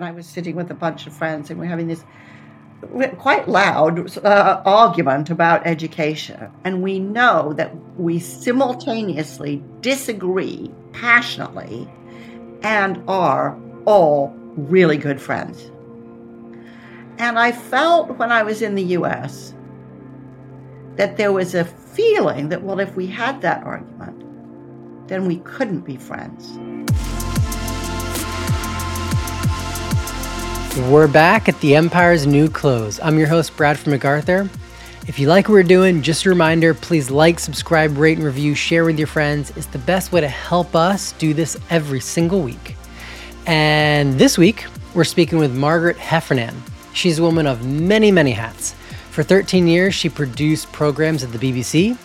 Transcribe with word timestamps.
I 0.00 0.12
was 0.12 0.28
sitting 0.28 0.54
with 0.54 0.70
a 0.70 0.74
bunch 0.74 1.08
of 1.08 1.12
friends 1.12 1.50
and 1.50 1.58
we're 1.58 1.66
having 1.66 1.88
this 1.88 2.04
quite 3.18 3.48
loud 3.48 4.16
uh, 4.18 4.62
argument 4.64 5.28
about 5.28 5.66
education. 5.66 6.52
And 6.62 6.82
we 6.84 7.00
know 7.00 7.52
that 7.54 7.74
we 7.98 8.20
simultaneously 8.20 9.60
disagree 9.80 10.70
passionately 10.92 11.90
and 12.62 13.02
are 13.08 13.58
all 13.86 14.32
really 14.56 14.98
good 14.98 15.20
friends. 15.20 15.68
And 17.18 17.36
I 17.36 17.50
felt 17.50 18.18
when 18.18 18.30
I 18.30 18.44
was 18.44 18.62
in 18.62 18.76
the 18.76 18.84
US 18.98 19.52
that 20.94 21.16
there 21.16 21.32
was 21.32 21.56
a 21.56 21.64
feeling 21.64 22.50
that, 22.50 22.62
well, 22.62 22.78
if 22.78 22.94
we 22.94 23.08
had 23.08 23.42
that 23.42 23.64
argument, 23.64 25.08
then 25.08 25.26
we 25.26 25.38
couldn't 25.38 25.80
be 25.80 25.96
friends. 25.96 26.56
We're 30.86 31.08
back 31.08 31.48
at 31.48 31.60
the 31.60 31.74
Empire's 31.74 32.24
New 32.24 32.48
Clothes. 32.48 33.00
I'm 33.02 33.18
your 33.18 33.26
host, 33.26 33.56
Bradford 33.56 33.88
MacArthur. 33.88 34.48
If 35.08 35.18
you 35.18 35.26
like 35.26 35.48
what 35.48 35.54
we're 35.54 35.62
doing, 35.64 36.02
just 36.02 36.24
a 36.24 36.28
reminder 36.28 36.72
please 36.72 37.10
like, 37.10 37.40
subscribe, 37.40 37.98
rate, 37.98 38.16
and 38.16 38.24
review, 38.24 38.54
share 38.54 38.84
with 38.84 38.96
your 38.96 39.08
friends. 39.08 39.50
It's 39.56 39.66
the 39.66 39.80
best 39.80 40.12
way 40.12 40.20
to 40.20 40.28
help 40.28 40.76
us 40.76 41.12
do 41.12 41.34
this 41.34 41.58
every 41.68 41.98
single 41.98 42.42
week. 42.42 42.76
And 43.44 44.14
this 44.20 44.38
week, 44.38 44.66
we're 44.94 45.02
speaking 45.02 45.38
with 45.38 45.52
Margaret 45.52 45.96
Heffernan. 45.96 46.54
She's 46.94 47.18
a 47.18 47.22
woman 47.22 47.48
of 47.48 47.66
many, 47.66 48.12
many 48.12 48.30
hats. 48.30 48.72
For 49.10 49.24
13 49.24 49.66
years, 49.66 49.96
she 49.96 50.08
produced 50.08 50.70
programs 50.70 51.24
at 51.24 51.32
the 51.32 51.38
BBC. 51.38 51.98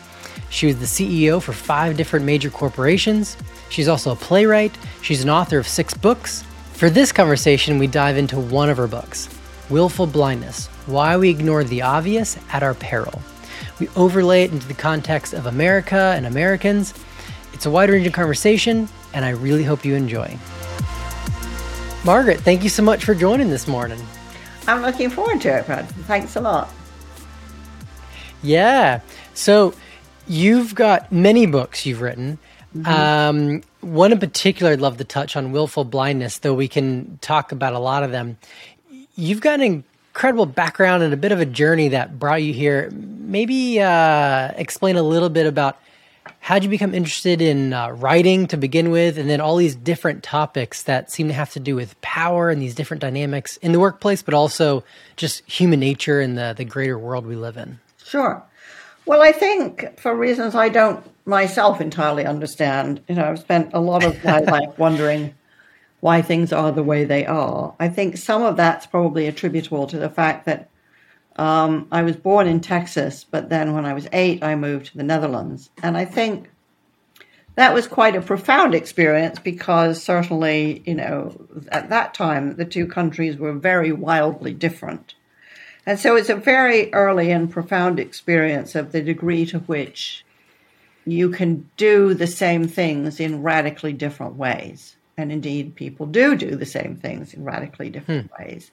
She 0.49 0.65
was 0.65 0.79
the 0.79 0.85
CEO 0.85 1.39
for 1.39 1.53
five 1.53 1.95
different 1.95 2.25
major 2.25 2.49
corporations. 2.49 3.37
She's 3.69 3.87
also 3.87 4.13
a 4.13 4.15
playwright. 4.15 4.75
She's 5.03 5.23
an 5.23 5.29
author 5.29 5.59
of 5.59 5.67
six 5.67 5.93
books 5.93 6.43
for 6.83 6.89
this 6.89 7.13
conversation, 7.13 7.79
we 7.79 7.87
dive 7.87 8.17
into 8.17 8.37
one 8.37 8.69
of 8.69 8.75
her 8.75 8.87
books, 8.87 9.29
Willful 9.69 10.05
Blindness 10.05 10.67
Why 10.85 11.15
We 11.15 11.29
Ignore 11.29 11.63
the 11.63 11.81
Obvious 11.81 12.37
at 12.51 12.61
Our 12.61 12.73
Peril. 12.73 13.21
We 13.79 13.87
overlay 13.95 14.43
it 14.43 14.51
into 14.51 14.67
the 14.67 14.73
context 14.73 15.33
of 15.33 15.45
America 15.45 16.13
and 16.13 16.25
Americans. 16.25 16.93
It's 17.53 17.65
a 17.65 17.71
wide 17.71 17.89
ranging 17.89 18.11
conversation, 18.11 18.89
and 19.13 19.23
I 19.23 19.29
really 19.29 19.63
hope 19.63 19.85
you 19.85 19.95
enjoy. 19.95 20.37
Margaret, 22.03 22.41
thank 22.41 22.63
you 22.63 22.69
so 22.69 22.83
much 22.83 23.05
for 23.05 23.15
joining 23.15 23.49
this 23.49 23.65
morning. 23.65 24.05
I'm 24.67 24.81
looking 24.81 25.09
forward 25.09 25.39
to 25.39 25.59
it, 25.59 25.65
Brad. 25.65 25.87
Thanks 25.87 26.35
a 26.35 26.41
lot. 26.41 26.69
Yeah. 28.41 28.99
So 29.33 29.73
you've 30.27 30.75
got 30.75 31.13
many 31.13 31.45
books 31.45 31.85
you've 31.85 32.01
written. 32.01 32.39
Mm-hmm. 32.75 32.91
Um, 32.91 33.63
one 33.83 34.11
in 34.11 34.19
particular, 34.19 34.71
I'd 34.71 34.81
love 34.81 34.97
to 34.97 35.03
touch 35.03 35.35
on 35.35 35.51
willful 35.51 35.83
blindness, 35.83 36.39
though 36.39 36.53
we 36.53 36.67
can 36.67 37.17
talk 37.21 37.51
about 37.51 37.73
a 37.73 37.79
lot 37.79 38.03
of 38.03 38.11
them. 38.11 38.37
You've 39.15 39.41
got 39.41 39.59
an 39.59 39.83
incredible 40.13 40.45
background 40.45 41.03
and 41.03 41.13
a 41.13 41.17
bit 41.17 41.31
of 41.31 41.39
a 41.39 41.45
journey 41.45 41.89
that 41.89 42.17
brought 42.17 42.41
you 42.41 42.53
here. 42.53 42.89
Maybe 42.91 43.81
uh, 43.81 44.51
explain 44.55 44.95
a 44.95 45.03
little 45.03 45.29
bit 45.29 45.45
about 45.45 45.79
how 46.39 46.55
did 46.55 46.65
you 46.65 46.69
become 46.69 46.93
interested 46.93 47.41
in 47.41 47.73
uh, 47.73 47.89
writing 47.89 48.47
to 48.47 48.57
begin 48.57 48.91
with, 48.91 49.17
and 49.17 49.29
then 49.29 49.41
all 49.41 49.55
these 49.55 49.75
different 49.75 50.23
topics 50.23 50.83
that 50.83 51.11
seem 51.11 51.27
to 51.27 51.33
have 51.33 51.51
to 51.51 51.59
do 51.59 51.75
with 51.75 51.99
power 52.01 52.49
and 52.49 52.61
these 52.61 52.75
different 52.75 53.01
dynamics 53.01 53.57
in 53.57 53.71
the 53.71 53.79
workplace, 53.79 54.21
but 54.21 54.33
also 54.33 54.83
just 55.15 55.41
human 55.49 55.79
nature 55.79 56.19
and 56.19 56.37
the, 56.37 56.53
the 56.55 56.65
greater 56.65 56.97
world 56.97 57.25
we 57.25 57.35
live 57.35 57.57
in. 57.57 57.79
Sure. 58.03 58.43
Well, 59.05 59.21
I 59.21 59.31
think 59.31 59.99
for 59.99 60.15
reasons 60.15 60.55
I 60.55 60.69
don't 60.69 61.05
myself 61.25 61.81
entirely 61.81 62.25
understand, 62.25 63.01
you 63.07 63.15
know, 63.15 63.25
I've 63.25 63.39
spent 63.39 63.73
a 63.73 63.79
lot 63.79 64.03
of 64.03 64.23
my 64.23 64.39
life 64.57 64.77
wondering 64.77 65.33
why 65.99 66.21
things 66.21 66.51
are 66.51 66.71
the 66.71 66.83
way 66.83 67.05
they 67.05 67.25
are. 67.25 67.73
I 67.79 67.89
think 67.89 68.17
some 68.17 68.43
of 68.43 68.57
that's 68.57 68.85
probably 68.85 69.27
attributable 69.27 69.87
to 69.87 69.97
the 69.97 70.09
fact 70.09 70.45
that 70.45 70.69
um, 71.37 71.87
I 71.91 72.03
was 72.03 72.15
born 72.15 72.47
in 72.47 72.59
Texas, 72.59 73.25
but 73.29 73.49
then 73.49 73.73
when 73.73 73.85
I 73.85 73.93
was 73.93 74.07
eight, 74.11 74.43
I 74.43 74.55
moved 74.55 74.87
to 74.87 74.97
the 74.97 75.03
Netherlands. 75.03 75.69
And 75.81 75.97
I 75.97 76.05
think 76.05 76.49
that 77.55 77.73
was 77.73 77.87
quite 77.87 78.15
a 78.15 78.21
profound 78.21 78.75
experience 78.75 79.39
because 79.39 80.01
certainly, 80.01 80.83
you 80.85 80.95
know, 80.95 81.35
at 81.69 81.89
that 81.89 82.13
time, 82.13 82.55
the 82.55 82.65
two 82.65 82.87
countries 82.87 83.37
were 83.37 83.53
very 83.53 83.91
wildly 83.91 84.53
different. 84.53 85.15
And 85.85 85.99
so 85.99 86.15
it's 86.15 86.29
a 86.29 86.35
very 86.35 86.93
early 86.93 87.31
and 87.31 87.51
profound 87.51 87.99
experience 87.99 88.75
of 88.75 88.91
the 88.91 89.01
degree 89.01 89.45
to 89.47 89.59
which 89.59 90.25
you 91.05 91.29
can 91.29 91.69
do 91.75 92.13
the 92.13 92.27
same 92.27 92.67
things 92.67 93.19
in 93.19 93.43
radically 93.43 93.93
different 93.93 94.35
ways. 94.35 94.95
And 95.17 95.31
indeed, 95.31 95.75
people 95.75 96.05
do 96.05 96.35
do 96.35 96.55
the 96.55 96.65
same 96.65 96.95
things 96.95 97.33
in 97.33 97.43
radically 97.43 97.89
different 97.89 98.31
hmm. 98.31 98.43
ways. 98.43 98.71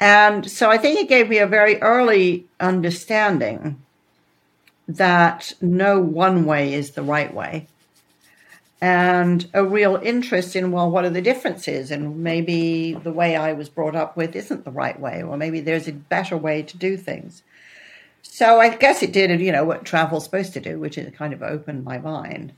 And 0.00 0.50
so 0.50 0.70
I 0.70 0.78
think 0.78 0.98
it 0.98 1.08
gave 1.08 1.28
me 1.28 1.38
a 1.38 1.46
very 1.46 1.80
early 1.80 2.46
understanding 2.58 3.82
that 4.88 5.52
no 5.60 6.00
one 6.00 6.44
way 6.44 6.74
is 6.74 6.92
the 6.92 7.02
right 7.02 7.32
way 7.32 7.68
and 8.82 9.48
a 9.54 9.64
real 9.64 9.94
interest 10.02 10.56
in 10.56 10.72
well 10.72 10.90
what 10.90 11.04
are 11.04 11.10
the 11.10 11.22
differences? 11.22 11.92
And 11.92 12.18
maybe 12.18 12.94
the 12.94 13.12
way 13.12 13.36
i 13.36 13.52
was 13.52 13.68
brought 13.68 13.94
up 13.94 14.16
with 14.16 14.34
isn't 14.34 14.64
the 14.64 14.72
right 14.72 14.98
way 14.98 15.22
or 15.22 15.36
maybe 15.36 15.60
there's 15.60 15.88
a 15.88 15.92
better 15.92 16.36
way 16.36 16.62
to 16.62 16.76
do 16.76 16.96
things. 16.96 17.42
So 18.22 18.58
i 18.60 18.74
guess 18.76 19.02
it 19.02 19.12
did 19.12 19.40
you 19.40 19.52
know 19.52 19.64
what 19.64 19.84
travel's 19.84 20.24
supposed 20.24 20.52
to 20.54 20.60
do 20.60 20.78
which 20.78 20.98
is 20.98 21.14
kind 21.14 21.32
of 21.32 21.42
opened 21.42 21.84
my 21.84 21.98
mind. 21.98 22.52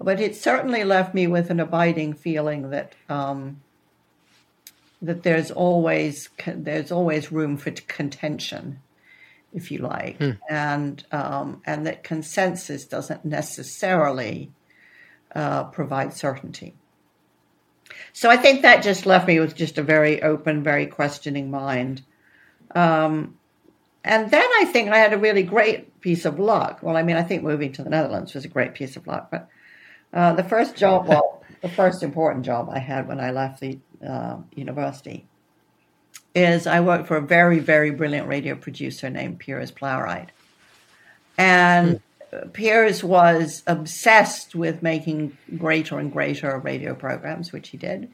But 0.00 0.20
it 0.20 0.34
certainly 0.34 0.82
left 0.82 1.14
me 1.14 1.28
with 1.28 1.48
an 1.48 1.60
abiding 1.60 2.14
feeling 2.14 2.70
that 2.70 2.94
um, 3.08 3.60
that 5.00 5.22
there's 5.22 5.52
always 5.52 6.28
there's 6.44 6.90
always 6.90 7.30
room 7.30 7.56
for 7.56 7.70
contention 7.70 8.80
if 9.54 9.70
you 9.70 9.78
like. 9.78 10.16
Hmm. 10.18 10.30
and 10.50 11.04
um, 11.12 11.62
and 11.64 11.86
that 11.86 12.02
consensus 12.02 12.84
doesn't 12.84 13.24
necessarily 13.24 14.50
uh, 15.34 15.64
provide 15.64 16.12
certainty. 16.12 16.74
So 18.12 18.30
I 18.30 18.36
think 18.36 18.62
that 18.62 18.82
just 18.82 19.06
left 19.06 19.26
me 19.26 19.40
with 19.40 19.54
just 19.54 19.78
a 19.78 19.82
very 19.82 20.22
open, 20.22 20.62
very 20.62 20.86
questioning 20.86 21.50
mind. 21.50 22.02
Um, 22.74 23.38
and 24.04 24.30
then 24.30 24.48
I 24.60 24.64
think 24.66 24.90
I 24.90 24.98
had 24.98 25.12
a 25.12 25.18
really 25.18 25.42
great 25.42 26.00
piece 26.00 26.24
of 26.24 26.38
luck. 26.38 26.80
Well, 26.82 26.96
I 26.96 27.02
mean, 27.02 27.16
I 27.16 27.22
think 27.22 27.42
moving 27.42 27.72
to 27.72 27.82
the 27.82 27.90
Netherlands 27.90 28.34
was 28.34 28.44
a 28.44 28.48
great 28.48 28.74
piece 28.74 28.96
of 28.96 29.06
luck, 29.06 29.30
but 29.30 29.48
uh, 30.12 30.34
the 30.34 30.44
first 30.44 30.76
job, 30.76 31.08
well, 31.08 31.42
the 31.60 31.68
first 31.68 32.02
important 32.02 32.44
job 32.44 32.68
I 32.70 32.78
had 32.78 33.06
when 33.06 33.20
I 33.20 33.30
left 33.30 33.60
the 33.60 33.78
uh, 34.06 34.38
university 34.54 35.26
is 36.34 36.66
I 36.66 36.80
worked 36.80 37.06
for 37.06 37.16
a 37.16 37.22
very, 37.22 37.58
very 37.58 37.90
brilliant 37.90 38.26
radio 38.26 38.54
producer 38.54 39.10
named 39.10 39.38
Piers 39.38 39.70
Plowright. 39.70 40.28
And 41.38 42.00
Piers 42.52 43.04
was 43.04 43.62
obsessed 43.66 44.54
with 44.54 44.82
making 44.82 45.36
greater 45.58 45.98
and 45.98 46.12
greater 46.12 46.58
radio 46.58 46.94
programs, 46.94 47.52
which 47.52 47.70
he 47.70 47.76
did. 47.76 48.10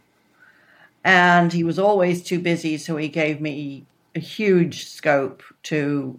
And 1.05 1.53
he 1.53 1.63
was 1.63 1.79
always 1.79 2.23
too 2.23 2.41
busy, 2.41 2.77
so 2.79 2.97
he 2.97 3.09
gave 3.09 3.41
me 3.41 3.87
a 4.15 4.21
huge 4.21 4.87
scope 4.87 5.43
to 5.65 6.19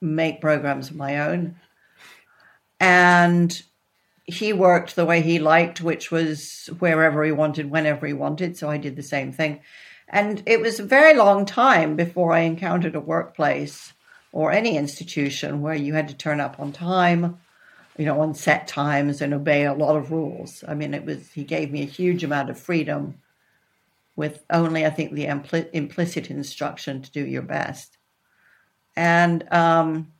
make 0.00 0.40
programs 0.40 0.90
of 0.90 0.96
my 0.96 1.18
own. 1.20 1.56
And 2.80 3.62
he 4.24 4.52
worked 4.52 4.96
the 4.96 5.06
way 5.06 5.22
he 5.22 5.38
liked, 5.38 5.80
which 5.80 6.10
was 6.10 6.68
wherever 6.80 7.24
he 7.24 7.32
wanted, 7.32 7.70
whenever 7.70 8.06
he 8.06 8.12
wanted. 8.12 8.56
So 8.56 8.68
I 8.68 8.76
did 8.76 8.96
the 8.96 9.02
same 9.02 9.32
thing. 9.32 9.60
And 10.08 10.42
it 10.46 10.60
was 10.60 10.78
a 10.78 10.84
very 10.84 11.14
long 11.14 11.46
time 11.46 11.96
before 11.96 12.32
I 12.32 12.40
encountered 12.40 12.94
a 12.94 13.00
workplace 13.00 13.92
or 14.36 14.52
any 14.52 14.76
institution 14.76 15.62
where 15.62 15.74
you 15.74 15.94
had 15.94 16.08
to 16.08 16.14
turn 16.14 16.40
up 16.40 16.60
on 16.60 16.70
time, 16.70 17.38
you 17.96 18.04
know, 18.04 18.20
on 18.20 18.34
set 18.34 18.68
times 18.68 19.22
and 19.22 19.32
obey 19.32 19.64
a 19.64 19.72
lot 19.72 19.96
of 19.96 20.12
rules. 20.12 20.62
I 20.68 20.74
mean, 20.74 20.92
it 20.92 21.06
was, 21.06 21.30
he 21.32 21.42
gave 21.42 21.70
me 21.72 21.80
a 21.80 21.86
huge 21.86 22.22
amount 22.22 22.50
of 22.50 22.58
freedom 22.58 23.14
with 24.14 24.44
only, 24.50 24.84
I 24.84 24.90
think, 24.90 25.14
the 25.14 25.24
impl- 25.24 25.70
implicit 25.72 26.28
instruction 26.28 27.00
to 27.00 27.10
do 27.10 27.24
your 27.24 27.40
best. 27.40 27.96
And, 28.94 29.50
um, 29.50 30.12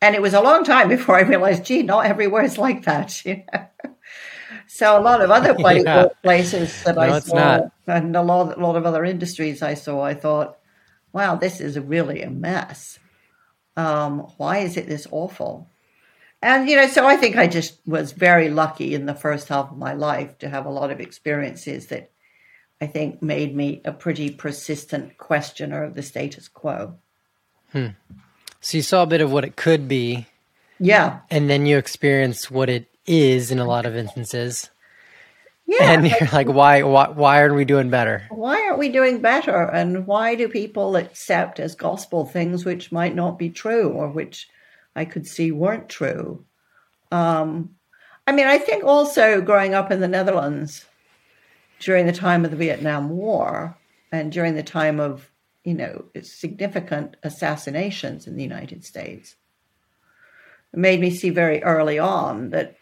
and 0.00 0.14
it 0.14 0.22
was 0.22 0.32
a 0.32 0.40
long 0.40 0.64
time 0.64 0.88
before 0.88 1.16
I 1.16 1.20
realized, 1.20 1.66
gee, 1.66 1.82
not 1.82 2.06
everywhere 2.06 2.44
is 2.44 2.56
like 2.56 2.86
that. 2.86 3.22
You 3.26 3.42
know? 3.52 3.66
so 4.68 4.98
a 4.98 5.02
lot 5.02 5.20
of 5.20 5.30
other 5.30 5.54
yeah. 5.58 6.08
places 6.22 6.82
that 6.84 6.94
no, 6.94 7.02
I 7.02 7.18
saw, 7.18 7.34
not. 7.34 7.72
and 7.86 8.16
a 8.16 8.22
lot, 8.22 8.56
a 8.56 8.60
lot 8.66 8.76
of 8.76 8.86
other 8.86 9.04
industries 9.04 9.60
I 9.60 9.74
saw, 9.74 10.00
I 10.00 10.14
thought, 10.14 10.56
wow, 11.12 11.34
this 11.34 11.60
is 11.60 11.78
really 11.78 12.22
a 12.22 12.30
mess 12.30 12.98
um, 13.76 14.20
why 14.36 14.58
is 14.58 14.76
it 14.76 14.86
this 14.86 15.06
awful? 15.10 15.68
And, 16.42 16.68
you 16.68 16.76
know, 16.76 16.86
so 16.86 17.06
I 17.06 17.16
think 17.16 17.36
I 17.36 17.46
just 17.46 17.80
was 17.86 18.12
very 18.12 18.48
lucky 18.48 18.94
in 18.94 19.06
the 19.06 19.14
first 19.14 19.48
half 19.48 19.70
of 19.70 19.76
my 19.76 19.92
life 19.92 20.38
to 20.38 20.48
have 20.48 20.64
a 20.64 20.70
lot 20.70 20.90
of 20.90 21.00
experiences 21.00 21.88
that 21.88 22.10
I 22.80 22.86
think 22.86 23.20
made 23.20 23.54
me 23.54 23.82
a 23.84 23.92
pretty 23.92 24.30
persistent 24.30 25.18
questioner 25.18 25.84
of 25.84 25.94
the 25.94 26.02
status 26.02 26.48
quo. 26.48 26.96
Hmm. 27.72 27.88
So 28.60 28.78
you 28.78 28.82
saw 28.82 29.02
a 29.02 29.06
bit 29.06 29.20
of 29.20 29.30
what 29.30 29.44
it 29.44 29.56
could 29.56 29.86
be. 29.86 30.26
Yeah. 30.78 31.20
And 31.30 31.50
then 31.50 31.66
you 31.66 31.76
experienced 31.76 32.50
what 32.50 32.70
it 32.70 32.88
is 33.06 33.50
in 33.50 33.58
a 33.58 33.66
lot 33.66 33.84
of 33.84 33.94
instances. 33.94 34.70
Yeah, 35.70 35.92
and 35.92 36.06
you're 36.20 36.28
like, 36.32 36.48
why, 36.48 36.82
why, 36.82 37.10
why 37.10 37.40
aren't 37.40 37.54
we 37.54 37.64
doing 37.64 37.90
better? 37.90 38.24
Why 38.30 38.60
aren't 38.62 38.78
we 38.80 38.88
doing 38.88 39.20
better? 39.20 39.70
And 39.70 40.04
why 40.04 40.34
do 40.34 40.48
people 40.48 40.96
accept 40.96 41.60
as 41.60 41.76
gospel 41.76 42.24
things 42.24 42.64
which 42.64 42.90
might 42.90 43.14
not 43.14 43.38
be 43.38 43.50
true 43.50 43.90
or 43.90 44.08
which 44.08 44.48
I 44.96 45.04
could 45.04 45.28
see 45.28 45.52
weren't 45.52 45.88
true? 45.88 46.44
Um, 47.12 47.76
I 48.26 48.32
mean, 48.32 48.48
I 48.48 48.58
think 48.58 48.82
also 48.82 49.40
growing 49.40 49.74
up 49.74 49.92
in 49.92 50.00
the 50.00 50.08
Netherlands 50.08 50.86
during 51.78 52.04
the 52.04 52.12
time 52.12 52.44
of 52.44 52.50
the 52.50 52.56
Vietnam 52.56 53.08
War 53.08 53.78
and 54.10 54.32
during 54.32 54.56
the 54.56 54.64
time 54.64 54.98
of, 54.98 55.30
you 55.62 55.74
know, 55.74 56.06
significant 56.20 57.16
assassinations 57.22 58.26
in 58.26 58.36
the 58.36 58.42
United 58.42 58.84
States, 58.84 59.36
it 60.72 60.80
made 60.80 61.00
me 61.00 61.10
see 61.10 61.30
very 61.30 61.62
early 61.62 62.00
on 62.00 62.50
that 62.50 62.74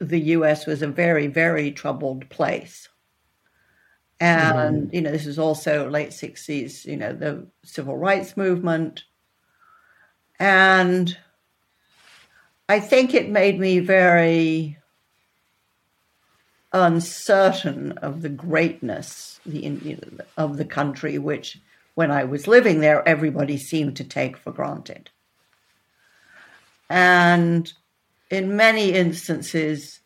the 0.00 0.20
US 0.20 0.66
was 0.66 0.82
a 0.82 0.88
very, 0.88 1.26
very 1.26 1.72
troubled 1.72 2.28
place. 2.28 2.88
And, 4.20 4.86
mm-hmm. 4.86 4.94
you 4.94 5.00
know, 5.00 5.12
this 5.12 5.26
was 5.26 5.38
also 5.38 5.88
late 5.88 6.10
60s, 6.10 6.84
you 6.84 6.96
know, 6.96 7.12
the 7.12 7.46
civil 7.64 7.96
rights 7.96 8.36
movement. 8.36 9.04
And 10.40 11.16
I 12.68 12.80
think 12.80 13.14
it 13.14 13.30
made 13.30 13.58
me 13.58 13.78
very 13.78 14.78
uncertain 16.72 17.92
of 17.98 18.22
the 18.22 18.28
greatness 18.28 19.40
of 20.36 20.56
the 20.56 20.64
country, 20.64 21.18
which 21.18 21.58
when 21.94 22.10
I 22.10 22.24
was 22.24 22.46
living 22.46 22.80
there, 22.80 23.08
everybody 23.08 23.56
seemed 23.56 23.96
to 23.96 24.04
take 24.04 24.36
for 24.36 24.52
granted. 24.52 25.10
And 26.90 27.72
in 28.30 28.56
many 28.56 28.92
instances, 28.92 30.00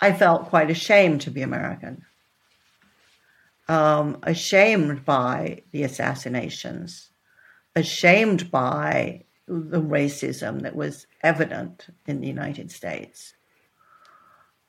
I 0.00 0.12
felt 0.12 0.48
quite 0.48 0.70
ashamed 0.70 1.20
to 1.22 1.30
be 1.30 1.42
American. 1.42 2.04
Um, 3.68 4.18
ashamed 4.22 5.04
by 5.04 5.62
the 5.70 5.84
assassinations, 5.84 7.10
ashamed 7.76 8.50
by 8.50 9.24
the 9.46 9.80
racism 9.80 10.62
that 10.62 10.74
was 10.74 11.06
evident 11.22 11.86
in 12.06 12.20
the 12.20 12.26
United 12.26 12.70
States. 12.70 13.34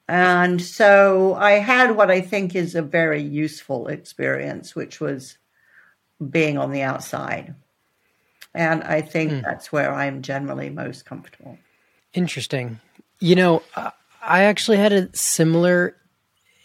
And 0.08 0.62
so 0.62 1.36
I 1.36 1.54
had 1.54 1.96
what 1.96 2.12
I 2.12 2.22
think 2.22 2.56
is 2.56 2.76
a 2.76 2.82
very 2.82 3.22
useful 3.22 3.88
experience, 3.88 4.76
which 4.76 5.00
was 5.00 5.38
being 6.30 6.58
on 6.58 6.72
the 6.72 6.82
outside. 6.82 7.56
And 8.54 8.84
I 8.84 9.02
think 9.02 9.32
mm. 9.32 9.42
that's 9.42 9.72
where 9.72 9.94
I'm 9.94 10.22
generally 10.22 10.70
most 10.70 11.06
comfortable. 11.06 11.58
Interesting. 12.14 12.80
You 13.20 13.36
know, 13.36 13.64
I 14.22 14.44
actually 14.44 14.78
had 14.78 14.92
a 14.92 15.16
similar 15.16 15.96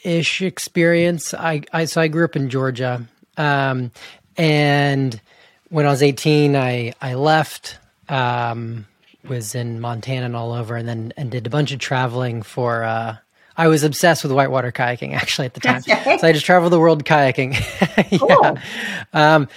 ish 0.04 0.42
experience. 0.42 1.34
I, 1.34 1.62
I 1.72 1.84
so 1.84 2.00
I 2.00 2.08
grew 2.08 2.24
up 2.24 2.36
in 2.36 2.48
Georgia, 2.50 3.06
um, 3.36 3.92
and 4.36 5.20
when 5.68 5.86
I 5.86 5.90
was 5.90 6.02
18, 6.02 6.56
I 6.56 6.94
I 7.00 7.14
left. 7.14 7.78
Um, 8.08 8.86
was 9.28 9.54
in 9.54 9.80
Montana 9.80 10.26
and 10.26 10.36
all 10.36 10.52
over, 10.52 10.76
and 10.76 10.88
then 10.88 11.12
and 11.16 11.30
did 11.30 11.46
a 11.46 11.50
bunch 11.50 11.72
of 11.72 11.78
traveling 11.78 12.42
for. 12.42 12.84
Uh, 12.84 13.16
I 13.56 13.68
was 13.68 13.84
obsessed 13.84 14.22
with 14.22 14.32
whitewater 14.32 14.70
kayaking 14.70 15.14
actually 15.14 15.46
at 15.46 15.54
the 15.54 15.60
time, 15.60 15.82
so 16.18 16.26
I 16.26 16.32
just 16.32 16.44
traveled 16.44 16.72
the 16.72 16.78
world 16.78 17.04
kayaking. 17.04 17.54
yeah. 18.10 18.18
Cool. 18.18 18.58
Um, 19.12 19.48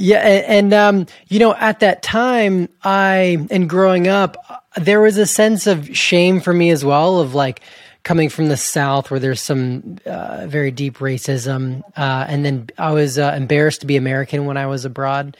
yeah, 0.00 0.20
and, 0.20 0.72
and 0.72 0.74
um, 0.74 1.06
you 1.28 1.38
know, 1.38 1.54
at 1.54 1.80
that 1.80 2.02
time, 2.02 2.70
I 2.82 3.46
and 3.50 3.68
growing 3.68 4.08
up, 4.08 4.64
there 4.76 5.02
was 5.02 5.18
a 5.18 5.26
sense 5.26 5.66
of 5.66 5.94
shame 5.94 6.40
for 6.40 6.54
me 6.54 6.70
as 6.70 6.82
well 6.82 7.20
of 7.20 7.34
like 7.34 7.60
coming 8.02 8.30
from 8.30 8.48
the 8.48 8.56
South 8.56 9.10
where 9.10 9.20
there's 9.20 9.42
some 9.42 9.98
uh, 10.06 10.46
very 10.46 10.70
deep 10.70 10.98
racism, 10.98 11.82
uh, 11.98 12.24
and 12.26 12.46
then 12.46 12.70
I 12.78 12.92
was 12.92 13.18
uh, 13.18 13.34
embarrassed 13.36 13.82
to 13.82 13.86
be 13.86 13.98
American 13.98 14.46
when 14.46 14.56
I 14.56 14.64
was 14.64 14.86
abroad. 14.86 15.36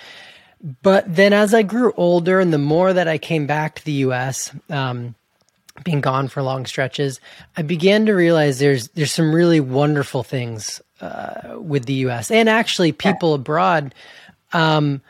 But 0.83 1.05
then, 1.13 1.33
as 1.33 1.55
I 1.55 1.63
grew 1.63 1.95
older, 1.97 2.39
and 2.39 2.53
the 2.53 2.59
more 2.59 2.93
that 2.93 3.09
I 3.09 3.17
came 3.17 3.47
back 3.47 3.77
to 3.77 3.85
the 3.87 3.93
U.S. 3.93 4.55
Um, 4.69 5.15
being 5.85 6.03
gone 6.03 6.29
for 6.29 6.43
long 6.43 6.67
stretches, 6.67 7.19
I 7.57 7.63
began 7.63 8.05
to 8.05 8.13
realize 8.13 8.59
there's 8.59 8.89
there's 8.89 9.13
some 9.13 9.35
really 9.35 9.61
wonderful 9.61 10.23
things 10.23 10.83
uh, 11.01 11.57
with 11.59 11.87
the 11.87 11.95
U.S. 11.95 12.31
and 12.31 12.47
actually 12.47 12.93
people 12.93 13.33
abroad 13.33 13.95
um, 14.53 15.03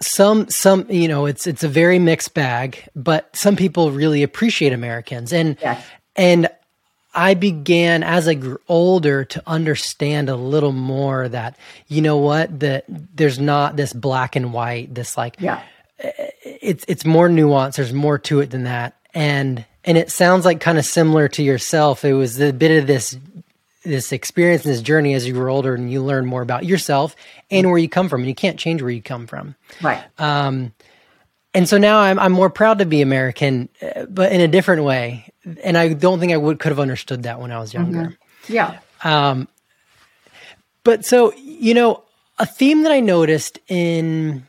some 0.00 0.48
some 0.48 0.86
you 0.90 1.08
know 1.08 1.26
it's 1.26 1.46
it's 1.46 1.64
a 1.64 1.68
very 1.68 1.98
mixed 1.98 2.34
bag, 2.34 2.88
but 2.94 3.34
some 3.36 3.56
people 3.56 3.90
really 3.90 4.22
appreciate 4.22 4.72
Americans, 4.72 5.32
and 5.32 5.56
yes. 5.60 5.84
and 6.16 6.48
I 7.14 7.34
began 7.34 8.02
as 8.02 8.26
I 8.26 8.34
grew 8.34 8.58
older 8.68 9.24
to 9.24 9.42
understand 9.46 10.28
a 10.28 10.36
little 10.36 10.72
more 10.72 11.28
that 11.28 11.56
you 11.88 12.02
know 12.02 12.16
what 12.16 12.60
that 12.60 12.84
there's 12.88 13.38
not 13.38 13.76
this 13.76 13.92
black 13.92 14.34
and 14.34 14.52
white, 14.52 14.94
this 14.94 15.16
like 15.16 15.36
yeah, 15.38 15.62
it's 15.98 16.84
it's 16.88 17.04
more 17.04 17.28
nuanced. 17.28 17.76
There's 17.76 17.92
more 17.92 18.18
to 18.20 18.40
it 18.40 18.50
than 18.50 18.64
that, 18.64 18.96
and 19.14 19.64
and 19.84 19.98
it 19.98 20.10
sounds 20.10 20.44
like 20.44 20.60
kind 20.60 20.78
of 20.78 20.84
similar 20.84 21.28
to 21.28 21.42
yourself. 21.42 22.04
It 22.04 22.14
was 22.14 22.40
a 22.40 22.52
bit 22.52 22.78
of 22.78 22.86
this 22.86 23.16
this 23.84 24.12
experience 24.12 24.64
and 24.64 24.72
this 24.72 24.82
journey 24.82 25.14
as 25.14 25.26
you 25.26 25.34
grow 25.34 25.54
older 25.54 25.74
and 25.74 25.90
you 25.90 26.02
learn 26.02 26.26
more 26.26 26.42
about 26.42 26.64
yourself 26.64 27.16
and 27.50 27.68
where 27.68 27.78
you 27.78 27.88
come 27.88 28.08
from 28.08 28.20
and 28.20 28.28
you 28.28 28.34
can't 28.34 28.58
change 28.58 28.82
where 28.82 28.90
you 28.90 29.02
come 29.02 29.26
from. 29.26 29.54
Right. 29.82 30.02
Um, 30.18 30.72
and 31.54 31.68
so 31.68 31.78
now 31.78 31.98
I'm, 31.98 32.18
I'm 32.18 32.32
more 32.32 32.50
proud 32.50 32.78
to 32.78 32.86
be 32.86 33.02
american 33.02 33.68
uh, 33.82 34.06
but 34.06 34.32
in 34.32 34.40
a 34.40 34.48
different 34.48 34.84
way. 34.84 35.30
And 35.62 35.76
i 35.76 35.92
don't 35.92 36.20
think 36.20 36.32
i 36.32 36.36
would 36.36 36.58
could 36.58 36.70
have 36.70 36.80
understood 36.80 37.24
that 37.24 37.40
when 37.40 37.50
i 37.52 37.58
was 37.58 37.74
younger. 37.74 38.16
Mm-hmm. 38.46 38.52
yeah. 38.52 38.78
Um, 39.04 39.48
but 40.84 41.04
so 41.04 41.32
you 41.34 41.74
know 41.74 42.02
a 42.38 42.46
theme 42.46 42.82
that 42.82 42.92
i 42.92 43.00
noticed 43.00 43.58
in 43.68 44.46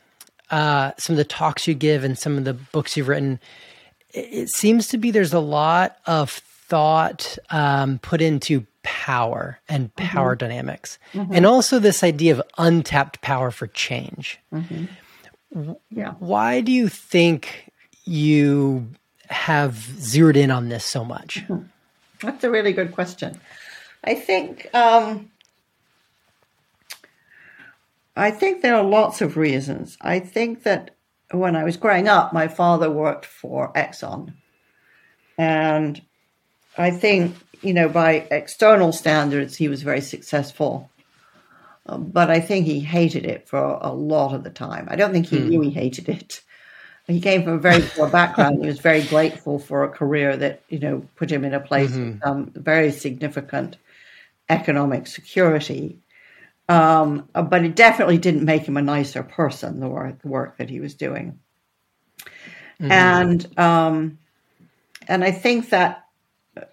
uh, 0.51 0.91
some 0.99 1.13
of 1.13 1.17
the 1.17 1.23
talks 1.23 1.67
you 1.67 1.73
give 1.73 2.03
and 2.03 2.17
some 2.17 2.37
of 2.37 2.45
the 2.45 2.53
books 2.53 2.95
you've 2.95 3.07
written 3.07 3.39
it 4.13 4.49
seems 4.49 4.87
to 4.89 4.97
be 4.99 5.09
there's 5.09 5.33
a 5.33 5.39
lot 5.39 5.97
of 6.05 6.29
thought 6.29 7.37
um, 7.49 7.97
put 7.99 8.21
into 8.21 8.65
power 8.83 9.59
and 9.67 9.95
power 9.95 10.35
mm-hmm. 10.35 10.45
dynamics, 10.45 10.99
mm-hmm. 11.13 11.33
and 11.33 11.45
also 11.45 11.79
this 11.79 12.03
idea 12.03 12.33
of 12.33 12.41
untapped 12.57 13.21
power 13.21 13.49
for 13.51 13.67
change. 13.67 14.39
Mm-hmm. 14.53 15.73
Yeah. 15.89 16.13
Why 16.19 16.61
do 16.61 16.71
you 16.71 16.89
think 16.89 17.71
you 18.05 18.87
have 19.29 19.75
zeroed 19.75 20.37
in 20.37 20.51
on 20.51 20.69
this 20.69 20.85
so 20.85 21.03
much? 21.03 21.43
Mm-hmm. 21.47 21.67
That's 22.21 22.43
a 22.43 22.49
really 22.49 22.73
good 22.73 22.91
question. 22.93 23.39
I 24.03 24.15
think 24.15 24.73
um, 24.73 25.31
I 28.15 28.31
think 28.31 28.61
there 28.61 28.75
are 28.75 28.83
lots 28.83 29.21
of 29.21 29.37
reasons. 29.37 29.97
I 30.01 30.19
think 30.19 30.63
that 30.63 30.95
when 31.31 31.55
I 31.55 31.63
was 31.63 31.77
growing 31.77 32.07
up, 32.07 32.33
my 32.33 32.47
father 32.47 32.89
worked 32.89 33.25
for 33.25 33.71
Exxon, 33.73 34.33
and 35.37 36.01
I 36.77 36.91
think 36.91 37.35
you 37.63 37.73
know, 37.73 37.89
by 37.89 38.27
external 38.31 38.91
standards, 38.91 39.55
he 39.55 39.67
was 39.67 39.83
very 39.83 40.01
successful. 40.01 40.89
Um, 41.85 42.05
but 42.05 42.29
I 42.29 42.39
think 42.39 42.65
he 42.65 42.79
hated 42.79 43.25
it 43.25 43.47
for 43.47 43.59
a 43.59 43.91
lot 43.91 44.33
of 44.33 44.43
the 44.43 44.49
time. 44.49 44.87
I 44.89 44.95
don't 44.95 45.11
think 45.11 45.27
he 45.27 45.39
hmm. 45.39 45.49
knew 45.49 45.61
he 45.61 45.69
hated 45.71 46.09
it. 46.09 46.41
He 47.07 47.19
came 47.19 47.43
from 47.43 47.53
a 47.53 47.57
very 47.57 47.81
poor 47.81 48.07
background. 48.07 48.61
he 48.61 48.67
was 48.67 48.79
very 48.79 49.03
grateful 49.03 49.59
for 49.59 49.83
a 49.83 49.89
career 49.89 50.37
that, 50.37 50.61
you 50.69 50.79
know, 50.79 51.05
put 51.15 51.29
him 51.29 51.43
in 51.43 51.53
a 51.53 51.59
place 51.59 51.91
mm-hmm. 51.91 52.11
with 52.11 52.25
um, 52.25 52.51
very 52.55 52.91
significant 52.91 53.75
economic 54.49 55.07
security. 55.07 55.97
Um, 56.69 57.27
but 57.33 57.65
it 57.65 57.75
definitely 57.75 58.19
didn't 58.19 58.45
make 58.45 58.63
him 58.63 58.77
a 58.77 58.81
nicer 58.81 59.21
person, 59.21 59.81
the 59.81 59.89
work, 59.89 60.21
the 60.21 60.29
work 60.29 60.57
that 60.57 60.69
he 60.69 60.79
was 60.79 60.93
doing. 60.93 61.39
Mm-hmm. 62.79 62.91
And 62.91 63.59
um, 63.59 64.17
and 65.07 65.25
I 65.25 65.31
think 65.31 65.69
that 65.69 66.02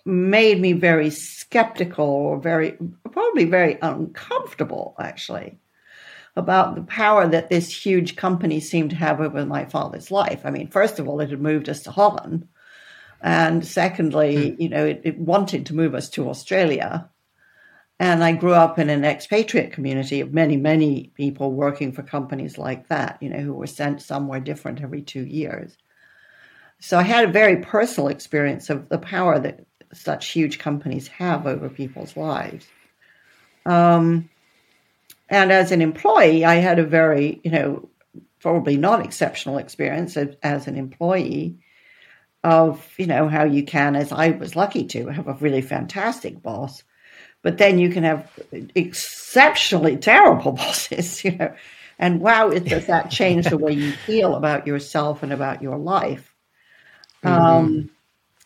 made 0.05 0.61
me 0.61 0.73
very 0.73 1.11
skeptical 1.11 2.07
or 2.07 2.41
very, 2.41 2.77
probably 3.11 3.45
very 3.45 3.79
uncomfortable, 3.81 4.95
actually, 4.99 5.59
about 6.37 6.75
the 6.75 6.83
power 6.83 7.27
that 7.27 7.51
this 7.51 7.85
huge 7.85 8.17
company 8.17 8.61
seemed 8.61 8.91
to 8.91 8.97
have 8.97 9.21
over 9.21 9.45
my 9.47 9.65
father's 9.65 10.11
life. 10.11 10.43
I 10.45 10.51
mean, 10.51 10.69
first 10.69 10.99
of 10.99 11.09
all, 11.09 11.21
it 11.21 11.31
had 11.31 11.41
moved 11.41 11.69
us 11.69 11.83
to 11.85 11.91
Holland. 11.91 12.47
And 13.23 13.67
secondly, 13.67 14.37
mm. 14.37 14.61
you 14.61 14.69
know, 14.69 14.85
it, 14.85 15.03
it 15.05 15.19
wanted 15.19 15.67
to 15.67 15.75
move 15.75 15.95
us 15.95 16.09
to 16.11 16.29
Australia. 16.29 17.09
And 17.99 18.25
I 18.25 18.33
grew 18.33 18.55
up 18.55 18.79
in 18.79 18.89
an 18.89 19.05
expatriate 19.05 19.73
community 19.73 20.23
of 20.23 20.33
many, 20.33 20.57
many 20.57 21.13
people 21.15 21.53
working 21.53 21.93
for 21.93 22.03
companies 22.03 22.57
like 22.57 22.89
that, 22.89 23.19
you 23.21 23.29
know, 23.29 23.41
who 23.41 23.53
were 23.53 23.67
sent 23.67 24.01
somewhere 24.01 24.41
different 24.41 24.81
every 24.81 25.03
two 25.03 25.25
years. 25.27 25.77
So 26.79 26.99
I 26.99 27.03
had 27.03 27.29
a 27.29 27.33
very 27.33 27.59
personal 27.59 28.09
experience 28.09 28.71
of 28.71 28.89
the 28.89 28.99
power 28.99 29.39
that 29.39 29.67
such 29.93 30.29
huge 30.29 30.59
companies 30.59 31.09
have 31.09 31.47
over 31.47 31.69
people's 31.69 32.17
lives. 32.17 32.67
Um, 33.67 34.29
and 35.29 35.53
as 35.53 35.73
an 35.73 35.83
employee, 35.83 36.45
I 36.45 36.57
had 36.57 36.79
a 36.79 36.85
very, 36.85 37.41
you 37.45 37.51
know, 37.51 37.89
probably 38.41 38.77
not 38.77 39.05
exceptional 39.05 39.59
experience 39.59 40.17
as, 40.17 40.35
as 40.43 40.67
an 40.67 40.77
employee 40.77 41.59
of, 42.43 42.89
you 42.97 43.07
know, 43.07 43.29
how 43.29 43.45
you 43.45 43.63
can, 43.63 43.97
as 43.97 44.13
I 44.13 44.31
was 44.31 44.57
lucky 44.57 44.87
to, 44.87 45.09
have 45.09 45.29
a 45.29 45.35
really 45.35 45.61
fantastic 45.61 46.43
boss, 46.43 46.83
but 47.43 47.59
then 47.59 47.79
you 47.79 47.91
can 47.91 48.05
have 48.05 48.31
exceptionally 48.75 49.97
terrible 49.97 50.53
bosses, 50.53 51.25
you 51.25 51.33
know. 51.33 51.55
And 51.99 52.21
wow, 52.23 52.49
does 52.49 52.87
that 52.87 53.11
change 53.11 53.47
the 53.47 53.59
way 53.59 53.73
you 53.73 53.93
feel 54.07 54.35
about 54.35 54.67
yourself 54.67 55.23
and 55.23 55.33
about 55.33 55.63
your 55.63 55.77
life? 55.77 56.35
Mm-hmm. 57.23 57.43
Um, 57.43 57.91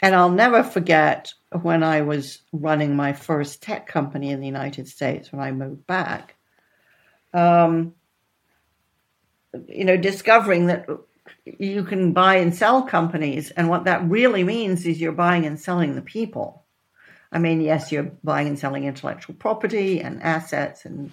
and 0.02 0.14
I'll 0.14 0.30
never 0.30 0.62
forget 0.62 1.32
when 1.62 1.82
I 1.82 2.02
was 2.02 2.40
running 2.52 2.96
my 2.96 3.12
first 3.12 3.62
tech 3.62 3.86
company 3.86 4.30
in 4.30 4.40
the 4.40 4.46
United 4.46 4.88
States 4.88 5.32
when 5.32 5.40
I 5.40 5.52
moved 5.52 5.86
back. 5.86 6.34
Um, 7.32 7.94
you 9.68 9.84
know, 9.84 9.96
discovering 9.96 10.66
that 10.66 10.86
you 11.58 11.84
can 11.84 12.12
buy 12.12 12.36
and 12.36 12.54
sell 12.54 12.82
companies, 12.82 13.50
and 13.52 13.68
what 13.68 13.84
that 13.84 14.08
really 14.08 14.44
means 14.44 14.84
is 14.86 15.00
you're 15.00 15.12
buying 15.12 15.46
and 15.46 15.60
selling 15.60 15.94
the 15.94 16.02
people. 16.02 16.64
I 17.32 17.38
mean, 17.38 17.60
yes, 17.60 17.90
you're 17.90 18.10
buying 18.22 18.48
and 18.48 18.58
selling 18.58 18.84
intellectual 18.84 19.34
property 19.34 20.00
and 20.00 20.22
assets 20.22 20.84
and 20.84 21.12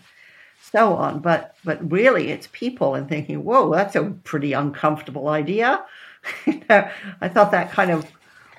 so 0.61 0.93
on, 0.93 1.19
but 1.19 1.55
but 1.63 1.91
really, 1.91 2.29
it's 2.29 2.47
people. 2.51 2.95
And 2.95 3.09
thinking, 3.09 3.43
whoa, 3.43 3.73
that's 3.73 3.95
a 3.95 4.03
pretty 4.23 4.53
uncomfortable 4.53 5.27
idea. 5.27 5.83
I 6.47 7.29
thought 7.29 7.51
that 7.51 7.71
kind 7.71 7.91
of 7.91 8.05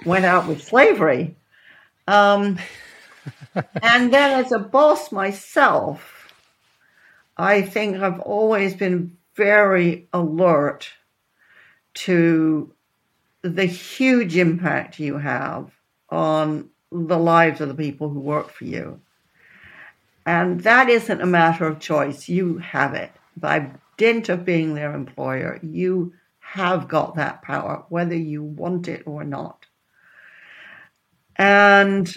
went 0.04 0.24
out 0.24 0.48
with 0.48 0.62
slavery. 0.62 1.36
Um, 2.06 2.58
and 3.82 4.12
then, 4.12 4.44
as 4.44 4.52
a 4.52 4.58
boss 4.58 5.12
myself, 5.12 6.32
I 7.36 7.62
think 7.62 7.96
I've 7.96 8.20
always 8.20 8.74
been 8.74 9.16
very 9.36 10.08
alert 10.12 10.90
to 11.94 12.72
the 13.42 13.64
huge 13.64 14.36
impact 14.36 14.98
you 14.98 15.18
have 15.18 15.70
on 16.10 16.70
the 16.90 17.18
lives 17.18 17.60
of 17.60 17.68
the 17.68 17.74
people 17.74 18.08
who 18.08 18.20
work 18.20 18.50
for 18.50 18.64
you. 18.64 19.00
And 20.24 20.60
that 20.60 20.88
isn't 20.88 21.20
a 21.20 21.26
matter 21.26 21.66
of 21.66 21.80
choice. 21.80 22.28
You 22.28 22.58
have 22.58 22.94
it. 22.94 23.10
By 23.36 23.70
dint 23.96 24.28
of 24.28 24.44
being 24.44 24.74
their 24.74 24.94
employer, 24.94 25.58
you 25.62 26.14
have 26.40 26.86
got 26.86 27.16
that 27.16 27.42
power, 27.42 27.84
whether 27.88 28.14
you 28.14 28.42
want 28.42 28.86
it 28.88 29.02
or 29.06 29.24
not. 29.24 29.66
And 31.36 32.12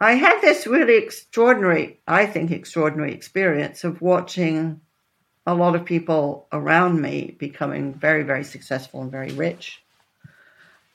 I 0.00 0.12
had 0.12 0.40
this 0.40 0.66
really 0.66 0.96
extraordinary, 0.96 2.00
I 2.06 2.26
think, 2.26 2.50
extraordinary 2.50 3.14
experience 3.14 3.84
of 3.84 4.02
watching 4.02 4.80
a 5.46 5.54
lot 5.54 5.76
of 5.76 5.84
people 5.84 6.46
around 6.52 7.00
me 7.00 7.36
becoming 7.38 7.94
very, 7.94 8.24
very 8.24 8.44
successful 8.44 9.02
and 9.02 9.10
very 9.10 9.32
rich. 9.32 9.82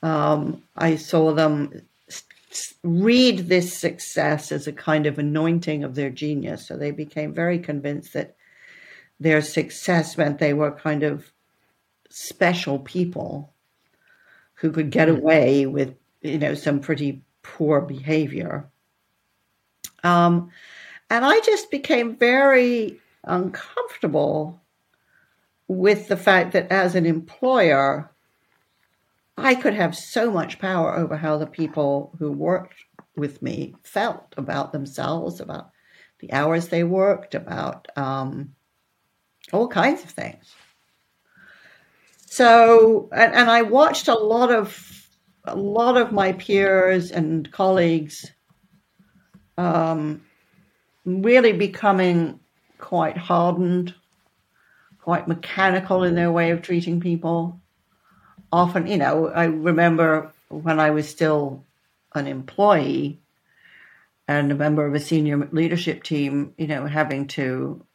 Um, 0.04 0.64
I 0.76 0.98
saw 0.98 1.34
them 1.34 1.84
read 2.84 3.48
this 3.48 3.78
success 3.78 4.52
as 4.52 4.68
a 4.68 4.74
kind 4.74 5.06
of 5.06 5.20
anointing 5.20 5.84
of 5.84 5.96
their 5.96 6.10
genius. 6.10 6.68
So 6.68 6.76
they 6.76 6.92
became 6.92 7.34
very 7.34 7.60
convinced 7.60 8.14
that 8.14 8.36
their 9.20 9.42
success 9.42 10.18
meant 10.18 10.40
they 10.40 10.54
were 10.54 10.72
kind 10.72 11.04
of 11.04 11.32
special 12.10 12.80
people 12.80 13.54
who 14.56 14.72
could 14.72 14.90
get 14.90 15.08
hmm. 15.08 15.16
away 15.16 15.66
with, 15.66 15.96
you 16.22 16.38
know, 16.38 16.54
some 16.54 16.80
pretty 16.80 17.24
poor 17.44 17.82
behavior. 17.82 18.70
Um, 20.04 20.52
and 21.10 21.26
I 21.26 21.40
just 21.42 21.72
became 21.72 22.16
very 22.16 23.00
uncomfortable 23.24 24.62
with 25.68 26.08
the 26.08 26.18
fact 26.18 26.54
that 26.54 26.72
as 26.72 26.96
an 26.96 27.06
employer, 27.06 28.12
I 29.38 29.56
could 29.56 29.74
have 29.74 29.96
so 29.96 30.32
much 30.32 30.60
power 30.60 30.96
over 30.96 31.16
how 31.18 31.38
the 31.38 31.48
people 31.48 32.14
who 32.20 32.32
worked 32.32 32.76
with 33.16 33.42
me 33.42 33.76
felt 33.84 34.34
about 34.38 34.72
themselves, 34.72 35.40
about 35.40 35.72
the 36.20 36.32
hours 36.32 36.68
they 36.68 36.84
worked, 36.84 37.36
about 37.36 37.88
um, 37.96 38.54
all 39.52 39.68
kinds 39.68 40.04
of 40.04 40.10
things. 40.10 40.54
So, 42.26 43.10
and, 43.12 43.34
and 43.34 43.50
I 43.50 43.64
watched 43.64 44.08
a 44.08 44.14
lot 44.14 44.52
of 44.52 44.91
a 45.46 45.56
lot 45.56 45.98
of 45.98 46.12
my 46.12 46.34
peers 46.34 47.12
and 47.12 47.52
colleagues 47.52 48.32
um, 49.58 50.22
really 51.06 51.54
becoming 51.54 52.40
quite 52.78 53.18
hardened, 53.18 53.94
quite 55.02 55.28
mechanical 55.28 56.04
in 56.04 56.16
their 56.16 56.32
way 56.32 56.52
of 56.52 56.62
treating 56.62 57.00
people. 57.00 57.60
Often, 58.52 58.88
you 58.88 58.98
know, 58.98 59.28
I 59.28 59.46
remember 59.46 60.32
when 60.50 60.80
I 60.80 60.92
was 60.92 61.08
still 61.08 61.66
an 62.14 62.28
employee 62.28 63.22
and 64.28 64.52
a 64.52 64.56
member 64.56 64.86
of 64.86 64.94
a 64.94 65.00
senior 65.00 65.48
leadership 65.52 66.04
team, 66.04 66.54
you 66.58 66.68
know, 66.68 66.86
having 66.86 67.28
to 67.28 67.86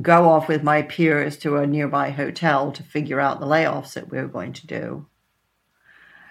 go 0.00 0.28
off 0.28 0.48
with 0.48 0.62
my 0.62 0.82
peers 0.82 1.36
to 1.38 1.56
a 1.56 1.66
nearby 1.66 2.10
hotel 2.10 2.70
to 2.72 2.82
figure 2.82 3.18
out 3.18 3.40
the 3.40 3.46
layoffs 3.46 3.94
that 3.94 4.10
we 4.10 4.18
were 4.18 4.28
going 4.28 4.52
to 4.52 4.66
do. 4.66 5.06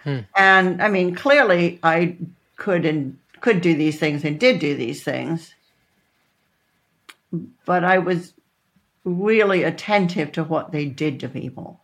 Hmm. 0.04 0.20
And 0.36 0.82
I 0.82 0.88
mean, 0.90 1.16
clearly 1.16 1.80
I 1.84 2.18
could 2.56 2.86
and 2.86 3.18
could 3.42 3.62
do 3.62 3.76
these 3.76 4.00
things 4.00 4.26
and 4.26 4.40
did 4.40 4.60
do 4.60 4.76
these 4.76 5.04
things 5.04 5.54
but 7.66 7.84
I 7.84 8.00
was 8.00 8.34
really 9.04 9.64
attentive 9.64 10.32
to 10.34 10.44
what 10.44 10.72
they 10.72 10.86
did 10.86 11.20
to 11.20 11.30
people. 11.30 11.82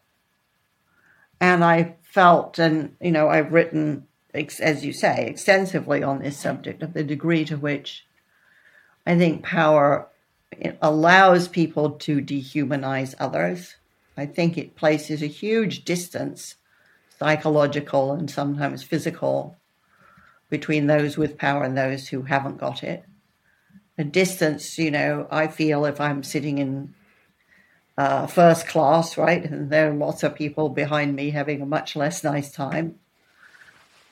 And 1.39 1.63
I 1.63 1.95
felt, 2.01 2.59
and 2.59 2.95
you 3.01 3.11
know, 3.11 3.29
I've 3.29 3.51
written, 3.51 4.07
as 4.33 4.85
you 4.85 4.93
say, 4.93 5.27
extensively 5.27 6.01
on 6.01 6.19
this 6.19 6.37
subject 6.37 6.81
of 6.81 6.93
the 6.93 7.03
degree 7.03 7.45
to 7.45 7.57
which 7.57 8.05
I 9.05 9.17
think 9.17 9.43
power 9.43 10.07
allows 10.81 11.47
people 11.47 11.91
to 11.91 12.21
dehumanize 12.21 13.13
others. 13.19 13.75
I 14.17 14.25
think 14.25 14.57
it 14.57 14.75
places 14.75 15.21
a 15.21 15.27
huge 15.27 15.83
distance, 15.83 16.55
psychological 17.17 18.13
and 18.13 18.29
sometimes 18.29 18.83
physical, 18.83 19.57
between 20.49 20.87
those 20.87 21.17
with 21.17 21.37
power 21.37 21.63
and 21.63 21.77
those 21.77 22.07
who 22.07 22.23
haven't 22.23 22.57
got 22.57 22.83
it 22.83 23.05
a 23.97 24.03
distance, 24.03 24.77
you 24.77 24.91
know, 24.91 25.27
I 25.31 25.47
feel 25.47 25.85
if 25.85 26.01
I'm 26.01 26.23
sitting 26.23 26.57
in 26.57 26.93
uh, 27.97 28.27
first 28.27 28.67
class, 28.67 29.17
right, 29.17 29.43
and 29.49 29.69
there 29.69 29.89
are 29.89 29.93
lots 29.93 30.23
of 30.23 30.35
people 30.35 30.69
behind 30.69 31.15
me 31.15 31.31
having 31.31 31.61
a 31.61 31.65
much 31.65 31.95
less 31.95 32.23
nice 32.23 32.51
time. 32.51 32.99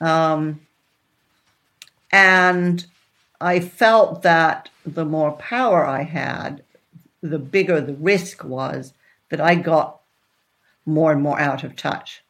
Um, 0.00 0.60
and 2.10 2.86
I 3.40 3.60
felt 3.60 4.22
that 4.22 4.70
the 4.86 5.04
more 5.04 5.32
power 5.32 5.84
I 5.84 6.02
had, 6.02 6.62
the 7.22 7.38
bigger 7.38 7.80
the 7.80 7.94
risk 7.94 8.44
was 8.44 8.92
that 9.30 9.40
I 9.40 9.54
got 9.54 10.00
more 10.86 11.12
and 11.12 11.22
more 11.22 11.40
out 11.40 11.64
of 11.64 11.76
touch 11.76 12.22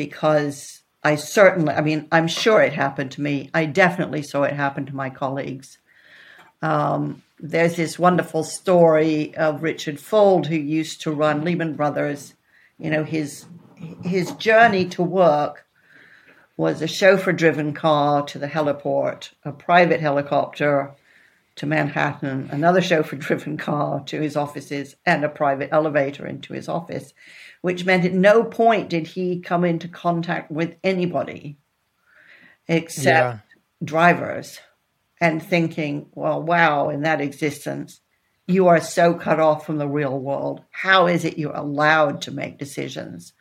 because 0.00 0.80
I 1.04 1.16
certainly, 1.16 1.74
I 1.74 1.82
mean, 1.82 2.08
I'm 2.10 2.26
sure 2.26 2.62
it 2.62 2.72
happened 2.72 3.10
to 3.12 3.20
me. 3.20 3.50
I 3.52 3.66
definitely 3.66 4.22
saw 4.22 4.44
it 4.44 4.54
happen 4.54 4.86
to 4.86 4.96
my 4.96 5.10
colleagues. 5.10 5.76
Um, 6.62 7.22
there's 7.38 7.76
this 7.76 7.98
wonderful 7.98 8.42
story 8.42 9.36
of 9.36 9.62
Richard 9.62 9.98
Fuld, 9.98 10.46
who 10.46 10.56
used 10.56 11.02
to 11.02 11.12
run 11.12 11.44
Lehman 11.44 11.74
Brothers. 11.76 12.32
You 12.78 12.88
know, 12.88 13.04
his 13.04 13.44
his 14.02 14.32
journey 14.32 14.86
to 14.86 15.02
work 15.02 15.66
was 16.56 16.80
a 16.80 16.86
chauffeur-driven 16.86 17.74
car 17.74 18.24
to 18.24 18.38
the 18.38 18.48
heliport, 18.48 19.32
a 19.44 19.52
private 19.52 20.00
helicopter 20.00 20.94
to 21.60 21.66
Manhattan, 21.66 22.48
another 22.50 22.80
chauffeur-driven 22.80 23.58
car 23.58 24.00
to 24.04 24.18
his 24.18 24.34
offices, 24.34 24.96
and 25.04 25.22
a 25.22 25.28
private 25.28 25.68
elevator 25.70 26.26
into 26.26 26.54
his 26.54 26.70
office, 26.70 27.12
which 27.60 27.84
meant 27.84 28.06
at 28.06 28.14
no 28.14 28.44
point 28.44 28.88
did 28.88 29.06
he 29.06 29.40
come 29.40 29.62
into 29.62 29.86
contact 29.86 30.50
with 30.50 30.74
anybody 30.82 31.58
except 32.66 33.04
yeah. 33.04 33.38
drivers 33.84 34.58
and 35.20 35.42
thinking, 35.42 36.06
well, 36.14 36.42
wow, 36.42 36.88
in 36.88 37.02
that 37.02 37.20
existence, 37.20 38.00
you 38.46 38.68
are 38.68 38.80
so 38.80 39.12
cut 39.12 39.38
off 39.38 39.66
from 39.66 39.76
the 39.76 39.86
real 39.86 40.18
world. 40.18 40.62
How 40.70 41.08
is 41.08 41.26
it 41.26 41.36
you're 41.36 41.52
allowed 41.52 42.22
to 42.22 42.30
make 42.30 42.56
decisions 42.56 43.34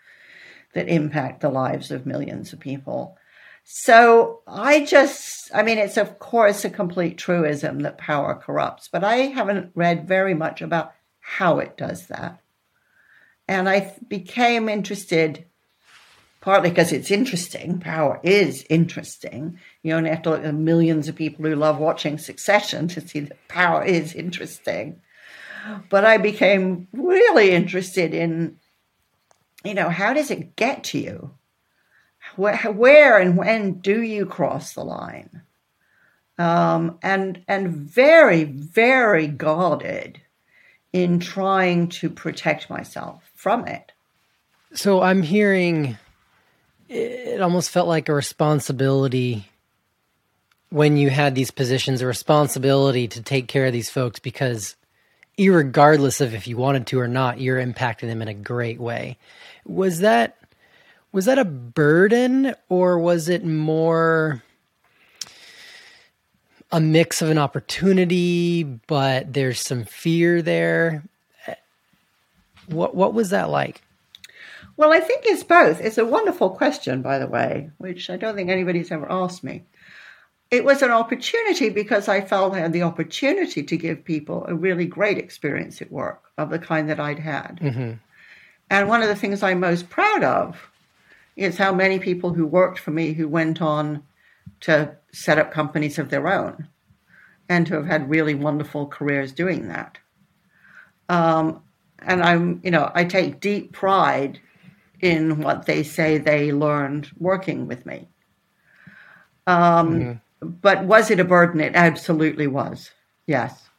that 0.73 0.89
impact 0.89 1.39
the 1.39 1.49
lives 1.49 1.89
of 1.89 2.05
millions 2.05 2.51
of 2.51 2.59
people? 2.59 3.17
So 3.71 4.41
I 4.47 4.83
just, 4.83 5.51
I 5.53 5.61
mean, 5.61 5.77
it's 5.77 5.97
of 5.97 6.17
course 6.17 6.65
a 6.65 6.71
complete 6.71 7.19
truism 7.19 7.81
that 7.81 7.99
power 7.99 8.33
corrupts, 8.33 8.87
but 8.87 9.03
I 9.03 9.17
haven't 9.27 9.73
read 9.75 10.07
very 10.07 10.33
much 10.33 10.63
about 10.63 10.95
how 11.19 11.59
it 11.59 11.77
does 11.77 12.07
that. 12.07 12.41
And 13.47 13.69
I 13.69 13.95
became 14.07 14.69
interested 14.69 15.45
partly 16.41 16.71
because 16.71 16.91
it's 16.91 17.11
interesting. 17.11 17.79
Power 17.79 18.19
is 18.23 18.65
interesting. 18.71 19.59
You 19.83 19.93
only 19.93 20.09
have 20.09 20.23
to 20.23 20.31
look 20.31 20.43
at 20.43 20.55
millions 20.55 21.07
of 21.07 21.15
people 21.15 21.45
who 21.45 21.55
love 21.55 21.77
watching 21.77 22.17
Succession 22.17 22.87
to 22.87 23.07
see 23.07 23.19
that 23.19 23.47
power 23.47 23.85
is 23.85 24.15
interesting. 24.15 24.99
But 25.89 26.05
I 26.05 26.17
became 26.17 26.87
really 26.91 27.51
interested 27.51 28.15
in, 28.15 28.57
you 29.63 29.75
know, 29.75 29.89
how 29.89 30.13
does 30.13 30.31
it 30.31 30.55
get 30.55 30.83
to 30.85 30.97
you? 30.97 31.35
Where, 32.39 33.19
and 33.19 33.37
when 33.37 33.79
do 33.79 34.01
you 34.01 34.25
cross 34.25 34.73
the 34.73 34.83
line? 34.83 35.41
um, 36.39 36.97
and 37.03 37.43
and 37.47 37.69
very 37.69 38.45
very 38.45 39.27
guarded 39.27 40.21
in 40.93 41.19
trying 41.19 41.89
to 41.89 42.09
protect 42.09 42.69
myself 42.69 43.29
from 43.35 43.67
it. 43.67 43.91
So 44.73 45.01
I'm 45.01 45.21
hearing 45.21 45.97
it 46.87 47.41
almost 47.41 47.69
felt 47.69 47.87
like 47.87 48.09
a 48.09 48.13
responsibility 48.13 49.47
when 50.69 50.97
you 50.97 51.09
had 51.09 51.35
these 51.35 51.51
positions, 51.51 52.01
a 52.01 52.07
responsibility 52.07 53.07
to 53.07 53.21
take 53.21 53.47
care 53.47 53.65
of 53.65 53.73
these 53.73 53.89
folks 53.89 54.19
because 54.19 54.75
regardless 55.37 56.21
of 56.21 56.33
if 56.33 56.47
you 56.47 56.57
wanted 56.57 56.87
to 56.87 56.99
or 56.99 57.07
not, 57.07 57.39
you're 57.39 57.63
impacting 57.63 58.07
them 58.07 58.21
in 58.21 58.27
a 58.27 58.33
great 58.33 58.79
way. 58.79 59.17
Was 59.65 59.99
that 59.99 60.37
was 61.11 61.25
that 61.25 61.39
a 61.39 61.45
burden 61.45 62.53
or 62.69 62.99
was 62.99 63.29
it 63.29 63.45
more 63.45 64.43
a 66.71 66.79
mix 66.79 67.21
of 67.21 67.29
an 67.29 67.37
opportunity, 67.37 68.63
but 68.63 69.33
there's 69.33 69.59
some 69.59 69.85
fear 69.85 70.41
there? 70.41 71.03
What 72.67 72.95
what 72.95 73.13
was 73.13 73.31
that 73.31 73.49
like? 73.49 73.81
Well, 74.77 74.93
I 74.93 74.99
think 74.99 75.23
it's 75.25 75.43
both. 75.43 75.81
It's 75.81 75.97
a 75.97 76.05
wonderful 76.05 76.51
question, 76.51 77.01
by 77.01 77.19
the 77.19 77.27
way, 77.27 77.71
which 77.79 78.09
I 78.09 78.15
don't 78.15 78.35
think 78.35 78.49
anybody's 78.49 78.91
ever 78.91 79.11
asked 79.11 79.43
me. 79.43 79.63
It 80.51 80.63
was 80.63 80.81
an 80.81 80.91
opportunity 80.91 81.69
because 81.69 82.07
I 82.07 82.21
felt 82.21 82.53
I 82.53 82.59
had 82.59 82.73
the 82.73 82.83
opportunity 82.83 83.61
to 83.61 83.77
give 83.77 84.05
people 84.05 84.45
a 84.47 84.55
really 84.55 84.85
great 84.85 85.17
experience 85.17 85.81
at 85.81 85.91
work 85.91 86.23
of 86.37 86.49
the 86.49 86.59
kind 86.59 86.89
that 86.89 86.99
I'd 86.99 87.19
had. 87.19 87.59
Mm-hmm. 87.61 87.93
And 88.69 88.87
one 88.87 89.01
of 89.01 89.09
the 89.09 89.15
things 89.15 89.43
I'm 89.43 89.59
most 89.59 89.89
proud 89.89 90.23
of 90.23 90.69
is 91.39 91.57
how 91.57 91.73
many 91.73 91.99
people 91.99 92.33
who 92.33 92.45
worked 92.45 92.79
for 92.79 92.91
me 92.91 93.13
who 93.13 93.27
went 93.27 93.61
on 93.61 94.03
to 94.61 94.95
set 95.11 95.37
up 95.37 95.51
companies 95.51 95.97
of 95.97 96.09
their 96.09 96.27
own 96.27 96.67
and 97.47 97.65
to 97.67 97.75
have 97.75 97.87
had 97.87 98.09
really 98.09 98.35
wonderful 98.35 98.85
careers 98.87 99.31
doing 99.31 99.69
that. 99.69 99.97
Um, 101.07 101.63
and 101.99 102.21
I'm, 102.21 102.61
you 102.63 102.71
know, 102.71 102.91
I 102.93 103.05
take 103.05 103.39
deep 103.39 103.71
pride 103.71 104.39
in 105.01 105.39
what 105.41 105.65
they 105.65 105.83
say 105.83 106.17
they 106.17 106.51
learned 106.51 107.09
working 107.17 107.67
with 107.67 107.85
me. 107.85 108.07
Um, 109.47 109.99
mm-hmm. 109.99 110.47
But 110.61 110.83
was 110.85 111.09
it 111.09 111.19
a 111.19 111.25
burden? 111.25 111.59
It 111.59 111.75
absolutely 111.75 112.47
was. 112.47 112.91
Yes. 113.25 113.69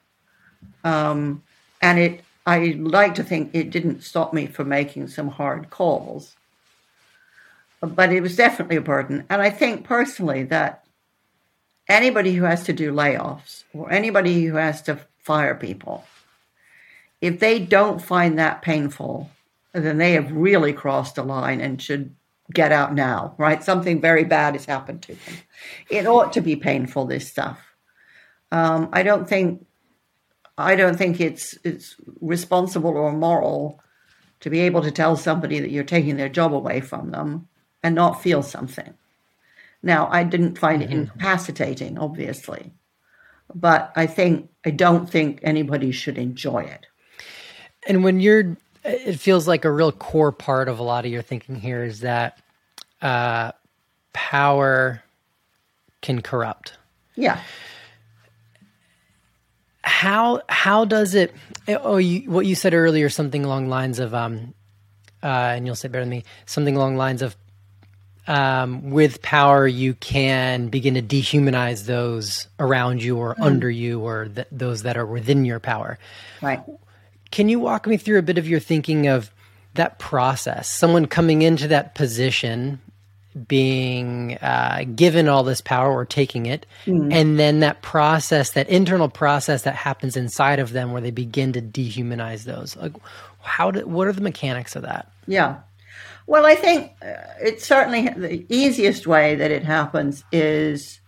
Um, 0.85 1.43
and 1.81 1.99
it, 1.99 2.21
I 2.47 2.77
like 2.79 3.15
to 3.15 3.25
think 3.25 3.51
it 3.55 3.71
didn't 3.71 4.03
stop 4.03 4.35
me 4.35 4.47
from 4.47 4.69
making 4.69 5.09
some 5.09 5.29
hard 5.29 5.71
calls, 5.71 6.37
but 7.81 8.13
it 8.13 8.21
was 8.21 8.37
definitely 8.37 8.77
a 8.77 8.83
burden. 8.83 9.25
And 9.31 9.41
I 9.41 9.51
think 9.51 9.85
personally 9.85 10.45
that 10.45 10.85
anybody 11.89 12.35
who 12.35 12.45
has 12.45 12.65
to 12.65 12.73
do 12.73 12.93
layoffs 12.93 13.65
or 13.73 13.91
anybody 13.91 14.45
who 14.45 14.57
has 14.57 14.83
to 14.83 15.01
fire 15.19 15.55
people, 15.55 16.05
if 17.21 17.41
they 17.41 17.59
don't 17.59 18.03
find 18.03 18.39
that 18.39 18.63
painful, 18.63 19.31
then 19.73 19.99
they 19.99 20.13
have 20.13 20.33
really 20.33 20.73
crossed 20.73 21.19
a 21.19 21.23
line 21.23 21.61
and 21.61 21.81
should 21.81 22.15
get 22.53 22.73
out 22.73 22.95
now, 22.95 23.35
right? 23.39 23.63
Something 23.63 24.01
very 24.01 24.25
bad 24.25 24.55
has 24.55 24.65
happened 24.65 25.03
to 25.03 25.15
them. 25.15 25.35
It 25.89 26.07
ought 26.07 26.33
to 26.35 26.41
be 26.41 26.57
painful, 26.57 27.07
this 27.07 27.29
stuff. 27.29 27.61
Um, 28.51 28.89
I 28.93 29.03
don't 29.03 29.29
think 29.29 29.67
I 30.59 30.75
don't 30.75 30.97
think 30.97 31.21
it's 31.21 31.57
it's 31.65 31.95
responsible 32.21 32.91
or 32.91 33.13
moral 33.13 33.81
to 34.41 34.51
be 34.51 34.61
able 34.61 34.83
to 34.83 34.91
tell 34.91 35.17
somebody 35.17 35.61
that 35.61 35.71
you're 35.71 35.85
taking 35.85 36.17
their 36.17 36.29
job 36.29 36.53
away 36.53 36.81
from 36.81 37.13
them 37.13 37.49
and 37.83 37.95
not 37.95 38.23
feel 38.23 38.43
something. 38.43 38.95
Now, 39.83 40.09
I 40.11 40.25
didn't 40.25 40.59
find 40.59 40.83
mm-hmm. 40.83 40.93
it 40.93 40.97
incapacitating, 40.97 41.99
obviously, 41.99 42.73
but 43.55 43.93
I 43.97 44.07
think 44.07 44.51
I 44.65 44.71
don't 44.71 45.09
think 45.09 45.41
anybody 45.43 45.93
should 45.93 46.19
enjoy 46.19 46.61
it. 46.61 46.87
And 47.87 48.05
when 48.05 48.21
you're 48.21 48.57
it 48.85 49.17
feels 49.17 49.47
like 49.47 49.65
a 49.65 49.71
real 49.71 49.93
core 49.93 50.33
part 50.33 50.69
of 50.69 50.79
a 50.79 50.83
lot 50.83 51.05
of 51.05 51.11
your 51.11 51.23
thinking 51.23 51.57
here 51.57 51.85
is 51.85 52.01
that 52.01 52.39
uh, 53.03 53.53
power 54.13 55.03
can 56.01 56.23
corrupt. 56.23 56.79
Yeah. 57.15 57.41
How 59.83 60.43
how 60.49 60.85
does 60.85 61.15
it? 61.15 61.35
Oh, 61.69 61.99
you, 61.99 62.31
what 62.31 62.47
you 62.47 62.55
said 62.55 62.75
earlier, 62.75 63.09
something 63.09 63.45
along 63.45 63.69
lines 63.69 63.99
of, 63.99 64.15
um, 64.15 64.55
uh, 65.23 65.27
and 65.27 65.67
you'll 65.67 65.75
say 65.75 65.89
better 65.89 66.03
than 66.03 66.11
me, 66.11 66.25
something 66.47 66.77
along 66.77 66.97
lines 66.97 67.23
of, 67.23 67.37
um, 68.31 68.91
with 68.91 69.23
power, 69.23 69.67
you 69.67 69.95
can 69.95 70.69
begin 70.69 70.95
to 70.95 71.03
dehumanize 71.03 71.87
those 71.87 72.47
around 72.61 73.03
you 73.03 73.17
or 73.17 73.35
mm. 73.35 73.43
under 73.43 73.69
you 73.69 73.99
or 74.01 74.27
th- 74.27 74.47
those 74.53 74.85
that 74.85 74.97
are 74.97 75.05
within 75.05 75.45
your 75.45 75.59
power. 75.59 75.99
Right. 76.41 76.63
Can 77.33 77.49
you 77.49 77.59
walk 77.59 77.89
me 77.89 77.97
through 77.97 78.21
a 78.21 78.23
bit 78.23 78.39
of 78.39 78.47
your 78.47 78.61
thinking 78.61 79.09
of 79.09 79.33
that 79.75 79.99
process? 79.99 80.69
Someone 80.69 81.07
coming 81.07 81.43
into 81.43 81.67
that 81.69 81.97
position, 81.97 82.81
being 83.49 84.39
uh, 84.39 84.85
given 84.95 85.27
all 85.27 85.43
this 85.43 85.61
power 85.61 85.91
or 85.91 86.05
taking 86.05 86.47
it, 86.47 86.67
mm. 86.87 87.13
and 87.13 87.37
then 87.37 87.59
that 87.61 87.83
process, 87.83 88.53
that 88.53 88.69
internal 88.69 89.09
process 89.09 89.63
that 89.63 89.75
happens 89.75 90.17
inside 90.17 90.61
of 90.61 90.71
them 90.73 90.93
where 90.93 91.03
they 91.03 91.11
begin 91.11 91.53
to 91.55 91.61
dehumanize 91.61 92.45
those. 92.45 92.77
Like, 92.77 92.93
how 93.41 93.73
do, 93.73 93.85
what 93.89 94.07
are 94.07 94.13
the 94.13 94.21
mechanics 94.21 94.77
of 94.77 94.83
that? 94.83 95.11
Yeah. 95.27 95.57
Well, 96.31 96.47
I 96.47 96.55
think 96.55 96.93
uh, 97.03 97.15
it's 97.41 97.67
certainly 97.67 98.03
the 98.09 98.47
easiest 98.49 99.07
way 99.07 99.35
that 99.35 99.51
it 99.51 99.65
happens 99.65 100.23
is, 100.31 101.01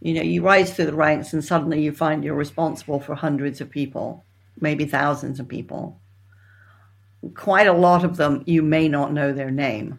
you 0.00 0.14
know, 0.14 0.22
you 0.22 0.42
rise 0.42 0.72
through 0.72 0.86
the 0.86 0.94
ranks 0.94 1.32
and 1.32 1.44
suddenly 1.44 1.82
you 1.82 1.90
find 1.90 2.22
you're 2.22 2.34
responsible 2.34 3.00
for 3.00 3.14
hundreds 3.14 3.60
of 3.60 3.68
people 3.68 4.24
maybe 4.60 4.84
thousands 4.84 5.40
of 5.40 5.48
people. 5.48 6.00
Quite 7.34 7.66
a 7.66 7.72
lot 7.72 8.04
of 8.04 8.16
them, 8.16 8.42
you 8.46 8.62
may 8.62 8.88
not 8.88 9.12
know 9.12 9.32
their 9.32 9.50
name. 9.50 9.98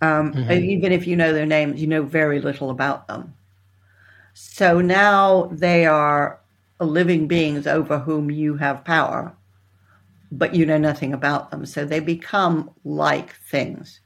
Um, 0.00 0.32
mm-hmm. 0.32 0.52
Even 0.52 0.92
if 0.92 1.06
you 1.06 1.16
know 1.16 1.32
their 1.32 1.46
names, 1.46 1.80
you 1.80 1.86
know 1.86 2.02
very 2.02 2.40
little 2.40 2.70
about 2.70 3.06
them. 3.06 3.34
So 4.34 4.80
now 4.80 5.48
they 5.52 5.86
are 5.86 6.40
living 6.80 7.28
beings 7.28 7.66
over 7.66 8.00
whom 8.00 8.30
you 8.30 8.56
have 8.56 8.84
power, 8.84 9.34
but 10.32 10.54
you 10.54 10.66
know 10.66 10.78
nothing 10.78 11.12
about 11.12 11.50
them. 11.50 11.66
So 11.66 11.84
they 11.84 12.00
become 12.00 12.70
like 12.84 13.34
things. 13.50 14.00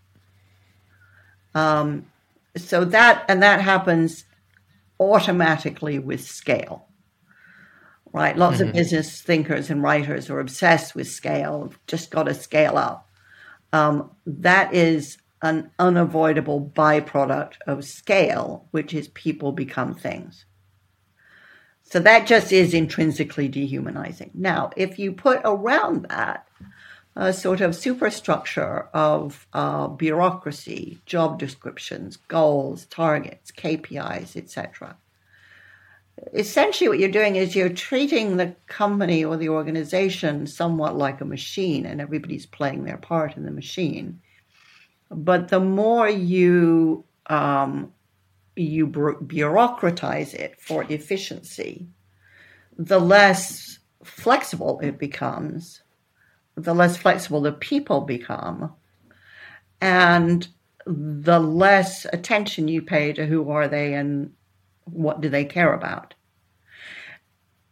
Um, 1.54 2.06
so 2.56 2.84
that, 2.84 3.24
and 3.28 3.42
that 3.42 3.60
happens 3.60 4.24
automatically 5.00 5.98
with 5.98 6.24
scale 6.24 6.88
right? 8.12 8.36
Lots 8.36 8.58
mm-hmm. 8.58 8.68
of 8.68 8.74
business 8.74 9.20
thinkers 9.20 9.70
and 9.70 9.82
writers 9.82 10.30
are 10.30 10.40
obsessed 10.40 10.94
with 10.94 11.08
scale, 11.08 11.72
just 11.86 12.10
got 12.10 12.24
to 12.24 12.34
scale 12.34 12.76
up. 12.76 13.08
Um, 13.72 14.10
that 14.26 14.72
is 14.72 15.18
an 15.42 15.70
unavoidable 15.78 16.72
byproduct 16.74 17.54
of 17.66 17.84
scale, 17.84 18.66
which 18.70 18.94
is 18.94 19.08
people 19.08 19.52
become 19.52 19.94
things. 19.94 20.46
So 21.90 22.00
that 22.00 22.26
just 22.26 22.52
is 22.52 22.74
intrinsically 22.74 23.48
dehumanizing. 23.48 24.30
Now, 24.34 24.70
if 24.76 24.98
you 24.98 25.12
put 25.12 25.40
around 25.44 26.06
that 26.10 26.46
a 27.16 27.32
sort 27.32 27.62
of 27.62 27.74
superstructure 27.74 28.88
of 28.92 29.46
uh, 29.54 29.88
bureaucracy, 29.88 30.98
job 31.06 31.38
descriptions, 31.38 32.16
goals, 32.16 32.84
targets, 32.86 33.50
KPIs, 33.50 34.36
etc., 34.36 34.96
essentially 36.34 36.88
what 36.88 36.98
you're 36.98 37.08
doing 37.10 37.36
is 37.36 37.56
you're 37.56 37.68
treating 37.68 38.36
the 38.36 38.54
company 38.66 39.24
or 39.24 39.36
the 39.36 39.48
organization 39.48 40.46
somewhat 40.46 40.96
like 40.96 41.20
a 41.20 41.24
machine 41.24 41.86
and 41.86 42.00
everybody's 42.00 42.44
playing 42.44 42.84
their 42.84 42.96
part 42.96 43.36
in 43.36 43.44
the 43.44 43.50
machine 43.50 44.20
but 45.10 45.48
the 45.48 45.60
more 45.60 46.08
you 46.08 47.04
um, 47.26 47.92
you 48.62 48.86
bureaucratize 48.86 50.34
it 50.34 50.60
for 50.60 50.84
efficiency 50.88 51.86
the 52.76 52.98
less 52.98 53.78
flexible 54.04 54.80
it 54.82 54.98
becomes 54.98 55.82
the 56.56 56.74
less 56.74 56.96
flexible 56.96 57.40
the 57.40 57.52
people 57.52 58.02
become 58.02 58.72
and 59.80 60.48
the 60.86 61.38
less 61.38 62.06
attention 62.12 62.66
you 62.66 62.82
pay 62.82 63.12
to 63.12 63.26
who 63.26 63.50
are 63.50 63.68
they 63.68 63.94
and 63.94 64.32
what 64.84 65.20
do 65.20 65.28
they 65.28 65.44
care 65.44 65.74
about? 65.74 66.14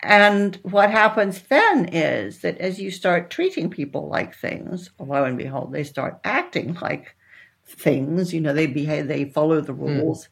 And 0.00 0.56
what 0.56 0.90
happens 0.90 1.42
then 1.42 1.86
is 1.86 2.40
that 2.40 2.58
as 2.58 2.78
you 2.78 2.90
start 2.90 3.30
treating 3.30 3.70
people 3.70 4.08
like 4.08 4.36
things, 4.36 4.90
lo 5.00 5.24
and 5.24 5.38
behold, 5.38 5.72
they 5.72 5.82
start 5.82 6.20
acting 6.22 6.74
like 6.74 7.16
things. 7.64 8.34
You 8.34 8.42
know, 8.42 8.52
they 8.52 8.66
behave, 8.66 9.08
they 9.08 9.24
follow 9.24 9.60
the 9.60 9.72
hmm. 9.72 9.84
rules. 9.84 10.24
Mm. 10.24 10.28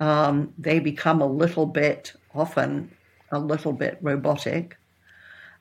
Um, 0.00 0.54
they 0.58 0.78
become 0.78 1.20
a 1.20 1.26
little 1.26 1.66
bit, 1.66 2.12
often 2.34 2.92
a 3.30 3.38
little 3.38 3.72
bit 3.72 3.98
robotic. 4.00 4.76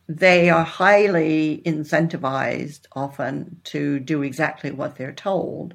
They 0.08 0.50
are 0.50 0.64
highly 0.64 1.62
incentivized, 1.66 2.86
often, 2.94 3.60
to 3.66 4.00
do 4.00 4.22
exactly 4.22 4.72
what 4.72 4.96
they're 4.96 5.12
told 5.12 5.74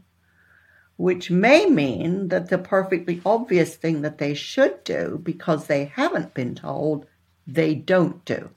which 1.03 1.33
may 1.33 1.67
mean 1.67 2.29
that 2.29 2.49
the 2.49 2.59
perfectly 2.59 3.21
obvious 3.27 3.75
thing 3.75 4.03
that 4.03 4.19
they 4.19 4.35
should 4.35 4.85
do 4.85 5.19
because 5.23 5.67
they 5.67 5.87
haven't 5.87 6.33
been 6.33 6.55
told, 6.55 7.07
they 7.45 7.75
don't 7.75 8.25
do. 8.25 8.51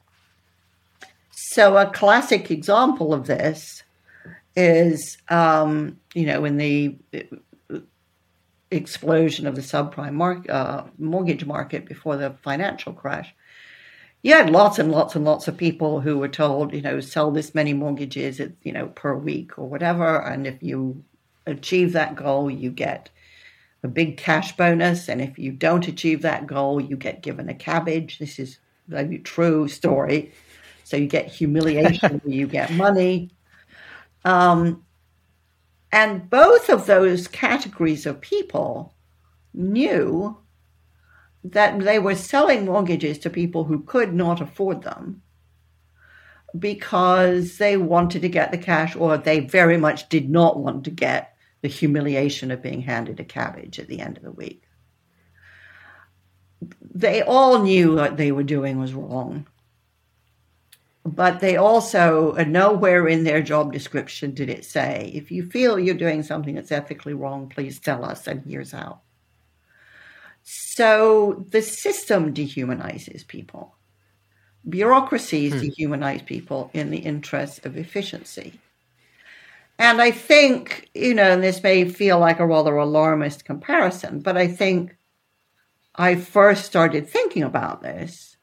So, 1.31 1.75
a 1.75 1.89
classic 1.89 2.51
example 2.51 3.15
of 3.15 3.25
this 3.25 3.81
is, 4.55 5.17
um, 5.29 5.99
you 6.13 6.27
know, 6.27 6.45
in 6.45 6.57
the 6.57 6.97
explosion 8.71 9.47
of 9.47 9.55
the 9.55 9.61
subprime 9.61 10.13
mark, 10.13 10.49
uh, 10.49 10.83
mortgage 10.97 11.45
market 11.45 11.85
before 11.85 12.17
the 12.17 12.31
financial 12.41 12.93
crash, 12.93 13.33
you 14.21 14.33
had 14.33 14.49
lots 14.49 14.79
and 14.79 14.91
lots 14.91 15.15
and 15.15 15.23
lots 15.23 15.47
of 15.47 15.55
people 15.55 16.01
who 16.01 16.17
were 16.17 16.27
told, 16.27 16.73
you 16.73 16.81
know, 16.81 16.99
sell 16.99 17.29
this 17.31 17.53
many 17.53 17.73
mortgages, 17.73 18.41
you 18.63 18.71
know, 18.71 18.87
per 18.87 19.15
week 19.15 19.59
or 19.59 19.67
whatever, 19.69 20.19
and 20.21 20.47
if 20.47 20.61
you 20.63 21.03
achieve 21.45 21.93
that 21.93 22.15
goal, 22.15 22.49
you 22.49 22.71
get 22.71 23.09
a 23.83 23.87
big 23.87 24.17
cash 24.17 24.57
bonus, 24.57 25.07
and 25.09 25.21
if 25.21 25.37
you 25.37 25.51
don't 25.51 25.87
achieve 25.87 26.23
that 26.23 26.47
goal, 26.47 26.81
you 26.81 26.97
get 26.97 27.21
given 27.21 27.49
a 27.49 27.53
cabbage. 27.53 28.17
This 28.17 28.39
is 28.39 28.57
a 28.91 29.17
true 29.19 29.67
story. 29.67 30.33
So 30.83 30.97
you 30.97 31.07
get 31.07 31.27
humiliation, 31.27 32.21
you 32.25 32.47
get 32.47 32.71
money. 32.71 33.29
Um, 34.23 34.83
and 35.91 36.29
both 36.29 36.69
of 36.69 36.85
those 36.85 37.27
categories 37.27 38.05
of 38.05 38.21
people 38.21 38.93
knew 39.53 40.37
that 41.43 41.79
they 41.79 41.99
were 41.99 42.15
selling 42.15 42.65
mortgages 42.65 43.17
to 43.19 43.29
people 43.29 43.65
who 43.65 43.83
could 43.83 44.13
not 44.13 44.41
afford 44.41 44.81
them 44.81 45.21
because 46.57 47.57
they 47.57 47.77
wanted 47.77 48.21
to 48.21 48.29
get 48.29 48.51
the 48.51 48.57
cash 48.57 48.95
or 48.95 49.17
they 49.17 49.39
very 49.39 49.77
much 49.77 50.09
did 50.09 50.29
not 50.29 50.59
want 50.59 50.83
to 50.85 50.91
get 50.91 51.35
the 51.61 51.67
humiliation 51.67 52.51
of 52.51 52.61
being 52.61 52.81
handed 52.81 53.19
a 53.19 53.23
cabbage 53.23 53.79
at 53.79 53.87
the 53.87 53.99
end 53.99 54.17
of 54.17 54.23
the 54.23 54.31
week. 54.31 54.63
They 56.81 57.21
all 57.21 57.61
knew 57.61 57.95
what 57.95 58.17
they 58.17 58.31
were 58.31 58.43
doing 58.43 58.79
was 58.79 58.93
wrong 58.93 59.45
but 61.05 61.39
they 61.39 61.55
also 61.55 62.35
uh, 62.35 62.43
nowhere 62.43 63.07
in 63.07 63.23
their 63.23 63.41
job 63.41 63.71
description 63.71 64.33
did 64.33 64.49
it 64.49 64.65
say 64.65 65.11
if 65.13 65.31
you 65.31 65.45
feel 65.45 65.79
you're 65.79 65.93
doing 65.93 66.23
something 66.23 66.55
that's 66.55 66.71
ethically 66.71 67.13
wrong 67.13 67.47
please 67.47 67.79
tell 67.79 68.03
us 68.03 68.27
and 68.27 68.43
here's 68.45 68.71
how. 68.71 68.99
So 70.43 71.45
the 71.49 71.61
system 71.61 72.33
dehumanizes 72.33 73.25
people. 73.25 73.75
Bureaucracies 74.67 75.53
hmm. 75.53 75.59
dehumanize 75.59 76.25
people 76.25 76.69
in 76.73 76.91
the 76.91 76.99
interest 76.99 77.65
of 77.65 77.77
efficiency. 77.77 78.59
And 79.77 80.01
i 80.01 80.09
think 80.09 80.89
you 80.93 81.13
know 81.13 81.31
and 81.31 81.43
this 81.43 81.61
may 81.61 81.87
feel 81.87 82.17
like 82.17 82.39
a 82.39 82.47
rather 82.47 82.75
alarmist 82.77 83.43
comparison 83.43 84.21
but 84.21 84.37
i 84.37 84.47
think 84.47 84.95
i 85.95 86.15
first 86.15 86.63
started 86.63 87.09
thinking 87.09 87.43
about 87.43 87.81
this 87.83 88.37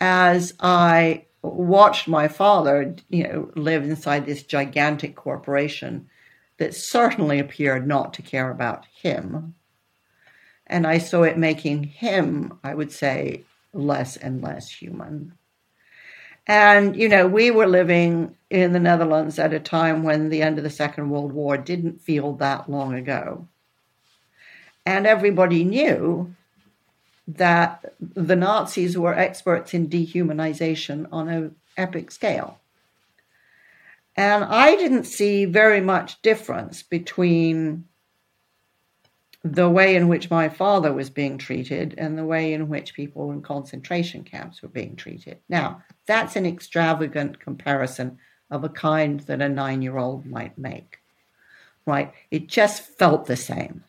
as 0.00 0.54
i 0.58 1.25
watched 1.54 2.08
my 2.08 2.28
father, 2.28 2.94
you 3.08 3.24
know, 3.24 3.50
live 3.54 3.84
inside 3.84 4.26
this 4.26 4.42
gigantic 4.42 5.16
corporation 5.16 6.08
that 6.58 6.74
certainly 6.74 7.38
appeared 7.38 7.86
not 7.86 8.14
to 8.14 8.22
care 8.22 8.50
about 8.50 8.86
him. 9.02 9.54
And 10.66 10.86
I 10.86 10.98
saw 10.98 11.22
it 11.22 11.38
making 11.38 11.84
him, 11.84 12.58
I 12.64 12.74
would 12.74 12.90
say, 12.90 13.44
less 13.72 14.16
and 14.16 14.42
less 14.42 14.68
human. 14.68 15.32
And, 16.46 16.96
you 16.96 17.08
know, 17.08 17.26
we 17.26 17.50
were 17.50 17.66
living 17.66 18.36
in 18.50 18.72
the 18.72 18.80
Netherlands 18.80 19.38
at 19.38 19.52
a 19.52 19.60
time 19.60 20.02
when 20.02 20.28
the 20.28 20.42
end 20.42 20.58
of 20.58 20.64
the 20.64 20.70
Second 20.70 21.10
World 21.10 21.32
War 21.32 21.56
didn't 21.56 22.00
feel 22.00 22.34
that 22.34 22.70
long 22.70 22.94
ago. 22.94 23.48
And 24.84 25.06
everybody 25.06 25.64
knew 25.64 26.34
that 27.28 27.94
the 28.00 28.36
Nazis 28.36 28.96
were 28.96 29.14
experts 29.14 29.74
in 29.74 29.88
dehumanization 29.88 31.06
on 31.10 31.28
an 31.28 31.56
epic 31.76 32.10
scale. 32.10 32.58
And 34.16 34.44
I 34.44 34.76
didn't 34.76 35.04
see 35.04 35.44
very 35.44 35.80
much 35.80 36.22
difference 36.22 36.82
between 36.82 37.84
the 39.44 39.68
way 39.68 39.94
in 39.94 40.08
which 40.08 40.30
my 40.30 40.48
father 40.48 40.92
was 40.92 41.10
being 41.10 41.38
treated 41.38 41.94
and 41.98 42.16
the 42.16 42.24
way 42.24 42.52
in 42.52 42.68
which 42.68 42.94
people 42.94 43.30
in 43.30 43.42
concentration 43.42 44.24
camps 44.24 44.62
were 44.62 44.68
being 44.68 44.96
treated. 44.96 45.38
Now, 45.48 45.82
that's 46.06 46.36
an 46.36 46.46
extravagant 46.46 47.38
comparison 47.38 48.18
of 48.50 48.64
a 48.64 48.68
kind 48.68 49.20
that 49.20 49.42
a 49.42 49.48
nine 49.48 49.82
year 49.82 49.98
old 49.98 50.26
might 50.26 50.56
make, 50.56 50.98
right? 51.84 52.12
It 52.30 52.48
just 52.48 52.82
felt 52.82 53.26
the 53.26 53.36
same. 53.36 53.84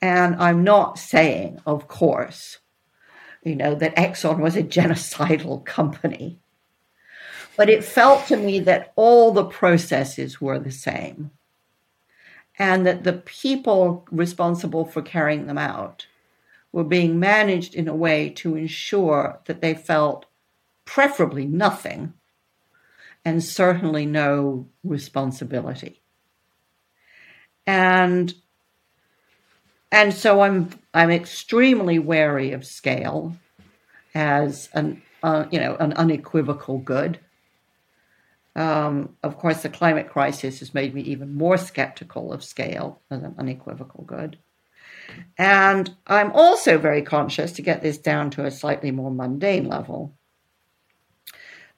And 0.00 0.36
I'm 0.36 0.62
not 0.62 0.98
saying, 0.98 1.60
of 1.66 1.88
course, 1.88 2.58
you 3.42 3.56
know, 3.56 3.74
that 3.74 3.96
Exxon 3.96 4.38
was 4.38 4.56
a 4.56 4.62
genocidal 4.78 5.64
company. 5.64 6.38
But 7.56 7.68
it 7.68 7.82
felt 7.82 8.26
to 8.28 8.36
me 8.36 8.60
that 8.60 8.92
all 8.94 9.32
the 9.32 9.44
processes 9.44 10.40
were 10.40 10.60
the 10.60 10.70
same 10.70 11.32
and 12.58 12.86
that 12.86 13.04
the 13.04 13.14
people 13.14 14.06
responsible 14.10 14.84
for 14.84 15.02
carrying 15.02 15.46
them 15.46 15.58
out 15.58 16.06
were 16.72 16.84
being 16.84 17.18
managed 17.18 17.74
in 17.74 17.88
a 17.88 17.94
way 17.94 18.28
to 18.30 18.54
ensure 18.54 19.40
that 19.46 19.60
they 19.60 19.74
felt 19.74 20.26
preferably 20.84 21.46
nothing 21.46 22.12
and 23.24 23.42
certainly 23.42 24.06
no 24.06 24.68
responsibility. 24.84 26.00
And 27.66 28.34
and 29.90 30.12
so 30.12 30.42
I'm 30.42 30.70
I'm 30.92 31.10
extremely 31.10 31.98
wary 31.98 32.52
of 32.52 32.64
scale 32.64 33.36
as 34.14 34.68
an 34.74 35.02
uh, 35.22 35.46
you 35.50 35.60
know 35.60 35.76
an 35.76 35.92
unequivocal 35.94 36.78
good. 36.78 37.18
Um, 38.56 39.16
of 39.22 39.38
course, 39.38 39.62
the 39.62 39.68
climate 39.68 40.08
crisis 40.08 40.58
has 40.58 40.74
made 40.74 40.92
me 40.92 41.02
even 41.02 41.34
more 41.34 41.56
skeptical 41.56 42.32
of 42.32 42.42
scale 42.42 43.00
as 43.10 43.22
an 43.22 43.34
unequivocal 43.38 44.04
good. 44.04 44.38
And 45.38 45.94
I'm 46.06 46.32
also 46.32 46.76
very 46.76 47.02
conscious 47.02 47.52
to 47.52 47.62
get 47.62 47.82
this 47.82 47.98
down 47.98 48.30
to 48.30 48.44
a 48.44 48.50
slightly 48.50 48.90
more 48.90 49.12
mundane 49.12 49.68
level. 49.68 50.14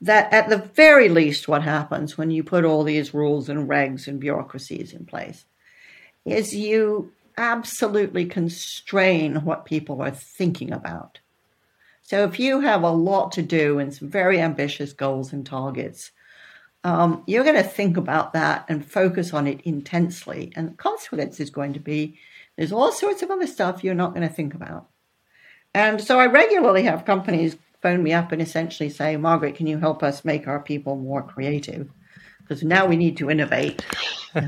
That 0.00 0.32
at 0.32 0.48
the 0.48 0.56
very 0.56 1.10
least, 1.10 1.46
what 1.46 1.62
happens 1.62 2.16
when 2.16 2.30
you 2.30 2.42
put 2.42 2.64
all 2.64 2.82
these 2.82 3.12
rules 3.12 3.50
and 3.50 3.68
regs 3.68 4.08
and 4.08 4.18
bureaucracies 4.18 4.94
in 4.94 5.04
place 5.04 5.44
is 6.24 6.54
you 6.54 7.12
absolutely 7.36 8.26
constrain 8.26 9.36
what 9.44 9.64
people 9.64 10.02
are 10.02 10.10
thinking 10.10 10.72
about. 10.72 11.20
So 12.02 12.24
if 12.24 12.40
you 12.40 12.60
have 12.60 12.82
a 12.82 12.90
lot 12.90 13.32
to 13.32 13.42
do 13.42 13.78
and 13.78 13.94
some 13.94 14.08
very 14.08 14.40
ambitious 14.40 14.92
goals 14.92 15.32
and 15.32 15.46
targets, 15.46 16.10
um, 16.82 17.22
you're 17.26 17.44
going 17.44 17.56
to 17.56 17.62
think 17.62 17.96
about 17.96 18.32
that 18.32 18.64
and 18.68 18.84
focus 18.84 19.32
on 19.32 19.46
it 19.46 19.60
intensely. 19.62 20.52
And 20.56 20.70
the 20.70 20.74
consequence 20.74 21.40
is 21.40 21.50
going 21.50 21.74
to 21.74 21.80
be 21.80 22.18
there's 22.56 22.72
all 22.72 22.92
sorts 22.92 23.22
of 23.22 23.30
other 23.30 23.46
stuff 23.46 23.84
you're 23.84 23.94
not 23.94 24.14
going 24.14 24.26
to 24.26 24.34
think 24.34 24.54
about. 24.54 24.88
And 25.72 26.00
so 26.00 26.18
I 26.18 26.26
regularly 26.26 26.82
have 26.82 27.04
companies 27.04 27.56
phone 27.80 28.02
me 28.02 28.12
up 28.12 28.32
and 28.32 28.42
essentially 28.42 28.90
say, 28.90 29.16
Margaret, 29.16 29.54
can 29.54 29.66
you 29.66 29.78
help 29.78 30.02
us 30.02 30.24
make 30.24 30.46
our 30.46 30.60
people 30.60 30.96
more 30.96 31.22
creative? 31.22 31.88
Because 32.40 32.62
now 32.62 32.86
we 32.86 32.96
need 32.96 33.16
to 33.18 33.30
innovate. 33.30 33.84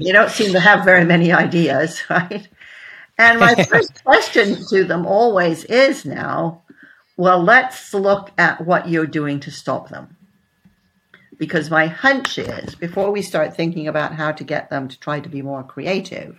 you 0.00 0.12
don't 0.12 0.30
seem 0.30 0.52
to 0.52 0.60
have 0.60 0.84
very 0.84 1.04
many 1.04 1.32
ideas, 1.32 2.02
right? 2.10 2.48
And 3.18 3.40
my 3.40 3.54
first 3.70 4.04
question 4.04 4.58
to 4.70 4.84
them 4.84 5.06
always 5.06 5.64
is 5.64 6.04
now, 6.04 6.62
well, 7.16 7.42
let's 7.42 7.92
look 7.92 8.30
at 8.38 8.64
what 8.66 8.88
you're 8.88 9.06
doing 9.06 9.40
to 9.40 9.50
stop 9.50 9.88
them. 9.88 10.16
Because 11.38 11.70
my 11.70 11.86
hunch 11.86 12.38
is 12.38 12.74
before 12.74 13.10
we 13.10 13.22
start 13.22 13.56
thinking 13.56 13.88
about 13.88 14.14
how 14.14 14.32
to 14.32 14.44
get 14.44 14.70
them 14.70 14.88
to 14.88 14.98
try 14.98 15.20
to 15.20 15.28
be 15.28 15.42
more 15.42 15.62
creative, 15.62 16.38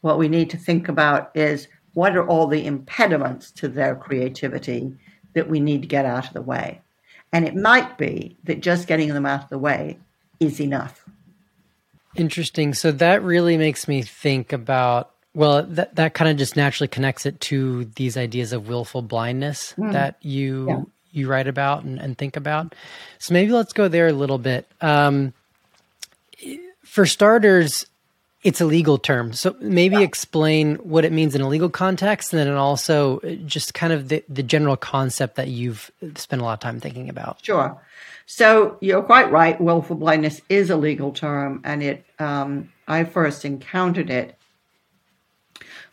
what 0.00 0.18
we 0.18 0.28
need 0.28 0.50
to 0.50 0.56
think 0.56 0.88
about 0.88 1.30
is 1.34 1.68
what 1.94 2.16
are 2.16 2.26
all 2.26 2.46
the 2.46 2.66
impediments 2.66 3.50
to 3.52 3.68
their 3.68 3.94
creativity 3.94 4.94
that 5.34 5.48
we 5.48 5.60
need 5.60 5.82
to 5.82 5.88
get 5.88 6.04
out 6.04 6.26
of 6.26 6.34
the 6.34 6.42
way. 6.42 6.80
And 7.32 7.46
it 7.46 7.56
might 7.56 7.96
be 7.96 8.36
that 8.44 8.60
just 8.60 8.86
getting 8.86 9.12
them 9.14 9.26
out 9.26 9.44
of 9.44 9.48
the 9.48 9.58
way 9.58 9.98
is 10.38 10.60
enough. 10.60 11.04
Interesting. 12.14 12.74
So 12.74 12.92
that 12.92 13.22
really 13.22 13.56
makes 13.56 13.88
me 13.88 14.02
think 14.02 14.52
about 14.52 15.11
well, 15.34 15.62
that 15.62 15.94
that 15.96 16.14
kind 16.14 16.30
of 16.30 16.36
just 16.36 16.56
naturally 16.56 16.88
connects 16.88 17.24
it 17.24 17.40
to 17.40 17.84
these 17.96 18.16
ideas 18.16 18.52
of 18.52 18.68
willful 18.68 19.02
blindness 19.02 19.74
mm. 19.78 19.92
that 19.92 20.16
you 20.20 20.66
yeah. 20.68 20.82
you 21.12 21.28
write 21.28 21.48
about 21.48 21.84
and, 21.84 21.98
and, 21.98 22.18
think 22.18 22.36
about. 22.36 22.74
So 23.18 23.32
maybe 23.32 23.52
let's 23.52 23.72
go 23.72 23.88
there 23.88 24.08
a 24.08 24.12
little 24.12 24.38
bit. 24.38 24.66
Um, 24.80 25.32
for 26.84 27.06
starters, 27.06 27.86
it's 28.42 28.60
a 28.60 28.66
legal 28.66 28.98
term. 28.98 29.32
So 29.32 29.56
maybe 29.60 29.96
yeah. 29.96 30.02
explain 30.02 30.74
what 30.76 31.06
it 31.06 31.12
means 31.12 31.34
in 31.34 31.40
a 31.40 31.48
legal 31.48 31.70
context, 31.70 32.34
and 32.34 32.40
then 32.40 32.54
also 32.54 33.20
just 33.46 33.72
kind 33.72 33.94
of 33.94 34.08
the, 34.08 34.22
the 34.28 34.42
general 34.42 34.76
concept 34.76 35.36
that 35.36 35.48
you've 35.48 35.90
spent 36.16 36.42
a 36.42 36.44
lot 36.44 36.54
of 36.54 36.60
time 36.60 36.78
thinking 36.78 37.08
about. 37.08 37.38
Sure. 37.42 37.80
So 38.26 38.76
you're 38.80 39.02
quite 39.02 39.30
right. 39.30 39.58
Willful 39.58 39.96
blindness 39.96 40.42
is 40.50 40.68
a 40.68 40.76
legal 40.76 41.12
term, 41.12 41.62
and 41.64 41.82
it 41.82 42.04
um, 42.18 42.70
I 42.86 43.04
first 43.04 43.46
encountered 43.46 44.10
it 44.10 44.36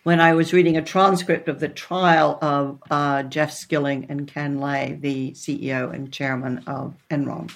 when 0.03 0.21
I 0.21 0.33
was 0.33 0.53
reading 0.53 0.77
a 0.77 0.81
transcript 0.81 1.49
of 1.49 1.59
the 1.59 1.67
trial 1.67 2.37
of 2.41 2.81
uh, 2.89 3.23
Jeff 3.23 3.51
Skilling 3.51 4.05
and 4.09 4.27
Ken 4.27 4.59
Lay, 4.59 4.97
the 4.99 5.31
CEO 5.31 5.93
and 5.93 6.11
chairman 6.11 6.63
of 6.67 6.95
Enron. 7.11 7.51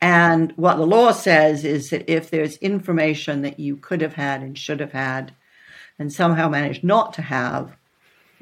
And 0.00 0.52
what 0.56 0.76
the 0.76 0.86
law 0.86 1.10
says 1.12 1.64
is 1.64 1.90
that 1.90 2.08
if 2.08 2.30
there's 2.30 2.56
information 2.58 3.42
that 3.42 3.58
you 3.58 3.76
could 3.76 4.00
have 4.00 4.14
had 4.14 4.42
and 4.42 4.56
should 4.56 4.80
have 4.80 4.92
had 4.92 5.32
and 5.98 6.12
somehow 6.12 6.48
managed 6.48 6.84
not 6.84 7.12
to 7.14 7.22
have, 7.22 7.76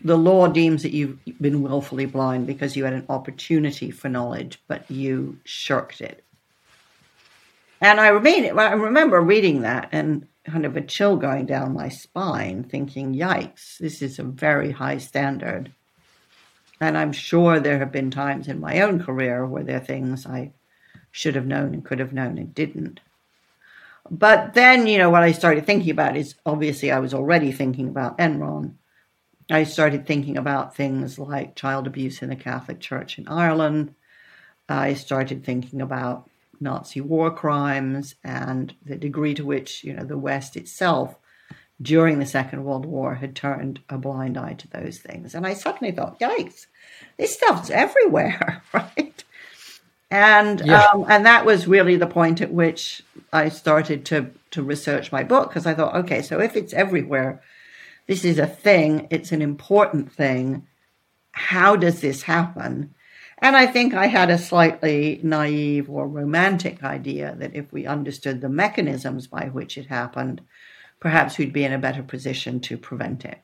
the 0.05 0.19
law 0.19 0.47
deems 0.47 0.83
that 0.83 0.93
you've 0.93 1.19
been 1.41 1.63
willfully 1.63 2.05
blind 2.05 2.47
because 2.47 2.77
you 2.77 2.85
had 2.85 2.93
an 2.93 3.07
opportunity 3.09 3.91
for 3.91 4.11
knowledge, 4.11 4.61
but 4.69 4.91
you 4.91 5.39
shirked 5.45 6.03
it. 6.03 6.23
And 7.81 8.01
I, 8.01 8.09
I 8.09 8.73
remember 8.73 9.21
reading 9.21 9.63
that 9.63 9.89
and 9.93 10.27
kind 10.47 10.65
of 10.65 10.77
a 10.77 10.81
chill 10.81 11.17
going 11.17 11.47
down 11.47 11.75
my 11.75 11.89
spine, 11.89 12.63
thinking, 12.63 13.15
yikes, 13.15 13.79
this 13.79 14.01
is 14.01 14.19
a 14.19 14.23
very 14.23 14.71
high 14.71 14.99
standard. 14.99 15.73
And 16.81 16.97
I'm 16.97 17.13
sure 17.13 17.59
there 17.59 17.79
have 17.79 17.91
been 17.91 18.11
times 18.11 18.49
in 18.49 18.61
my 18.61 18.81
own 18.81 19.03
career 19.03 19.45
where 19.45 19.65
there 19.65 19.79
are 19.79 19.85
things 19.85 20.27
I 20.27 20.53
should 21.11 21.35
have 21.35 21.47
known 21.47 21.75
and 21.75 21.85
could 21.85 21.99
have 21.99 22.13
known 22.13 22.39
and 22.39 22.55
didn't. 22.55 23.01
But 24.11 24.55
then, 24.55 24.87
you 24.87 24.99
know, 24.99 25.11
what 25.11 25.25
I 25.25 25.33
started 25.33 25.67
thinking 25.67 25.91
about 25.91 26.17
is 26.17 26.37
obviously 26.45 26.93
I 26.93 27.01
was 27.01 27.15
already 27.15 27.51
thinking 27.51 27.89
about 27.89 28.19
Enron. 28.19 28.75
I 29.51 29.65
started 29.65 30.07
thinking 30.07 30.37
about 30.37 30.77
things 30.77 31.19
like 31.19 31.57
child 31.57 31.87
abuse 31.87 32.23
in 32.23 32.29
the 32.29 32.37
Catholic 32.37 32.79
Church 32.79 33.19
in 33.19 33.27
Ireland. 33.27 33.95
I 34.69 34.95
started 34.95 35.45
thinking 35.45 35.81
about 35.81 36.29
Nazi 36.61 37.01
war 37.01 37.31
crimes 37.31 38.15
and 38.25 38.75
the 38.85 38.97
degree 38.97 39.35
to 39.35 39.45
which, 39.45 39.85
you 39.85 39.93
know, 39.93 40.05
the 40.05 40.19
West 40.19 40.57
itself 40.57 41.17
during 41.81 42.19
the 42.19 42.27
Second 42.27 42.65
World 42.65 42.87
War 42.87 43.17
had 43.17 43.37
turned 43.37 43.81
a 43.89 43.99
blind 43.99 44.39
eye 44.39 44.55
to 44.55 44.69
those 44.69 44.99
things. 44.99 45.35
And 45.35 45.47
I 45.47 45.55
suddenly 45.55 45.93
thought, 45.93 46.21
yikes, 46.21 46.67
this 47.17 47.35
stuff's 47.35 47.71
everywhere, 47.71 48.63
right? 48.73 49.25
And 50.11 50.63
yeah. 50.65 50.87
um, 50.93 51.05
and 51.09 51.27
that 51.27 51.45
was 51.45 51.67
really 51.67 51.97
the 51.97 52.07
point 52.07 52.41
at 52.41 52.53
which 52.53 53.03
I 53.33 53.49
started 53.49 54.05
to 54.07 54.31
to 54.53 54.63
research 54.63 55.11
my 55.11 55.25
book 55.25 55.49
because 55.49 55.67
I 55.67 55.75
thought, 55.75 55.97
okay, 55.97 56.23
so 56.23 56.41
if 56.41 56.57
it's 56.57 56.73
everywhere, 56.73 57.43
this 58.07 58.25
is 58.25 58.39
a 58.39 58.47
thing, 58.47 59.09
it's 59.11 59.33
an 59.33 59.43
important 59.43 60.13
thing. 60.13 60.67
How 61.33 61.77
does 61.77 62.01
this 62.01 62.23
happen? 62.23 62.95
And 63.39 63.55
I 63.57 63.67
think 63.67 63.93
I 63.95 64.07
had 64.07 64.31
a 64.31 64.39
slightly 64.39 65.21
naive 65.23 65.91
or 65.91 66.09
romantic 66.09 66.83
idea 66.83 67.35
that 67.39 67.55
if 67.55 67.71
we 67.71 67.87
understood 67.87 68.41
the 68.41 68.49
mechanisms 68.49 69.27
by 69.27 69.47
which 69.47 69.77
it 69.77 69.87
happened, 69.87 70.41
perhaps 71.01 71.37
we'd 71.37 71.53
be 71.53 71.65
in 71.65 71.73
a 71.73 71.79
better 71.79 72.03
position 72.03 72.61
to 72.61 72.79
prevent 72.79 73.25
it. 73.25 73.39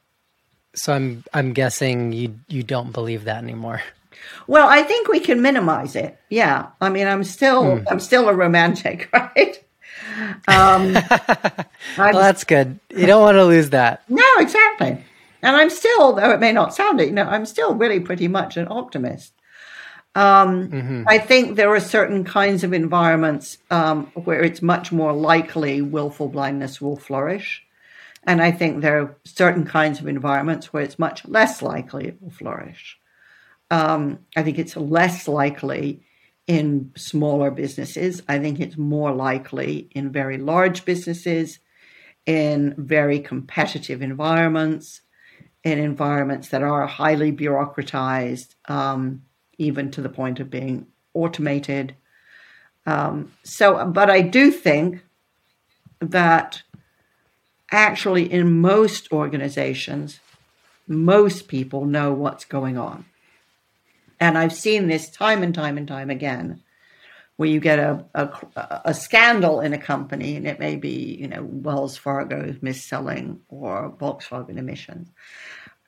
So 0.75 0.95
I'm 0.95 1.25
I'm 1.35 1.53
guessing 1.53 2.13
you 2.13 2.39
you 2.49 2.63
don't 2.63 2.93
believe 2.93 3.25
that 3.25 3.43
anymore. 3.43 3.83
Well, 4.47 4.69
I 4.69 4.83
think 4.83 5.09
we 5.09 5.21
can 5.21 5.43
minimize 5.43 5.97
it. 5.97 6.19
Yeah. 6.31 6.69
I 6.81 6.89
mean, 6.89 7.07
I'm 7.07 7.25
still 7.25 7.63
mm. 7.63 7.85
I'm 7.91 8.01
still 8.01 8.29
a 8.29 8.35
romantic, 8.35 9.11
right? 9.13 9.63
Um, 10.49 10.95
well, 11.99 12.13
that's 12.13 12.45
good. 12.45 12.79
You 12.91 13.07
don't 13.07 13.23
want 13.23 13.37
to 13.37 13.45
lose 13.45 13.71
that. 13.71 14.03
No, 14.09 14.25
exactly. 14.39 15.05
And 15.43 15.57
I'm 15.57 15.71
still, 15.71 16.13
though 16.13 16.31
it 16.31 16.41
may 16.41 16.53
not 16.53 16.75
sound 16.75 17.01
it, 17.01 17.09
you 17.09 17.13
know, 17.13 17.25
I'm 17.25 17.47
still 17.47 17.75
really 17.75 18.01
pretty 18.01 18.29
much 18.29 18.57
an 18.57 18.69
optimist. 18.69 19.33
Um, 20.15 20.69
mm-hmm. 20.69 21.05
I 21.07 21.19
think 21.19 21.57
there 21.57 21.75
are 21.75 21.81
certain 21.81 22.25
kinds 22.25 22.65
of 22.65 22.73
environments 22.73 23.59
um, 23.71 24.07
where 24.15 24.43
it's 24.43 24.61
much 24.61 24.93
more 24.93 25.13
likely 25.13 25.81
willful 25.81 26.29
blindness 26.29 26.81
will 26.81 26.97
flourish. 26.97 27.65
And 28.25 28.43
I 28.43 28.53
think 28.53 28.83
there 28.83 29.01
are 29.01 29.17
certain 29.25 29.65
kinds 29.65 30.01
of 30.01 30.07
environments 30.07 30.73
where 30.73 30.83
it's 30.83 30.99
much 30.99 31.27
less 31.27 31.63
likely 31.63 32.07
it 32.09 32.23
will 32.23 32.31
flourish. 32.31 32.99
Um, 33.71 34.21
I 34.37 34.43
think 34.43 34.59
it's 34.59 34.77
less 34.77 35.27
likely 35.27 36.05
in 36.47 36.93
smaller 36.97 37.51
businesses. 37.51 38.23
I 38.29 38.39
think 38.39 38.61
it's 38.61 38.77
more 38.77 39.13
likely 39.13 39.89
in 39.93 40.13
very 40.13 40.37
large 40.37 40.85
businesses, 40.85 41.59
in 42.27 42.75
very 42.77 43.19
competitive 43.19 44.03
environments, 44.03 45.01
in 45.65 45.79
environments 45.79 46.49
that 46.49 46.63
are 46.63 46.87
highly 46.87 47.33
bureaucratized. 47.33 48.55
Um, 48.67 49.23
even 49.59 49.91
to 49.91 50.03
the 50.03 50.09
point 50.09 50.41
of 50.41 50.51
being 50.51 50.87
automated. 51.15 51.95
Um, 52.87 53.33
so, 53.43 53.85
but 53.87 54.11
I 54.11 54.21
do 54.21 54.51
think 54.51 55.03
that 56.01 56.63
actually, 57.71 58.31
in 58.31 58.61
most 58.61 59.13
organizations, 59.13 60.21
most 60.89 61.49
people 61.49 61.85
know 61.85 62.13
what's 62.13 62.45
going 62.45 62.77
on. 62.77 63.05
And 64.19 64.37
I've 64.37 64.53
seen 64.53 64.87
this 64.87 65.11
time 65.11 65.43
and 65.43 65.55
time 65.55 65.79
and 65.79 65.89
time 65.89 66.11
again, 66.11 66.63
where 67.37 67.49
you 67.49 67.61
get 67.61 67.79
a, 67.79 68.05
a, 68.15 68.81
a 68.87 68.95
scandal 68.95 69.61
in 69.61 69.73
a 69.73 69.79
company, 69.79 70.37
and 70.37 70.47
it 70.47 70.59
may 70.59 70.77
be, 70.77 71.17
you 71.21 71.27
know, 71.29 71.43
Wells 71.43 71.97
Fargo 71.97 72.55
mis-selling 72.61 73.41
or 73.49 73.91
Volkswagen 73.99 74.59
emissions. 74.59 75.09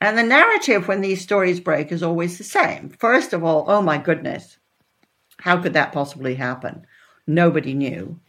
And 0.05 0.19
the 0.19 0.23
narrative 0.23 0.87
when 0.87 1.01
these 1.01 1.21
stories 1.21 1.59
break 1.59 1.91
is 1.91 2.03
always 2.03 2.37
the 2.37 2.43
same. 2.43 2.89
First 2.89 3.33
of 3.33 3.43
all, 3.43 3.65
oh 3.67 3.81
my 3.81 3.97
goodness, 3.97 4.59
how 5.39 5.59
could 5.59 5.73
that 5.73 5.93
possibly 5.93 6.35
happen? 6.35 6.85
Nobody 7.25 7.73
knew. 7.73 8.19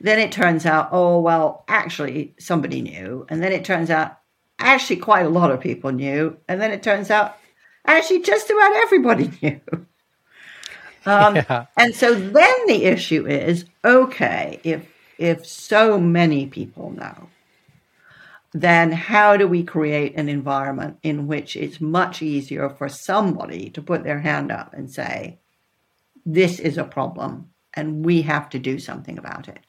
Then 0.00 0.20
it 0.20 0.30
turns 0.30 0.64
out, 0.64 0.90
oh, 0.92 1.18
well, 1.18 1.64
actually, 1.66 2.34
somebody 2.38 2.82
knew. 2.82 3.26
And 3.28 3.42
then 3.42 3.50
it 3.50 3.64
turns 3.64 3.90
out, 3.90 4.16
actually, 4.60 4.98
quite 4.98 5.26
a 5.26 5.28
lot 5.28 5.50
of 5.50 5.60
people 5.60 5.90
knew. 5.90 6.36
And 6.46 6.60
then 6.60 6.70
it 6.70 6.84
turns 6.84 7.10
out, 7.10 7.36
actually, 7.84 8.22
just 8.22 8.48
about 8.48 8.76
everybody 8.76 9.32
knew. 9.42 9.60
Um, 11.04 11.34
yeah. 11.34 11.66
And 11.76 11.96
so 11.96 12.14
then 12.14 12.54
the 12.68 12.84
issue 12.84 13.26
is 13.26 13.64
okay, 13.84 14.60
if, 14.62 14.86
if 15.18 15.44
so 15.44 15.98
many 15.98 16.46
people 16.46 16.92
know, 16.92 17.28
then 18.52 18.92
how 18.92 19.36
do 19.36 19.46
we 19.46 19.62
create 19.62 20.16
an 20.16 20.28
environment 20.28 20.98
in 21.02 21.26
which 21.26 21.56
it's 21.56 21.80
much 21.80 22.22
easier 22.22 22.70
for 22.70 22.88
somebody 22.88 23.70
to 23.70 23.82
put 23.82 24.04
their 24.04 24.20
hand 24.20 24.50
up 24.50 24.72
and 24.72 24.90
say, 24.90 25.38
this 26.24 26.58
is 26.58 26.78
a 26.78 26.84
problem 26.84 27.50
and 27.74 28.04
we 28.04 28.22
have 28.22 28.48
to 28.50 28.58
do 28.58 28.78
something 28.78 29.18
about 29.18 29.48
it? 29.48 29.60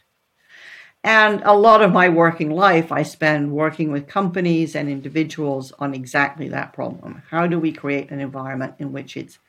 And 1.03 1.41
a 1.45 1.53
lot 1.53 1.81
of 1.81 1.93
my 1.93 2.09
working 2.09 2.51
life, 2.51 2.91
I 2.91 3.03
spend 3.03 3.51
working 3.51 3.91
with 3.91 4.07
companies 4.07 4.75
and 4.75 4.89
individuals 4.89 5.71
on 5.79 5.93
exactly 5.93 6.49
that 6.49 6.73
problem. 6.73 7.23
How 7.29 7.47
do 7.47 7.57
we 7.57 7.71
create 7.71 8.11
an 8.11 8.19
environment 8.19 8.75
in 8.79 8.91
which 8.91 9.15
it's 9.15 9.39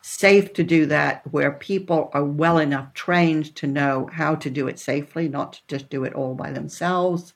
safe 0.00 0.54
to 0.54 0.62
do 0.62 0.86
that, 0.86 1.22
where 1.32 1.52
people 1.52 2.10
are 2.14 2.24
well 2.24 2.58
enough 2.58 2.94
trained 2.94 3.54
to 3.56 3.66
know 3.66 4.08
how 4.12 4.36
to 4.36 4.48
do 4.48 4.68
it 4.68 4.78
safely, 4.78 5.28
not 5.28 5.54
to 5.54 5.60
just 5.68 5.90
do 5.90 6.04
it 6.04 6.14
all 6.14 6.34
by 6.34 6.50
themselves? 6.50 7.34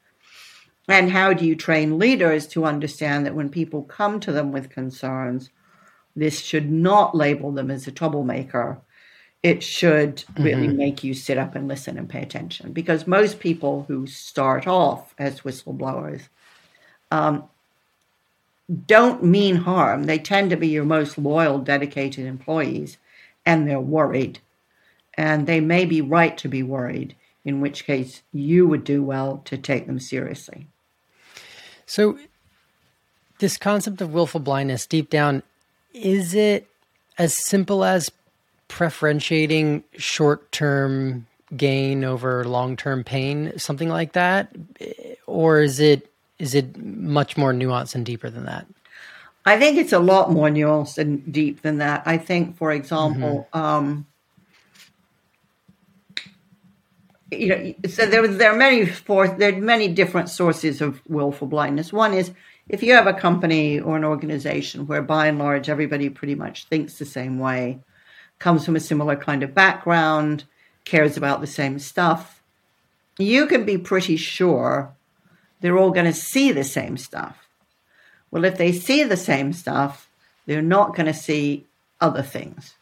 And 0.91 1.11
how 1.11 1.33
do 1.33 1.47
you 1.47 1.55
train 1.55 2.01
leaders 2.01 2.49
to 2.49 2.65
understand 2.65 3.25
that 3.25 3.35
when 3.37 3.49
people 3.49 3.83
come 3.85 4.19
to 4.21 4.33
them 4.33 4.51
with 4.51 4.71
concerns, 4.71 5.51
this 6.17 6.41
should 6.41 6.71
not 6.71 7.15
label 7.15 7.53
them 7.53 7.71
as 7.71 7.87
a 7.87 7.93
troublemaker. 7.93 8.81
It 9.43 9.63
should 9.63 10.25
really 10.37 10.67
mm-hmm. 10.67 10.77
make 10.77 11.05
you 11.05 11.15
sit 11.15 11.39
up 11.39 11.55
and 11.55 11.69
listen 11.69 11.97
and 11.97 12.09
pay 12.09 12.21
attention. 12.21 12.73
Because 12.73 13.07
most 13.07 13.39
people 13.39 13.85
who 13.87 14.07
start 14.09 14.67
off 14.67 15.15
as 15.17 15.43
whistleblowers 15.43 16.23
um, 17.13 17.45
don't 18.87 19.23
mean 19.23 19.57
harm. 19.57 20.05
They 20.05 20.19
tend 20.19 20.51
to 20.51 20.57
be 20.57 20.69
your 20.69 20.85
most 20.85 21.17
loyal, 21.17 21.59
dedicated 21.59 22.27
employees, 22.27 22.99
and 23.47 23.69
they're 23.69 23.81
worried. 23.81 24.41
And 25.15 25.47
they 25.47 25.61
may 25.61 25.85
be 25.85 26.01
right 26.01 26.37
to 26.39 26.49
be 26.49 26.63
worried, 26.65 27.15
in 27.45 27.61
which 27.61 27.85
case 27.85 28.23
you 28.33 28.67
would 28.67 28.83
do 28.83 29.03
well 29.03 29.41
to 29.45 29.57
take 29.57 29.87
them 29.87 30.01
seriously. 30.01 30.67
So, 31.91 32.21
this 33.41 33.57
concept 33.57 34.01
of 34.01 34.15
willful 34.15 34.39
blindness, 34.39 34.87
deep 34.87 35.11
down, 35.11 35.43
is 35.93 36.37
it 36.37 36.69
as 37.19 37.35
simple 37.35 37.83
as 37.83 38.13
preferentiating 38.69 39.83
short 39.97 40.53
term 40.53 41.27
gain 41.57 42.05
over 42.05 42.45
long 42.45 42.77
term 42.77 43.03
pain, 43.03 43.59
something 43.59 43.89
like 43.89 44.13
that? 44.13 44.55
Or 45.27 45.63
is 45.63 45.81
it 45.81 46.09
is 46.39 46.55
it 46.55 46.81
much 46.81 47.37
more 47.37 47.53
nuanced 47.53 47.97
and 47.97 48.07
deeper 48.07 48.31
than 48.31 48.45
that? 48.45 48.69
I 49.45 49.59
think 49.59 49.77
it's 49.77 49.93
a 49.93 49.99
lot 49.99 50.31
more 50.31 50.49
nuanced 50.49 50.97
and 50.97 51.33
deep 51.33 51.63
than 51.63 51.79
that. 51.79 52.05
I 52.07 52.19
think, 52.19 52.57
for 52.57 52.71
example, 52.71 53.49
mm-hmm. 53.53 53.59
um, 53.59 54.07
you 57.31 57.49
know, 57.49 57.75
so 57.89 58.07
there, 58.07 58.27
there 58.27 58.53
are 58.53 58.57
many 58.57 58.87
for, 58.87 59.29
there 59.29 59.53
are 59.53 59.61
many 59.61 59.89
different 59.89 60.29
sources 60.29 60.81
of 60.81 61.01
willful 61.09 61.47
blindness. 61.47 61.93
One 61.93 62.15
is 62.15 62.33
if 62.69 62.83
you 62.83 62.93
have 62.95 63.07
a 63.07 63.13
company 63.13 63.81
or 63.81 63.97
an 63.97 64.05
organization 64.05 64.87
where, 64.87 65.03
by 65.03 65.27
and 65.27 65.39
large, 65.39 65.69
everybody 65.69 66.09
pretty 66.09 66.35
much 66.35 66.67
thinks 66.67 66.99
the 66.99 67.05
same 67.05 67.39
way, 67.39 67.81
comes 68.39 68.65
from 68.65 68.77
a 68.77 68.81
similar 68.81 69.17
kind 69.17 69.43
of 69.43 69.55
background, 69.55 70.45
cares 70.85 71.17
about 71.17 71.41
the 71.41 71.47
same 71.47 71.79
stuff, 71.79 72.43
you 73.19 73.47
can 73.47 73.65
be 73.65 73.77
pretty 73.77 74.17
sure 74.17 74.95
they're 75.61 75.79
all 75.79 75.91
going 75.91 76.07
to 76.07 76.13
see 76.13 76.53
the 76.53 76.65
same 76.65 76.97
stuff. 76.97 77.49
Well, 78.31 78.45
if 78.45 78.57
they 78.57 78.73
see 78.73 79.05
the 79.05 79.17
same 79.17 79.53
stuff, 79.53 80.09
they're 80.47 80.63
not 80.63 80.95
going 80.95 81.07
to 81.07 81.15
see 81.15 81.67
other 82.01 82.23
things. 82.23 82.75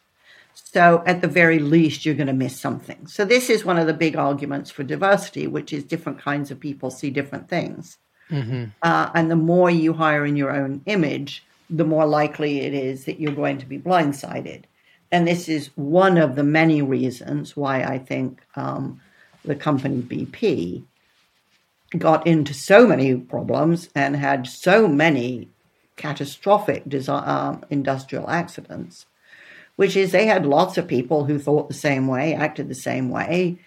So, 0.71 1.01
at 1.07 1.21
the 1.21 1.27
very 1.27 1.57
least, 1.57 2.05
you're 2.05 2.13
going 2.13 2.27
to 2.27 2.33
miss 2.33 2.59
something. 2.59 3.07
So, 3.07 3.25
this 3.25 3.49
is 3.49 3.65
one 3.65 3.79
of 3.79 3.87
the 3.87 3.93
big 3.93 4.15
arguments 4.15 4.69
for 4.69 4.83
diversity, 4.83 5.47
which 5.47 5.73
is 5.73 5.83
different 5.83 6.19
kinds 6.19 6.51
of 6.51 6.59
people 6.59 6.91
see 6.91 7.09
different 7.09 7.49
things. 7.49 7.97
Mm-hmm. 8.29 8.65
Uh, 8.83 9.09
and 9.15 9.31
the 9.31 9.35
more 9.35 9.71
you 9.71 9.93
hire 9.93 10.27
in 10.27 10.35
your 10.35 10.51
own 10.51 10.83
image, 10.85 11.43
the 11.71 11.85
more 11.85 12.05
likely 12.05 12.59
it 12.59 12.75
is 12.75 13.05
that 13.05 13.19
you're 13.19 13.33
going 13.33 13.57
to 13.57 13.65
be 13.65 13.79
blindsided. 13.79 14.65
And 15.11 15.27
this 15.27 15.49
is 15.49 15.71
one 15.75 16.19
of 16.19 16.35
the 16.35 16.43
many 16.43 16.83
reasons 16.83 17.57
why 17.57 17.81
I 17.81 17.97
think 17.97 18.39
um, 18.55 19.01
the 19.43 19.55
company 19.55 20.03
BP 20.03 20.83
got 21.97 22.27
into 22.27 22.53
so 22.53 22.85
many 22.85 23.15
problems 23.15 23.89
and 23.95 24.15
had 24.15 24.45
so 24.45 24.87
many 24.87 25.49
catastrophic 25.95 26.87
design, 26.87 27.27
um, 27.27 27.65
industrial 27.71 28.29
accidents 28.29 29.07
which 29.79 29.95
is 29.95 30.11
they 30.11 30.25
had 30.25 30.45
lots 30.45 30.77
of 30.77 30.85
people 30.89 31.23
who 31.23 31.39
thought 31.39 31.69
the 31.69 31.73
same 31.73 32.05
way, 32.05 32.33
acted 32.33 32.67
the 32.67 32.75
same 32.75 33.09
way, 33.09 33.57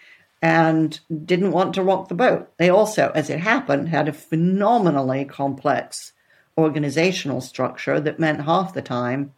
and 0.42 1.00
didn't 1.24 1.52
want 1.52 1.74
to 1.74 1.82
rock 1.82 2.08
the 2.08 2.14
boat. 2.14 2.52
They 2.58 2.68
also, 2.68 3.10
as 3.14 3.30
it 3.30 3.40
happened, 3.40 3.88
had 3.88 4.08
a 4.08 4.12
phenomenally 4.12 5.24
complex 5.24 6.12
organizational 6.58 7.40
structure 7.40 7.98
that 7.98 8.18
meant 8.18 8.44
half 8.44 8.74
the 8.74 8.82
time 8.82 9.32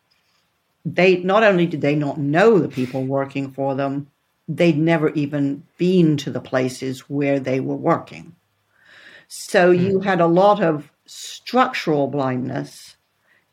they 0.84 1.18
not 1.18 1.44
only 1.44 1.66
did 1.66 1.80
they 1.80 1.94
not 1.94 2.18
know 2.18 2.58
the 2.58 2.68
people 2.68 3.04
working 3.04 3.52
for 3.52 3.76
them, 3.76 4.08
they'd 4.48 4.76
never 4.76 5.10
even 5.10 5.62
been 5.78 6.16
to 6.16 6.30
the 6.32 6.40
places 6.40 7.08
where 7.08 7.38
they 7.38 7.60
were 7.60 7.76
working. 7.76 8.34
So 9.28 9.72
mm. 9.72 9.80
you 9.80 10.00
had 10.00 10.20
a 10.20 10.26
lot 10.26 10.60
of 10.60 10.90
structural 11.06 12.08
blindness, 12.08 12.96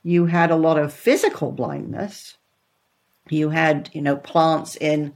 you 0.02 0.26
had 0.26 0.50
a 0.50 0.56
lot 0.56 0.80
of 0.80 0.92
physical 0.92 1.52
blindness, 1.52 2.38
you 3.32 3.50
had, 3.50 3.90
you 3.94 4.02
know, 4.02 4.16
plants 4.16 4.76
in 4.76 5.14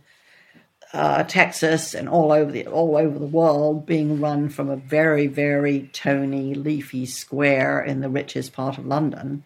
uh, 0.94 1.24
Texas 1.24 1.94
and 1.94 2.08
all 2.08 2.32
over 2.32 2.52
the 2.52 2.66
all 2.68 2.96
over 2.96 3.20
the 3.20 3.26
world 3.26 3.86
being 3.86 4.22
run 4.22 4.48
from 4.48 4.70
a 4.70 4.78
very 4.78 5.28
very 5.28 5.90
tony 5.92 6.54
leafy 6.54 7.06
square 7.06 7.82
in 7.82 8.00
the 8.00 8.10
richest 8.10 8.54
part 8.54 8.78
of 8.78 8.86
London. 8.86 9.44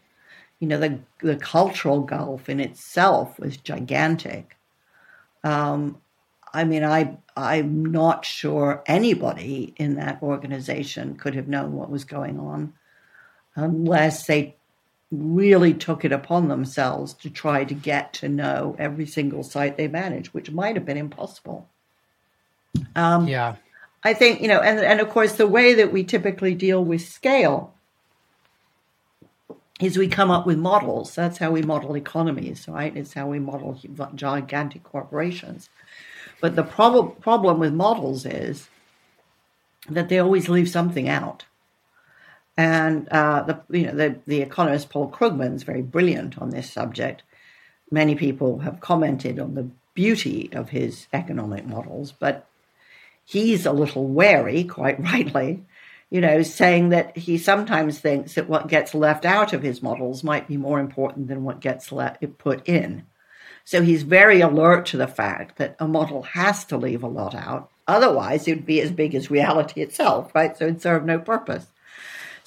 You 0.59 0.67
know 0.67 0.79
the 0.79 0.99
the 1.21 1.37
cultural 1.37 2.01
gulf 2.01 2.49
in 2.49 2.59
itself 2.59 3.39
was 3.39 3.57
gigantic. 3.57 4.57
Um, 5.43 5.97
I 6.53 6.65
mean, 6.65 6.83
I 6.83 7.17
I'm 7.35 7.85
not 7.85 8.25
sure 8.25 8.83
anybody 8.85 9.73
in 9.77 9.95
that 9.95 10.21
organization 10.21 11.15
could 11.15 11.33
have 11.33 11.47
known 11.47 11.73
what 11.73 11.89
was 11.89 12.03
going 12.03 12.39
on 12.39 12.73
unless 13.55 14.27
they 14.27 14.55
really 15.11 15.73
took 15.73 16.05
it 16.05 16.11
upon 16.11 16.47
themselves 16.47 17.13
to 17.13 17.29
try 17.29 17.63
to 17.63 17.73
get 17.73 18.13
to 18.13 18.29
know 18.29 18.75
every 18.77 19.05
single 19.05 19.43
site 19.43 19.75
they 19.75 19.87
manage, 19.87 20.33
which 20.33 20.51
might 20.51 20.75
have 20.75 20.85
been 20.85 20.97
impossible. 20.97 21.67
Um, 22.95 23.27
yeah. 23.27 23.55
I 24.03 24.13
think, 24.13 24.41
you 24.41 24.47
know, 24.47 24.59
and, 24.59 24.79
and 24.79 24.99
of 24.99 25.09
course, 25.09 25.33
the 25.33 25.47
way 25.47 25.73
that 25.73 25.91
we 25.91 26.03
typically 26.03 26.53
deal 26.53 26.83
with 26.83 27.01
scale 27.01 27.73
is 29.79 29.97
we 29.97 30.07
come 30.07 30.29
up 30.29 30.45
with 30.45 30.57
models. 30.57 31.15
That's 31.15 31.37
how 31.37 31.51
we 31.51 31.61
model 31.61 31.95
economies, 31.95 32.67
right? 32.67 32.95
It's 32.95 33.13
how 33.13 33.27
we 33.27 33.39
model 33.39 33.79
gigantic 34.13 34.83
corporations. 34.83 35.69
But 36.41 36.55
the 36.55 36.63
prob- 36.63 37.19
problem 37.21 37.59
with 37.59 37.73
models 37.73 38.25
is 38.25 38.69
that 39.89 40.09
they 40.09 40.19
always 40.19 40.49
leave 40.49 40.69
something 40.69 41.09
out. 41.09 41.45
And 42.59 43.07
uh, 43.07 43.43
the 43.43 43.61
you 43.69 43.85
know 43.85 43.93
the, 43.93 44.19
the 44.27 44.41
economist 44.41 44.89
Paul 44.89 45.09
Krugman 45.09 45.55
is 45.55 45.63
very 45.63 45.81
brilliant 45.81 46.37
on 46.39 46.49
this 46.49 46.69
subject. 46.69 47.23
Many 47.89 48.15
people 48.15 48.59
have 48.59 48.81
commented 48.81 49.39
on 49.39 49.55
the 49.55 49.69
beauty 49.93 50.49
of 50.51 50.71
his 50.71 51.07
economic 51.13 51.65
models, 51.65 52.11
but 52.11 52.45
he's 53.23 53.65
a 53.65 53.71
little 53.71 54.07
wary, 54.07 54.65
quite 54.65 54.99
rightly, 55.13 55.63
you 56.09 56.19
know, 56.19 56.41
saying 56.41 56.89
that 56.89 57.15
he 57.15 57.37
sometimes 57.37 57.99
thinks 57.99 58.33
that 58.33 58.49
what 58.49 58.67
gets 58.67 58.93
left 58.93 59.23
out 59.23 59.53
of 59.53 59.63
his 59.63 59.81
models 59.81 60.21
might 60.21 60.49
be 60.49 60.57
more 60.57 60.81
important 60.81 61.29
than 61.29 61.45
what 61.45 61.61
gets 61.61 61.93
let, 61.93 62.19
put 62.39 62.67
in. 62.67 63.05
So 63.63 63.83
he's 63.83 64.03
very 64.03 64.41
alert 64.41 64.85
to 64.87 64.97
the 64.97 65.07
fact 65.07 65.59
that 65.59 65.77
a 65.79 65.87
model 65.87 66.23
has 66.23 66.65
to 66.65 66.75
leave 66.75 67.03
a 67.03 67.07
lot 67.07 67.33
out. 67.33 67.71
Otherwise, 67.87 68.49
it 68.49 68.55
would 68.55 68.65
be 68.65 68.81
as 68.81 68.91
big 68.91 69.15
as 69.15 69.31
reality 69.31 69.79
itself, 69.81 70.35
right? 70.35 70.57
So 70.57 70.65
it'd 70.65 70.81
serve 70.81 71.05
no 71.05 71.19
purpose. 71.19 71.67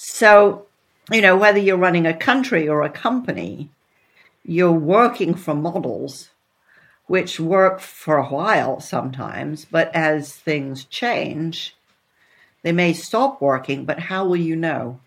So, 0.04 0.66
you 1.12 1.20
know, 1.20 1.36
whether 1.36 1.60
you're 1.60 1.76
running 1.76 2.06
a 2.06 2.12
country 2.12 2.68
or 2.68 2.82
a 2.82 2.90
company, 2.90 3.70
you're 4.44 4.72
working 4.72 5.32
from 5.34 5.62
models 5.62 6.30
which 7.06 7.38
work 7.38 7.78
for 7.78 8.16
a 8.16 8.26
while 8.26 8.80
sometimes, 8.80 9.64
but 9.64 9.94
as 9.94 10.34
things 10.34 10.84
change, 10.86 11.76
they 12.62 12.72
may 12.72 12.92
stop 12.92 13.40
working, 13.40 13.84
but 13.84 14.00
how 14.00 14.26
will 14.26 14.36
you 14.36 14.56
know? 14.56 14.98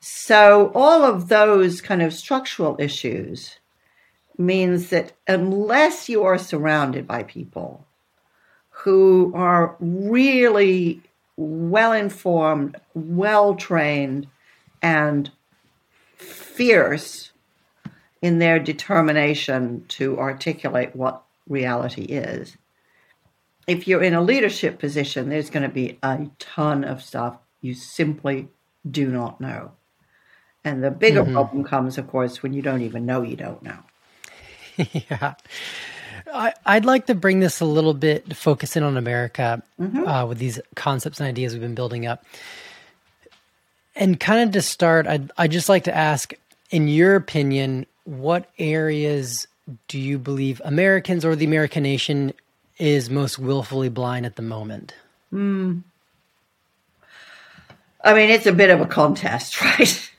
So, 0.00 0.72
all 0.74 1.04
of 1.04 1.28
those 1.28 1.82
kind 1.82 2.00
of 2.00 2.14
structural 2.14 2.74
issues 2.78 3.58
means 4.38 4.88
that 4.88 5.12
unless 5.28 6.08
you 6.08 6.24
are 6.24 6.38
surrounded 6.38 7.06
by 7.06 7.22
people 7.22 7.84
who 8.70 9.30
are 9.34 9.76
really 9.78 11.02
well 11.36 11.92
informed, 11.92 12.76
well 12.94 13.54
trained, 13.54 14.26
and 14.82 15.30
fierce 16.16 17.32
in 18.22 18.38
their 18.38 18.58
determination 18.58 19.84
to 19.88 20.18
articulate 20.18 20.94
what 20.94 21.22
reality 21.48 22.02
is. 22.02 22.56
If 23.66 23.88
you're 23.88 24.02
in 24.02 24.14
a 24.14 24.22
leadership 24.22 24.78
position, 24.78 25.28
there's 25.28 25.50
going 25.50 25.62
to 25.62 25.74
be 25.74 25.98
a 26.02 26.28
ton 26.38 26.84
of 26.84 27.02
stuff 27.02 27.38
you 27.60 27.74
simply 27.74 28.48
do 28.88 29.08
not 29.08 29.40
know. 29.40 29.72
And 30.64 30.82
the 30.82 30.90
bigger 30.90 31.22
mm-hmm. 31.22 31.32
problem 31.32 31.64
comes, 31.64 31.98
of 31.98 32.08
course, 32.08 32.42
when 32.42 32.52
you 32.52 32.62
don't 32.62 32.82
even 32.82 33.04
know 33.04 33.22
you 33.22 33.36
don't 33.36 33.62
know. 33.62 33.78
yeah. 34.76 35.34
I, 36.34 36.74
would 36.74 36.84
like 36.84 37.06
to 37.06 37.14
bring 37.14 37.40
this 37.40 37.60
a 37.60 37.64
little 37.64 37.94
bit, 37.94 38.28
to 38.28 38.34
focus 38.34 38.76
in 38.76 38.82
on 38.82 38.96
America 38.96 39.62
mm-hmm. 39.80 40.06
uh, 40.06 40.26
with 40.26 40.38
these 40.38 40.60
concepts 40.74 41.20
and 41.20 41.28
ideas 41.28 41.52
we've 41.52 41.62
been 41.62 41.74
building 41.74 42.06
up. 42.06 42.24
And 43.96 44.18
kind 44.18 44.48
of 44.48 44.52
to 44.54 44.62
start, 44.62 45.06
I'd, 45.06 45.30
I'd 45.38 45.52
just 45.52 45.68
like 45.68 45.84
to 45.84 45.94
ask, 45.94 46.34
in 46.70 46.88
your 46.88 47.14
opinion, 47.14 47.86
what 48.04 48.50
areas 48.58 49.46
do 49.88 49.98
you 49.98 50.18
believe 50.18 50.60
Americans 50.64 51.24
or 51.24 51.36
the 51.36 51.44
American 51.44 51.84
nation 51.84 52.32
is 52.78 53.08
most 53.08 53.38
willfully 53.38 53.88
blind 53.88 54.26
at 54.26 54.36
the 54.36 54.42
moment? 54.42 54.94
Mm. 55.32 55.82
I 58.02 58.14
mean, 58.14 58.30
it's 58.30 58.46
a 58.46 58.52
bit 58.52 58.70
of 58.70 58.80
a 58.80 58.86
contest, 58.86 59.60
right? 59.62 60.10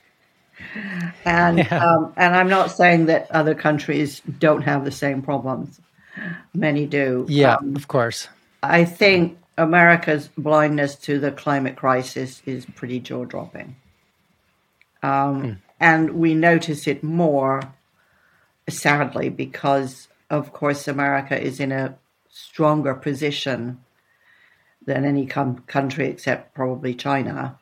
and 1.24 1.58
yeah. 1.58 1.84
um, 1.84 2.12
and 2.16 2.34
I'm 2.34 2.48
not 2.48 2.70
saying 2.70 3.06
that 3.06 3.30
other 3.30 3.54
countries 3.54 4.20
don't 4.38 4.62
have 4.62 4.84
the 4.84 4.90
same 4.90 5.22
problems. 5.22 5.80
Many 6.54 6.86
do. 6.86 7.26
Yeah, 7.28 7.56
um, 7.56 7.76
of 7.76 7.88
course. 7.88 8.28
I 8.62 8.84
think 8.84 9.38
America's 9.58 10.28
blindness 10.36 10.96
to 10.96 11.18
the 11.18 11.30
climate 11.30 11.76
crisis 11.76 12.42
is 12.46 12.66
pretty 12.66 13.00
jaw 13.00 13.24
dropping. 13.24 13.76
Um, 15.02 15.42
mm. 15.42 15.58
And 15.78 16.10
we 16.12 16.34
notice 16.34 16.86
it 16.86 17.02
more, 17.02 17.62
sadly, 18.68 19.28
because, 19.28 20.08
of 20.30 20.52
course, 20.52 20.88
America 20.88 21.40
is 21.40 21.60
in 21.60 21.72
a 21.72 21.96
stronger 22.28 22.94
position 22.94 23.80
than 24.84 25.04
any 25.04 25.26
com- 25.26 25.58
country 25.66 26.06
except 26.06 26.54
probably 26.54 26.94
China 26.94 27.58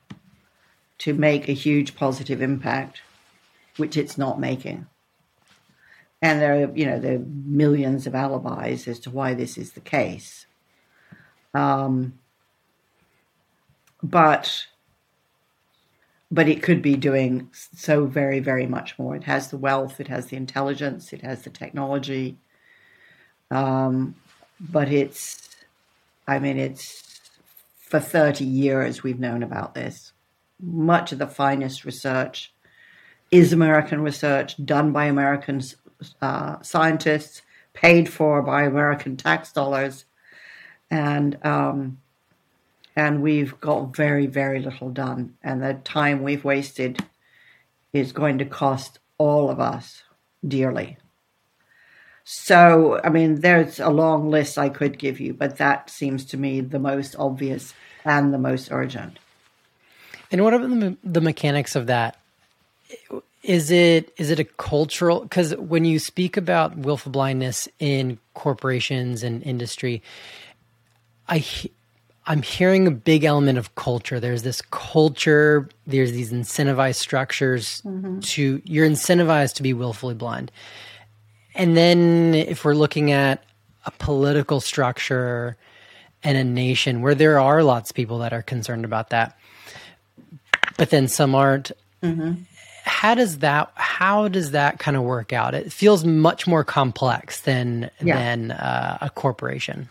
to 0.99 1.13
make 1.13 1.49
a 1.49 1.53
huge 1.53 1.97
positive 1.97 2.41
impact, 2.41 3.01
which 3.77 3.97
it's 3.97 4.17
not 4.17 4.39
making. 4.39 4.87
And 6.25 6.41
there 6.41 6.55
are, 6.55 6.73
you 6.75 6.87
know, 6.87 6.99
there 6.99 7.17
are 7.17 7.27
millions 7.45 8.07
of 8.07 8.15
alibis 8.15 8.89
as 8.89 8.99
to 9.01 9.11
why 9.11 9.35
this 9.35 9.59
is 9.59 9.73
the 9.73 9.81
case. 9.81 10.47
Um, 11.53 12.19
but 14.03 14.67
but 16.31 16.49
it 16.49 16.63
could 16.63 16.81
be 16.81 16.97
doing 16.97 17.51
so 17.53 18.07
very 18.07 18.41
very 18.41 18.67
much 18.67 18.99
more. 18.99 19.15
It 19.15 19.25
has 19.25 19.51
the 19.51 19.59
wealth, 19.59 20.01
it 20.01 20.09
has 20.09 20.27
the 20.29 20.39
intelligence, 20.39 21.13
it 21.13 21.21
has 21.21 21.43
the 21.43 21.51
technology. 21.51 22.39
Um, 23.51 24.15
but 24.59 24.89
it's, 24.89 25.51
I 26.27 26.39
mean, 26.39 26.59
it's 26.59 27.21
for 27.77 28.01
thirty 28.01 28.47
years 28.47 29.03
we've 29.03 29.21
known 29.21 29.43
about 29.43 29.75
this. 29.75 30.15
Much 30.59 31.13
of 31.13 31.19
the 31.19 31.27
finest 31.27 31.85
research 31.85 32.51
is 33.31 33.53
American 33.53 34.01
research 34.01 34.57
done 34.65 34.91
by 34.91 35.05
Americans 35.05 35.77
uh, 36.21 36.61
scientists 36.63 37.43
paid 37.73 38.09
for 38.09 38.43
by 38.43 38.63
American 38.63 39.17
tax 39.17 39.53
dollars. 39.53 40.05
And 40.91 41.39
um, 41.45 41.99
and 42.97 43.23
we've 43.23 43.59
got 43.61 43.97
very, 43.97 44.27
very 44.27 44.61
little 44.61 44.91
done. 44.91 45.35
And 45.43 45.63
the 45.63 45.75
time 45.75 46.23
we've 46.23 46.45
wasted 46.45 47.05
is 47.93 48.13
going 48.13 48.39
to 48.39 48.45
cost 48.45 48.99
all 49.19 49.51
of 49.51 49.61
us 49.61 50.03
dearly. 50.47 50.99
So, 52.25 53.01
I 53.05 53.11
mean, 53.11 53.41
there's 53.41 53.81
a 53.81 53.91
long 53.91 54.31
list 54.31 54.57
I 54.57 54.69
could 54.69 54.99
give 54.99 55.21
you, 55.21 55.35
but 55.35 55.59
that 55.59 55.91
seems 55.91 56.25
to 56.27 56.37
me 56.37 56.61
the 56.61 56.79
most 56.79 57.17
obvious 57.19 57.75
and 58.05 58.33
the 58.33 58.39
most 58.39 58.71
urgent. 58.71 59.19
And 60.31 60.43
what 60.43 60.55
are 60.55 60.67
the, 60.67 60.97
the 61.05 61.21
mechanics 61.21 61.77
of 61.77 61.87
that? 61.89 62.17
Is 63.45 63.71
it 63.71 64.11
is 64.17 64.31
it 64.31 64.41
a 64.41 64.45
cultural? 64.45 65.21
Because 65.21 65.55
when 65.57 65.85
you 65.85 65.99
speak 65.99 66.39
about 66.39 66.79
willful 66.79 67.13
blindness 67.13 67.69
in 67.79 68.19
corporations 68.33 69.23
and 69.23 69.43
industry, 69.43 70.03
I 71.29 71.45
I'm 72.27 72.41
hearing 72.41 72.87
a 72.87 72.91
big 72.91 73.23
element 73.25 73.59
of 73.59 73.75
culture. 73.75 74.19
There's 74.19 74.45
this 74.45 74.63
culture. 74.63 75.69
There's 75.87 76.13
these 76.13 76.33
incentivized 76.33 76.95
structures 76.95 77.83
mm-hmm. 77.83 78.21
to 78.21 78.63
you're 78.65 78.89
incentivized 78.89 79.57
to 79.57 79.63
be 79.63 79.75
willfully 79.75 80.15
blind. 80.15 80.51
And 81.55 81.77
then 81.77 82.35
if 82.35 82.65
we're 82.65 82.75
looking 82.75 83.13
at 83.13 83.45
a 83.85 83.91
political 83.91 84.63
structure 84.63 85.59
and 86.23 86.39
a 86.39 86.45
nation 86.45 87.03
where 87.03 87.15
there 87.15 87.39
are 87.39 87.63
lots 87.63 87.91
of 87.91 87.97
people 87.97 88.21
that 88.21 88.33
are 88.33 88.41
concerned 88.41 88.87
about 88.87 89.11
that, 89.11 89.39
but 90.79 90.89
then 90.89 91.09
some 91.09 91.35
aren't. 91.35 91.73
Mm-hmm. 92.03 92.43
How 92.85 93.15
does 93.15 93.39
that 93.39 93.73
how 93.75 94.29
does 94.29 94.51
that 94.51 94.79
kind 94.79 94.97
of 94.97 95.03
work 95.03 95.33
out? 95.33 95.55
It 95.55 95.73
feels 95.73 96.05
much 96.05 96.47
more 96.47 96.65
complex 96.65 97.41
than 97.41 97.91
yeah. 98.03 98.17
than 98.17 98.51
uh, 98.51 98.99
a 99.01 99.11
corporation. 99.11 99.89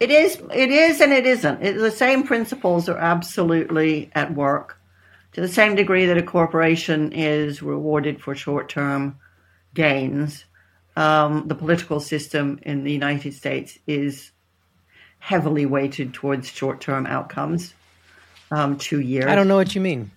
It 0.00 0.10
is, 0.10 0.42
it 0.52 0.70
is, 0.70 1.00
and 1.00 1.12
it 1.12 1.24
isn't. 1.24 1.62
It, 1.62 1.78
the 1.78 1.90
same 1.90 2.24
principles 2.24 2.88
are 2.88 2.98
absolutely 2.98 4.10
at 4.14 4.34
work 4.34 4.78
to 5.32 5.40
the 5.40 5.48
same 5.48 5.76
degree 5.76 6.06
that 6.06 6.18
a 6.18 6.22
corporation 6.22 7.12
is 7.12 7.62
rewarded 7.62 8.20
for 8.20 8.34
short 8.34 8.68
term 8.68 9.18
gains. 9.72 10.44
Um, 10.96 11.48
the 11.48 11.54
political 11.54 12.00
system 12.00 12.60
in 12.62 12.84
the 12.84 12.92
United 12.92 13.34
States 13.34 13.78
is 13.86 14.30
heavily 15.18 15.66
weighted 15.66 16.12
towards 16.14 16.48
short 16.48 16.80
term 16.80 17.06
outcomes. 17.06 17.74
Um, 18.50 18.76
two 18.76 19.00
years. 19.00 19.26
I 19.26 19.34
don't 19.34 19.48
know 19.48 19.56
what 19.56 19.74
you 19.74 19.80
mean. 19.80 20.10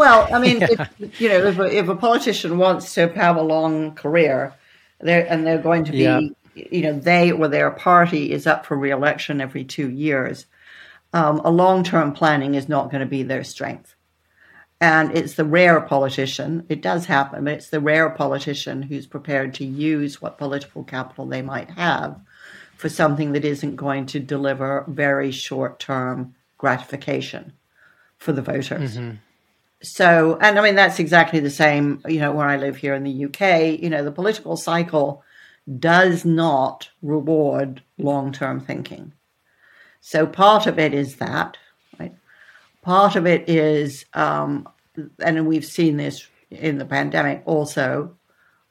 Well, 0.00 0.28
I 0.34 0.38
mean, 0.38 0.60
yeah. 0.60 0.88
if, 0.98 1.20
you 1.20 1.28
know, 1.28 1.46
if 1.46 1.58
a, 1.58 1.78
if 1.78 1.88
a 1.88 1.96
politician 1.96 2.58
wants 2.58 2.94
to 2.94 3.08
have 3.08 3.36
a 3.36 3.42
long 3.42 3.94
career, 3.94 4.54
they're, 4.98 5.26
and 5.30 5.46
they're 5.46 5.58
going 5.58 5.84
to 5.84 5.92
be 5.92 5.98
yeah 5.98 6.20
you 6.54 6.82
know, 6.82 6.98
they 6.98 7.30
or 7.30 7.48
their 7.48 7.70
party 7.70 8.32
is 8.32 8.46
up 8.46 8.66
for 8.66 8.76
reelection 8.76 9.40
every 9.40 9.64
two 9.64 9.88
years, 9.88 10.46
um, 11.12 11.40
a 11.44 11.50
long 11.50 11.82
term 11.82 12.12
planning 12.12 12.54
is 12.54 12.68
not 12.68 12.90
going 12.90 13.00
to 13.00 13.06
be 13.06 13.22
their 13.22 13.44
strength. 13.44 13.94
And 14.80 15.16
it's 15.16 15.34
the 15.34 15.44
rare 15.44 15.80
politician, 15.82 16.64
it 16.70 16.80
does 16.80 17.04
happen, 17.04 17.44
but 17.44 17.54
it's 17.54 17.68
the 17.68 17.80
rare 17.80 18.08
politician 18.08 18.82
who's 18.82 19.06
prepared 19.06 19.52
to 19.54 19.64
use 19.64 20.22
what 20.22 20.38
political 20.38 20.84
capital 20.84 21.26
they 21.26 21.42
might 21.42 21.70
have 21.70 22.18
for 22.76 22.88
something 22.88 23.32
that 23.32 23.44
isn't 23.44 23.76
going 23.76 24.06
to 24.06 24.20
deliver 24.20 24.86
very 24.88 25.30
short 25.30 25.78
term 25.78 26.34
gratification 26.56 27.52
for 28.16 28.32
the 28.32 28.40
voters. 28.40 28.96
Mm-hmm. 28.96 29.16
So, 29.82 30.38
and 30.40 30.58
I 30.58 30.62
mean, 30.62 30.74
that's 30.74 30.98
exactly 30.98 31.40
the 31.40 31.50
same, 31.50 32.02
you 32.06 32.20
know, 32.20 32.32
where 32.32 32.46
I 32.46 32.56
live 32.56 32.76
here 32.76 32.94
in 32.94 33.04
the 33.04 33.24
UK, 33.24 33.80
you 33.80 33.88
know, 33.88 34.04
the 34.04 34.12
political 34.12 34.56
cycle 34.56 35.22
does 35.78 36.24
not 36.24 36.90
reward 37.02 37.82
long 37.98 38.32
term 38.32 38.60
thinking. 38.60 39.12
So 40.00 40.26
part 40.26 40.66
of 40.66 40.78
it 40.78 40.92
is 40.92 41.16
that, 41.16 41.56
right? 41.98 42.14
Part 42.82 43.16
of 43.16 43.26
it 43.26 43.48
is, 43.48 44.04
um, 44.14 44.68
and 45.18 45.46
we've 45.46 45.64
seen 45.64 45.96
this 45.96 46.26
in 46.50 46.78
the 46.78 46.84
pandemic 46.84 47.42
also, 47.46 48.16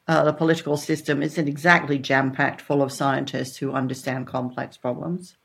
uh, 0.08 0.24
the 0.24 0.34
political 0.34 0.76
system 0.76 1.22
isn't 1.22 1.48
exactly 1.48 2.00
jam 2.00 2.32
packed 2.32 2.62
full 2.62 2.82
of 2.82 2.92
scientists 2.92 3.58
who 3.58 3.72
understand 3.72 4.28
complex 4.28 4.76
problems. 4.76 5.38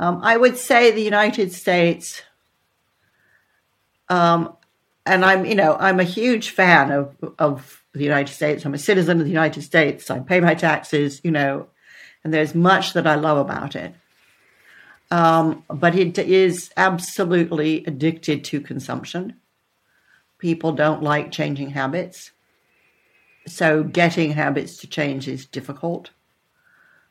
Um, 0.00 0.20
I 0.22 0.36
would 0.36 0.56
say 0.56 0.90
the 0.90 1.02
United 1.02 1.52
States, 1.52 2.22
um, 4.08 4.56
and 5.08 5.24
I'm, 5.24 5.44
you 5.46 5.54
know, 5.54 5.76
I'm 5.78 6.00
a 6.00 6.04
huge 6.04 6.50
fan 6.50 6.90
of 6.92 7.16
of 7.38 7.82
the 7.94 8.04
United 8.04 8.32
States. 8.32 8.64
I'm 8.64 8.74
a 8.74 8.78
citizen 8.78 9.18
of 9.18 9.24
the 9.24 9.30
United 9.30 9.62
States. 9.62 10.10
I 10.10 10.20
pay 10.20 10.40
my 10.40 10.54
taxes, 10.54 11.20
you 11.24 11.30
know, 11.30 11.68
and 12.22 12.32
there's 12.32 12.54
much 12.54 12.92
that 12.92 13.06
I 13.06 13.14
love 13.14 13.38
about 13.38 13.74
it. 13.74 13.94
Um, 15.10 15.64
but 15.68 15.94
it 15.94 16.18
is 16.18 16.70
absolutely 16.76 17.84
addicted 17.86 18.44
to 18.44 18.60
consumption. 18.60 19.36
People 20.38 20.72
don't 20.72 21.02
like 21.02 21.32
changing 21.32 21.70
habits. 21.70 22.30
So 23.46 23.82
getting 23.82 24.32
habits 24.32 24.76
to 24.78 24.86
change 24.86 25.26
is 25.26 25.46
difficult. 25.46 26.10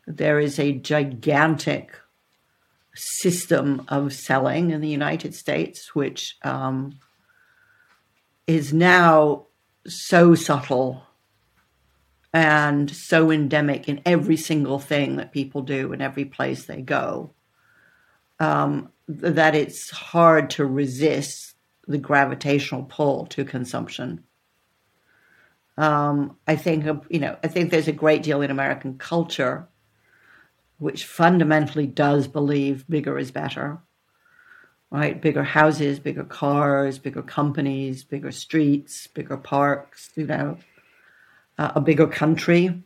There 0.05 0.39
is 0.39 0.59
a 0.59 0.73
gigantic 0.73 1.91
system 2.93 3.83
of 3.87 4.13
selling 4.13 4.69
in 4.71 4.81
the 4.81 4.87
United 4.87 5.33
States, 5.33 5.95
which 5.95 6.37
um, 6.43 6.99
is 8.47 8.73
now 8.73 9.45
so 9.85 10.33
subtle 10.33 11.03
and 12.33 12.89
so 12.89 13.31
endemic 13.31 13.87
in 13.87 14.01
every 14.05 14.37
single 14.37 14.79
thing 14.79 15.17
that 15.17 15.31
people 15.31 15.61
do 15.61 15.93
in 15.93 16.01
every 16.01 16.25
place 16.25 16.65
they 16.65 16.81
go 16.81 17.33
um, 18.39 18.91
that 19.07 19.55
it's 19.55 19.89
hard 19.89 20.49
to 20.51 20.65
resist 20.65 21.55
the 21.87 21.97
gravitational 21.97 22.83
pull 22.83 23.25
to 23.27 23.45
consumption. 23.45 24.23
Um, 25.77 26.37
I 26.47 26.55
think 26.55 26.85
you 27.09 27.19
know 27.19 27.37
I 27.43 27.47
think 27.47 27.69
there's 27.69 27.87
a 27.87 27.93
great 27.93 28.23
deal 28.23 28.41
in 28.41 28.51
American 28.51 28.97
culture 28.97 29.67
which 30.79 31.05
fundamentally 31.05 31.87
does 31.87 32.27
believe 32.27 32.87
bigger 32.87 33.17
is 33.17 33.31
better 33.31 33.79
right? 34.91 35.19
Bigger 35.21 35.43
houses, 35.43 35.99
bigger 35.99 36.23
cars, 36.23 36.97
bigger 36.97 37.21
companies, 37.21 38.03
bigger 38.03 38.31
streets, 38.31 39.07
bigger 39.07 39.37
parks, 39.37 40.09
you 40.15 40.25
know, 40.25 40.57
uh, 41.57 41.71
a 41.75 41.81
bigger 41.81 42.07
country. 42.07 42.81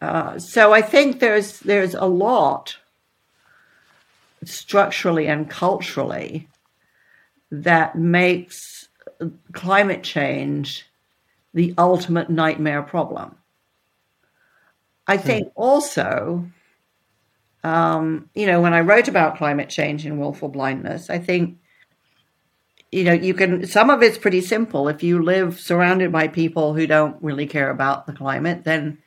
Uh, 0.00 0.38
so 0.38 0.72
I 0.72 0.80
think 0.80 1.20
there's 1.20 1.60
there's 1.60 1.94
a 1.94 2.06
lot 2.06 2.76
structurally 4.44 5.26
and 5.26 5.50
culturally 5.50 6.48
that 7.50 7.96
makes 7.96 8.88
climate 9.52 10.02
change 10.02 10.86
the 11.52 11.74
ultimate 11.76 12.30
nightmare 12.30 12.82
problem. 12.82 13.34
I 15.06 15.16
think 15.16 15.46
hmm. 15.48 15.52
also 15.56 16.48
um, 17.64 18.28
you 18.34 18.46
know, 18.46 18.60
when 18.60 18.74
I 18.74 18.80
wrote 18.80 19.08
about 19.08 19.36
climate 19.36 19.68
change 19.68 20.06
and 20.06 20.18
willful 20.18 20.48
blindness, 20.48 21.10
I 21.10 21.18
think, 21.18 21.58
you 22.92 23.04
know, 23.04 23.12
you 23.12 23.34
can, 23.34 23.66
some 23.66 23.90
of 23.90 24.02
it's 24.02 24.18
pretty 24.18 24.40
simple. 24.40 24.88
If 24.88 25.02
you 25.02 25.22
live 25.22 25.58
surrounded 25.60 26.12
by 26.12 26.28
people 26.28 26.74
who 26.74 26.86
don't 26.86 27.22
really 27.22 27.46
care 27.46 27.70
about 27.70 28.06
the 28.06 28.12
climate, 28.12 28.64
then 28.64 28.98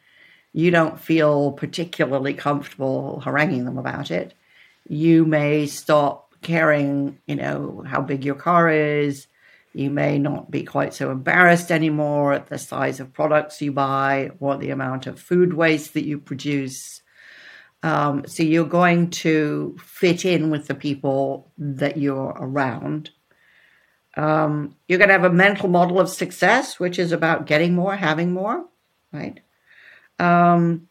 you 0.53 0.69
don't 0.69 0.99
feel 0.99 1.53
particularly 1.53 2.33
comfortable 2.33 3.21
haranguing 3.21 3.65
them 3.65 3.77
about 3.77 4.11
it. 4.11 4.33
You 4.87 5.25
may 5.25 5.65
stop 5.67 6.33
caring, 6.41 7.19
you 7.25 7.35
know, 7.35 7.83
how 7.87 8.01
big 8.01 8.25
your 8.25 8.35
car 8.35 8.69
is. 8.69 9.27
You 9.73 9.89
may 9.89 10.19
not 10.19 10.51
be 10.51 10.63
quite 10.63 10.93
so 10.93 11.11
embarrassed 11.11 11.71
anymore 11.71 12.33
at 12.33 12.47
the 12.47 12.57
size 12.57 12.99
of 12.99 13.13
products 13.13 13.61
you 13.61 13.71
buy 13.71 14.31
or 14.41 14.57
the 14.57 14.71
amount 14.71 15.07
of 15.07 15.19
food 15.19 15.53
waste 15.53 15.93
that 15.93 16.05
you 16.05 16.19
produce 16.19 17.01
um, 17.83 18.25
so 18.27 18.43
you're 18.43 18.65
going 18.65 19.09
to 19.09 19.75
fit 19.83 20.23
in 20.23 20.49
with 20.49 20.67
the 20.67 20.75
people 20.75 21.51
that 21.57 21.97
you're 21.97 22.35
around. 22.37 23.09
Um, 24.15 24.75
you're 24.87 24.99
going 24.99 25.09
to 25.09 25.13
have 25.13 25.23
a 25.23 25.31
mental 25.33 25.69
model 25.69 25.99
of 25.99 26.09
success, 26.09 26.79
which 26.79 26.99
is 26.99 27.11
about 27.11 27.47
getting 27.47 27.73
more, 27.73 27.95
having 27.95 28.33
more, 28.33 28.65
right? 29.11 29.39
Um, 30.19 30.87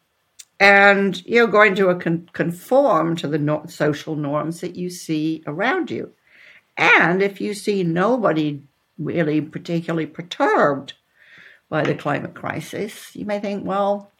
and 0.58 1.24
you're 1.26 1.46
going 1.46 1.74
to 1.76 1.94
con- 1.96 2.28
conform 2.32 3.16
to 3.16 3.28
the 3.28 3.38
no- 3.38 3.66
social 3.66 4.16
norms 4.16 4.60
that 4.60 4.74
you 4.74 4.90
see 4.90 5.44
around 5.46 5.90
you. 5.90 6.12
And 6.76 7.22
if 7.22 7.40
you 7.40 7.54
see 7.54 7.84
nobody 7.84 8.62
really 8.98 9.40
particularly 9.40 10.06
perturbed 10.06 10.94
by 11.68 11.82
the 11.84 11.94
climate 11.94 12.34
crisis, 12.34 13.14
you 13.14 13.24
may 13.24 13.38
think, 13.38 13.64
well, 13.64 14.10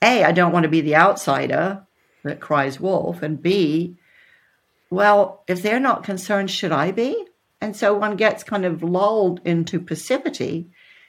A, 0.00 0.24
I 0.24 0.32
don't 0.32 0.52
want 0.52 0.64
to 0.64 0.68
be 0.68 0.80
the 0.80 0.96
outsider 0.96 1.86
that 2.24 2.40
cries 2.40 2.80
wolf, 2.80 3.22
and 3.22 3.40
B, 3.40 3.96
well, 4.90 5.42
if 5.48 5.62
they're 5.62 5.80
not 5.80 6.04
concerned, 6.04 6.50
should 6.50 6.72
I 6.72 6.90
be? 6.90 7.26
And 7.60 7.76
so 7.76 7.94
one 7.94 8.16
gets 8.16 8.42
kind 8.44 8.64
of 8.64 8.82
lulled 8.82 9.40
into 9.44 9.80
passivity 9.80 10.66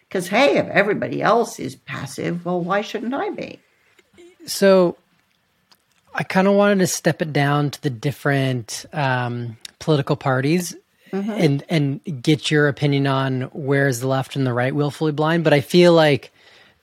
because, 0.08 0.28
hey, 0.28 0.58
if 0.58 0.68
everybody 0.68 1.22
else 1.22 1.60
is 1.60 1.76
passive, 1.76 2.46
well, 2.46 2.62
why 2.62 2.82
shouldn't 2.82 3.14
I 3.14 3.32
be? 3.32 3.60
So 4.46 4.98
I 6.14 6.24
kind 6.24 6.48
of 6.48 6.54
wanted 6.54 6.80
to 6.80 6.88
step 6.88 7.22
it 7.22 7.34
down 7.34 7.72
to 7.72 7.82
the 7.82 7.90
different 7.90 8.86
um, 8.94 9.58
political 9.80 10.16
parties 10.16 10.76
mm-hmm. 11.12 11.32
and 11.32 11.64
and 11.70 12.22
get 12.22 12.52
your 12.52 12.68
opinion 12.68 13.08
on 13.08 13.42
where's 13.54 14.00
the 14.00 14.08
left 14.08 14.36
and 14.36 14.46
the 14.46 14.54
right 14.54 14.76
willfully 14.76 15.12
blind. 15.12 15.44
But 15.44 15.54
I 15.54 15.62
feel 15.62 15.94
like 15.94 16.32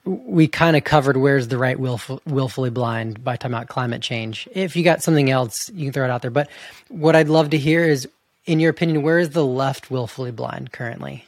we 0.05 0.49
kind 0.49 0.77
of 0.77 0.85
covered 0.85 1.17
where's 1.17 1.49
the 1.49 1.59
right 1.59 1.79
willful, 1.79 2.23
willfully 2.27 2.71
blind 2.71 3.23
by 3.23 3.37
talking 3.37 3.55
about 3.55 3.69
climate 3.69 4.03
change. 4.03 4.49
If 4.53 4.75
you 4.77 4.83
got 4.83 5.03
something 5.03 5.31
else, 5.31 5.71
you 5.71 5.87
can 5.87 5.93
throw 5.93 6.05
it 6.05 6.11
out 6.11 6.23
there. 6.23 6.31
But 6.31 6.49
what 6.89 7.15
I'd 7.15 7.29
love 7.29 7.51
to 7.51 7.59
hear 7.59 7.85
is, 7.85 8.09
in 8.47 8.61
your 8.61 8.71
opinion, 8.71 9.03
where 9.03 9.19
is 9.19 9.31
the 9.31 9.45
left 9.45 9.91
willfully 9.91 10.31
blind 10.31 10.73
currently? 10.73 11.27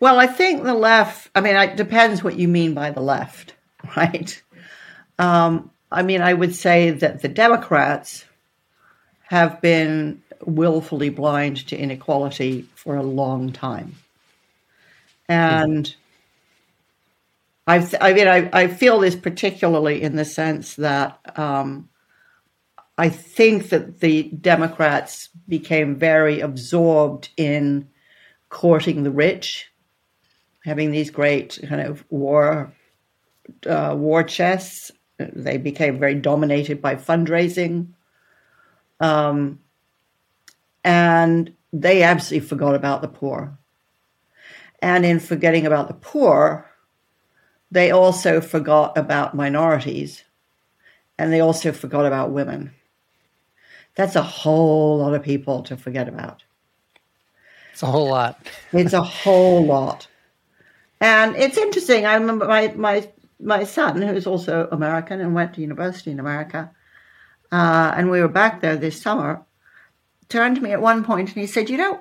Well, 0.00 0.18
I 0.18 0.26
think 0.26 0.64
the 0.64 0.74
left. 0.74 1.30
I 1.34 1.40
mean, 1.40 1.56
it 1.56 1.76
depends 1.76 2.22
what 2.22 2.38
you 2.38 2.48
mean 2.48 2.74
by 2.74 2.90
the 2.90 3.00
left, 3.00 3.54
right? 3.96 4.42
Um, 5.18 5.70
I 5.90 6.02
mean, 6.02 6.20
I 6.20 6.34
would 6.34 6.54
say 6.54 6.90
that 6.90 7.22
the 7.22 7.28
Democrats 7.28 8.24
have 9.24 9.60
been 9.60 10.22
willfully 10.44 11.08
blind 11.08 11.66
to 11.68 11.76
inequality 11.76 12.66
for 12.74 12.96
a 12.96 13.02
long 13.02 13.52
time. 13.52 13.94
And 15.28 15.94
i 17.66 17.88
I 18.00 18.12
mean, 18.12 18.28
I, 18.28 18.50
I 18.52 18.66
feel 18.68 19.00
this 19.00 19.16
particularly 19.16 20.02
in 20.02 20.16
the 20.16 20.24
sense 20.24 20.76
that 20.76 21.18
um, 21.38 21.88
I 22.98 23.08
think 23.08 23.70
that 23.70 24.00
the 24.00 24.24
Democrats 24.24 25.28
became 25.48 25.96
very 25.96 26.40
absorbed 26.40 27.30
in 27.36 27.88
courting 28.48 29.02
the 29.02 29.10
rich, 29.10 29.70
having 30.64 30.90
these 30.90 31.10
great 31.10 31.58
kind 31.68 31.80
of 31.80 32.04
war 32.10 32.72
uh, 33.66 33.94
war 33.96 34.22
chests. 34.22 34.90
They 35.18 35.56
became 35.56 35.98
very 35.98 36.16
dominated 36.16 36.82
by 36.82 36.96
fundraising. 36.96 37.88
Um, 39.00 39.60
and 40.84 41.54
they 41.72 42.02
absolutely 42.02 42.48
forgot 42.48 42.74
about 42.74 43.02
the 43.02 43.08
poor. 43.08 43.58
And 44.80 45.06
in 45.06 45.20
forgetting 45.20 45.64
about 45.64 45.88
the 45.88 45.94
poor, 45.94 46.71
they 47.72 47.90
also 47.90 48.42
forgot 48.42 48.96
about 48.98 49.34
minorities 49.34 50.24
and 51.18 51.32
they 51.32 51.40
also 51.40 51.72
forgot 51.72 52.04
about 52.04 52.30
women. 52.30 52.72
That's 53.94 54.14
a 54.14 54.22
whole 54.22 54.98
lot 54.98 55.14
of 55.14 55.22
people 55.22 55.62
to 55.64 55.76
forget 55.76 56.06
about. 56.06 56.44
It's 57.72 57.82
a 57.82 57.86
whole 57.86 58.10
lot. 58.10 58.46
it's 58.72 58.92
a 58.92 59.02
whole 59.02 59.64
lot. 59.64 60.06
And 61.00 61.34
it's 61.34 61.56
interesting. 61.56 62.04
I 62.04 62.14
remember 62.14 62.46
my, 62.46 62.74
my, 62.76 63.10
my 63.40 63.64
son, 63.64 64.02
who's 64.02 64.26
also 64.26 64.68
American 64.70 65.22
and 65.22 65.34
went 65.34 65.54
to 65.54 65.62
university 65.62 66.10
in 66.10 66.20
America, 66.20 66.70
uh, 67.50 67.94
and 67.96 68.10
we 68.10 68.20
were 68.20 68.28
back 68.28 68.60
there 68.60 68.76
this 68.76 69.00
summer 69.00 69.42
turned 70.28 70.56
to 70.56 70.62
me 70.62 70.72
at 70.72 70.82
one 70.82 71.04
point 71.04 71.30
and 71.30 71.38
he 71.38 71.46
said, 71.46 71.70
You 71.70 71.78
know, 71.78 72.00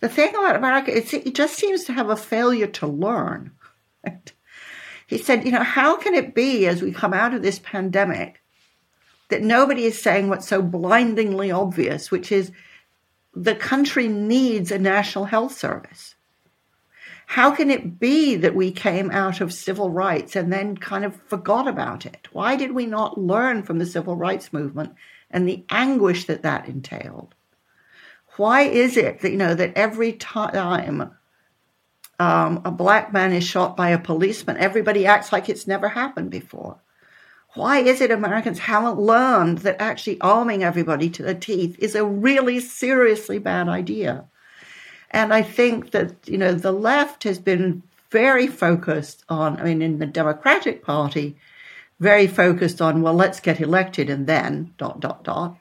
the 0.00 0.08
thing 0.08 0.30
about 0.30 0.56
America, 0.56 0.96
it 0.96 1.34
just 1.34 1.54
seems 1.54 1.84
to 1.84 1.92
have 1.92 2.10
a 2.10 2.16
failure 2.16 2.66
to 2.66 2.88
learn. 2.88 3.52
he 5.12 5.18
said, 5.18 5.44
You 5.44 5.52
know, 5.52 5.62
how 5.62 5.96
can 5.96 6.14
it 6.14 6.34
be 6.34 6.66
as 6.66 6.80
we 6.80 6.90
come 6.90 7.12
out 7.12 7.34
of 7.34 7.42
this 7.42 7.58
pandemic 7.58 8.40
that 9.28 9.42
nobody 9.42 9.84
is 9.84 10.00
saying 10.00 10.28
what's 10.28 10.48
so 10.48 10.62
blindingly 10.62 11.50
obvious, 11.50 12.10
which 12.10 12.32
is 12.32 12.50
the 13.34 13.54
country 13.54 14.08
needs 14.08 14.70
a 14.70 14.78
national 14.78 15.26
health 15.26 15.52
service? 15.52 16.14
How 17.26 17.50
can 17.50 17.70
it 17.70 18.00
be 18.00 18.36
that 18.36 18.54
we 18.54 18.72
came 18.72 19.10
out 19.10 19.42
of 19.42 19.52
civil 19.52 19.90
rights 19.90 20.34
and 20.34 20.50
then 20.50 20.78
kind 20.78 21.04
of 21.04 21.20
forgot 21.26 21.68
about 21.68 22.06
it? 22.06 22.28
Why 22.32 22.56
did 22.56 22.72
we 22.72 22.86
not 22.86 23.20
learn 23.20 23.64
from 23.64 23.78
the 23.78 23.86
civil 23.86 24.16
rights 24.16 24.50
movement 24.50 24.94
and 25.30 25.46
the 25.46 25.62
anguish 25.68 26.24
that 26.24 26.42
that 26.42 26.68
entailed? 26.68 27.34
Why 28.38 28.62
is 28.62 28.96
it 28.96 29.20
that, 29.20 29.30
you 29.30 29.36
know, 29.36 29.54
that 29.54 29.76
every 29.76 30.14
time 30.14 31.10
um, 32.18 32.62
a 32.64 32.70
black 32.70 33.12
man 33.12 33.32
is 33.32 33.44
shot 33.44 33.76
by 33.76 33.90
a 33.90 33.98
policeman, 33.98 34.56
everybody 34.56 35.06
acts 35.06 35.32
like 35.32 35.48
it's 35.48 35.66
never 35.66 35.88
happened 35.88 36.30
before? 36.30 36.78
Why 37.54 37.80
is 37.80 38.00
it 38.00 38.10
Americans 38.10 38.60
haven't 38.60 38.98
learned 38.98 39.58
that 39.58 39.80
actually 39.80 40.20
arming 40.20 40.64
everybody 40.64 41.10
to 41.10 41.22
the 41.22 41.34
teeth 41.34 41.76
is 41.78 41.94
a 41.94 42.04
really 42.04 42.60
seriously 42.60 43.38
bad 43.38 43.68
idea? 43.68 44.24
And 45.10 45.34
I 45.34 45.42
think 45.42 45.90
that, 45.90 46.26
you 46.26 46.38
know, 46.38 46.54
the 46.54 46.72
left 46.72 47.24
has 47.24 47.38
been 47.38 47.82
very 48.10 48.46
focused 48.46 49.24
on, 49.28 49.60
I 49.60 49.64
mean, 49.64 49.82
in 49.82 49.98
the 49.98 50.06
Democratic 50.06 50.82
Party, 50.82 51.36
very 52.00 52.26
focused 52.26 52.80
on, 52.80 53.02
well, 53.02 53.14
let's 53.14 53.40
get 53.40 53.60
elected 53.60 54.08
and 54.08 54.26
then 54.26 54.72
dot, 54.78 55.00
dot, 55.00 55.22
dot 55.22 55.56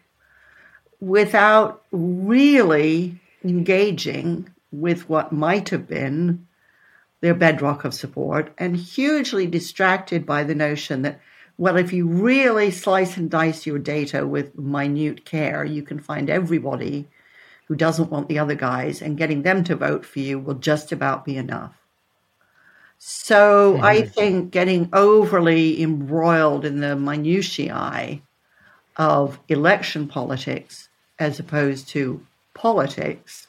without 1.01 1.83
really 1.91 3.19
engaging 3.43 4.47
with 4.71 5.09
what 5.09 5.31
might 5.31 5.69
have 5.69 5.87
been 5.87 6.47
their 7.19 7.33
bedrock 7.33 7.85
of 7.85 7.93
support 7.93 8.53
and 8.57 8.75
hugely 8.75 9.45
distracted 9.45 10.25
by 10.25 10.43
the 10.43 10.55
notion 10.55 11.03
that, 11.03 11.19
well, 11.57 11.77
if 11.77 11.93
you 11.93 12.07
really 12.07 12.71
slice 12.71 13.17
and 13.17 13.29
dice 13.29 13.65
your 13.65 13.77
data 13.77 14.25
with 14.25 14.57
minute 14.57 15.25
care, 15.25 15.63
you 15.63 15.83
can 15.83 15.99
find 15.99 16.29
everybody 16.29 17.07
who 17.67 17.75
doesn't 17.75 18.11
want 18.11 18.27
the 18.27 18.39
other 18.39 18.55
guys, 18.55 19.01
and 19.01 19.17
getting 19.17 19.43
them 19.43 19.63
to 19.63 19.75
vote 19.75 20.05
for 20.05 20.19
you 20.19 20.37
will 20.37 20.55
just 20.55 20.91
about 20.91 21.23
be 21.23 21.37
enough. 21.37 21.73
So 22.97 23.73
mm-hmm. 23.73 23.85
I 23.85 24.01
think 24.01 24.51
getting 24.51 24.89
overly 24.91 25.81
embroiled 25.81 26.65
in 26.65 26.81
the 26.81 26.95
minutiae 26.95 28.21
of 28.97 29.39
election 29.47 30.07
politics 30.07 30.89
as 31.17 31.39
opposed 31.39 31.87
to 31.89 32.25
politics 32.53 33.47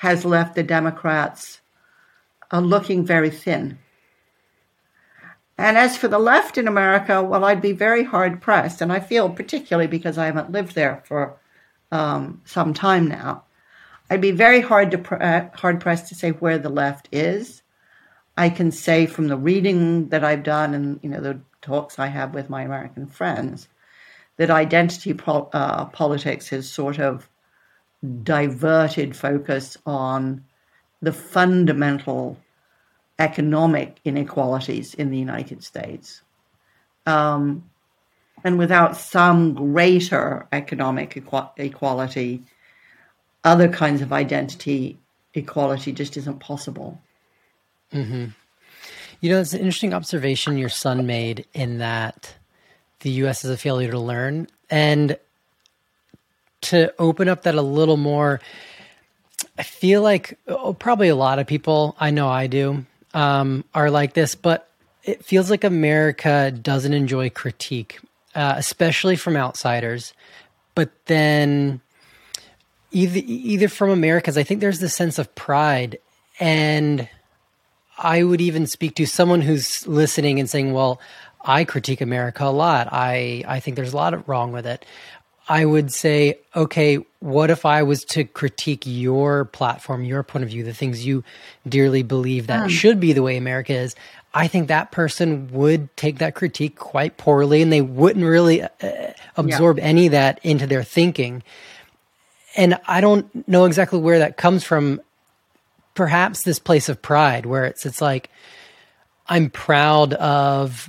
has 0.00 0.24
left 0.24 0.54
the 0.54 0.62
Democrats 0.62 1.60
uh, 2.50 2.58
looking 2.58 3.04
very 3.04 3.28
thin. 3.28 3.78
And 5.58 5.76
as 5.76 5.98
for 5.98 6.08
the 6.08 6.18
left 6.18 6.56
in 6.56 6.66
America, 6.66 7.22
well, 7.22 7.44
I'd 7.44 7.60
be 7.60 7.72
very 7.72 8.02
hard 8.02 8.40
pressed, 8.40 8.80
and 8.80 8.90
I 8.90 9.00
feel 9.00 9.28
particularly 9.28 9.88
because 9.88 10.16
I 10.16 10.24
haven't 10.24 10.50
lived 10.50 10.74
there 10.74 11.02
for 11.04 11.36
um, 11.92 12.40
some 12.46 12.72
time 12.72 13.08
now, 13.08 13.44
I'd 14.08 14.22
be 14.22 14.30
very 14.30 14.62
hard 14.62 14.90
to 14.92 14.98
pr- 14.98 15.22
uh, 15.22 15.50
hard 15.52 15.82
pressed 15.82 16.08
to 16.08 16.14
say 16.14 16.30
where 16.30 16.56
the 16.56 16.70
left 16.70 17.06
is. 17.12 17.60
I 18.38 18.48
can 18.48 18.72
say 18.72 19.04
from 19.04 19.28
the 19.28 19.36
reading 19.36 20.08
that 20.08 20.24
I've 20.24 20.44
done 20.44 20.72
and 20.72 20.98
you 21.02 21.10
know 21.10 21.20
the 21.20 21.42
talks 21.60 21.98
I 21.98 22.06
have 22.06 22.32
with 22.32 22.48
my 22.48 22.62
American 22.62 23.06
friends 23.06 23.68
that 24.38 24.48
identity 24.48 25.14
uh, 25.26 25.84
politics 25.84 26.48
has 26.48 26.72
sort 26.72 26.98
of 26.98 27.28
diverted 28.22 29.14
focus 29.14 29.76
on 29.84 30.44
the 31.02 31.12
fundamental 31.12 32.38
economic 33.18 33.98
inequalities 34.04 34.94
in 34.94 35.10
the 35.10 35.18
United 35.18 35.62
States. 35.62 36.22
Um, 37.06 37.70
and 38.42 38.58
without 38.58 38.96
some 38.96 39.54
greater 39.54 40.46
economic 40.52 41.14
equ- 41.14 41.50
equality, 41.58 42.42
other 43.44 43.68
kinds 43.68 44.00
of 44.00 44.12
identity 44.12 44.98
equality 45.34 45.92
just 45.92 46.16
isn't 46.16 46.40
possible. 46.40 47.00
Mm-hmm. 47.92 48.26
You 49.20 49.30
know, 49.30 49.40
it's 49.40 49.52
an 49.52 49.60
interesting 49.60 49.92
observation 49.92 50.56
your 50.56 50.68
son 50.68 51.06
made 51.06 51.44
in 51.52 51.78
that 51.78 52.34
the 53.00 53.10
U.S. 53.10 53.44
is 53.44 53.50
a 53.50 53.56
failure 53.56 53.90
to 53.90 53.98
learn. 53.98 54.48
And 54.70 55.18
to 56.62 56.92
open 56.98 57.28
up 57.28 57.42
that 57.42 57.54
a 57.54 57.62
little 57.62 57.96
more, 57.96 58.40
I 59.58 59.62
feel 59.62 60.02
like 60.02 60.38
oh, 60.48 60.72
probably 60.72 61.08
a 61.08 61.16
lot 61.16 61.38
of 61.38 61.46
people, 61.46 61.96
I 61.98 62.10
know 62.10 62.28
I 62.28 62.46
do, 62.46 62.84
um, 63.14 63.64
are 63.74 63.90
like 63.90 64.14
this, 64.14 64.34
but 64.34 64.68
it 65.04 65.24
feels 65.24 65.50
like 65.50 65.64
America 65.64 66.50
doesn't 66.50 66.92
enjoy 66.92 67.30
critique, 67.30 67.98
uh, 68.34 68.54
especially 68.56 69.16
from 69.16 69.36
outsiders. 69.36 70.12
But 70.74 70.90
then 71.06 71.80
either 72.90 73.20
either 73.24 73.68
from 73.68 73.90
Americans, 73.90 74.36
I 74.36 74.42
think 74.42 74.60
there's 74.60 74.80
this 74.80 74.94
sense 74.94 75.18
of 75.18 75.34
pride, 75.34 75.98
and 76.38 77.08
I 77.98 78.22
would 78.22 78.40
even 78.40 78.66
speak 78.66 78.94
to 78.96 79.06
someone 79.06 79.40
who's 79.40 79.86
listening 79.86 80.38
and 80.38 80.48
saying, 80.48 80.72
"Well, 80.72 81.00
I 81.44 81.64
critique 81.64 82.00
America 82.00 82.44
a 82.44 82.50
lot. 82.52 82.88
I, 82.92 83.44
I 83.46 83.60
think 83.60 83.76
there's 83.76 83.92
a 83.92 83.96
lot 83.96 84.28
wrong 84.28 84.52
with 84.52 84.66
it. 84.66 84.84
I 85.50 85.64
would 85.64 85.92
say, 85.92 86.38
okay, 86.54 87.04
what 87.18 87.50
if 87.50 87.66
I 87.66 87.82
was 87.82 88.04
to 88.04 88.22
critique 88.22 88.84
your 88.86 89.46
platform, 89.46 90.04
your 90.04 90.22
point 90.22 90.44
of 90.44 90.50
view, 90.50 90.62
the 90.62 90.72
things 90.72 91.04
you 91.04 91.24
dearly 91.68 92.04
believe 92.04 92.46
that 92.46 92.62
um. 92.62 92.68
should 92.68 93.00
be 93.00 93.12
the 93.12 93.22
way 93.24 93.36
America 93.36 93.74
is? 93.74 93.96
I 94.32 94.46
think 94.46 94.68
that 94.68 94.92
person 94.92 95.50
would 95.50 95.94
take 95.96 96.18
that 96.18 96.36
critique 96.36 96.78
quite 96.78 97.16
poorly 97.16 97.62
and 97.62 97.72
they 97.72 97.80
wouldn't 97.80 98.24
really 98.24 98.62
uh, 98.62 98.68
absorb 99.36 99.78
yeah. 99.78 99.84
any 99.84 100.06
of 100.06 100.12
that 100.12 100.38
into 100.44 100.68
their 100.68 100.84
thinking. 100.84 101.42
And 102.56 102.78
I 102.86 103.00
don't 103.00 103.48
know 103.48 103.64
exactly 103.64 103.98
where 103.98 104.20
that 104.20 104.36
comes 104.36 104.62
from. 104.62 105.00
Perhaps 105.94 106.44
this 106.44 106.60
place 106.60 106.88
of 106.88 107.02
pride 107.02 107.44
where 107.44 107.64
it's 107.64 107.84
it's 107.84 108.00
like 108.00 108.30
I'm 109.26 109.50
proud 109.50 110.14
of 110.14 110.88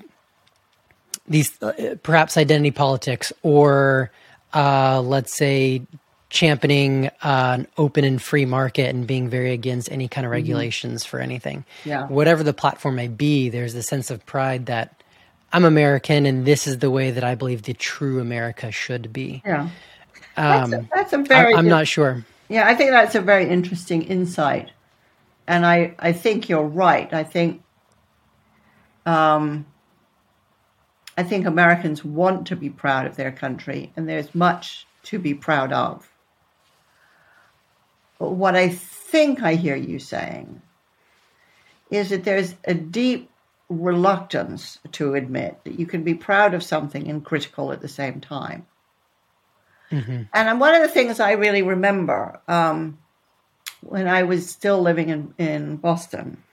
these 1.27 1.59
uh, 1.63 1.95
perhaps 2.03 2.37
identity 2.37 2.69
politics 2.69 3.33
or 3.41 4.11
uh, 4.53 5.01
let's 5.01 5.35
say 5.35 5.81
championing 6.29 7.07
uh, 7.07 7.57
an 7.59 7.67
open 7.77 8.05
and 8.05 8.21
free 8.21 8.45
market 8.45 8.95
and 8.95 9.05
being 9.05 9.29
very 9.29 9.51
against 9.51 9.91
any 9.91 10.07
kind 10.07 10.25
of 10.25 10.29
mm-hmm. 10.29 10.35
regulations 10.35 11.03
mm-hmm. 11.03 11.09
for 11.09 11.19
anything. 11.19 11.65
Yeah. 11.83 12.07
Whatever 12.07 12.43
the 12.43 12.53
platform 12.53 12.95
may 12.95 13.09
be, 13.09 13.49
there's 13.49 13.75
a 13.75 13.83
sense 13.83 14.09
of 14.09 14.25
pride 14.25 14.67
that 14.67 15.03
I'm 15.53 15.65
American 15.65 16.25
and 16.25 16.45
this 16.45 16.67
is 16.67 16.79
the 16.79 16.89
way 16.89 17.11
that 17.11 17.23
I 17.23 17.35
believe 17.35 17.63
the 17.63 17.73
true 17.73 18.19
America 18.21 18.71
should 18.71 19.11
be. 19.11 19.41
Yeah. 19.45 19.69
Um, 20.37 20.71
that's, 20.71 20.83
a, 20.83 20.89
that's 20.93 21.13
a 21.13 21.17
very. 21.19 21.53
I, 21.53 21.59
am 21.59 21.67
not 21.67 21.87
sure. 21.87 22.25
Yeah, 22.47 22.67
I 22.67 22.75
think 22.75 22.91
that's 22.91 23.15
a 23.15 23.21
very 23.21 23.49
interesting 23.49 24.03
insight, 24.03 24.71
and 25.47 25.65
I 25.65 25.95
I 25.99 26.13
think 26.13 26.49
you're 26.49 26.63
right. 26.63 27.13
I 27.13 27.23
think. 27.23 27.61
Um, 29.05 29.65
I 31.17 31.23
think 31.23 31.45
Americans 31.45 32.05
want 32.05 32.47
to 32.47 32.55
be 32.55 32.69
proud 32.69 33.05
of 33.05 33.15
their 33.15 33.31
country, 33.31 33.91
and 33.95 34.07
there's 34.07 34.33
much 34.33 34.85
to 35.03 35.19
be 35.19 35.33
proud 35.33 35.73
of. 35.73 36.09
But 38.19 38.31
what 38.31 38.55
I 38.55 38.69
think 38.69 39.41
I 39.41 39.55
hear 39.55 39.75
you 39.75 39.99
saying 39.99 40.61
is 41.89 42.09
that 42.09 42.23
there's 42.23 42.55
a 42.63 42.73
deep 42.73 43.29
reluctance 43.67 44.79
to 44.91 45.15
admit 45.15 45.59
that 45.63 45.79
you 45.79 45.85
can 45.85 46.03
be 46.03 46.13
proud 46.13 46.53
of 46.53 46.63
something 46.63 47.09
and 47.09 47.23
critical 47.23 47.71
at 47.71 47.81
the 47.81 47.87
same 47.87 48.21
time. 48.21 48.65
Mm-hmm. 49.91 50.23
And 50.33 50.59
one 50.59 50.75
of 50.75 50.81
the 50.81 50.87
things 50.87 51.19
I 51.19 51.33
really 51.33 51.61
remember 51.61 52.39
um, 52.47 52.97
when 53.81 54.07
I 54.07 54.23
was 54.23 54.49
still 54.49 54.81
living 54.81 55.09
in, 55.09 55.33
in 55.37 55.75
Boston 55.77 56.43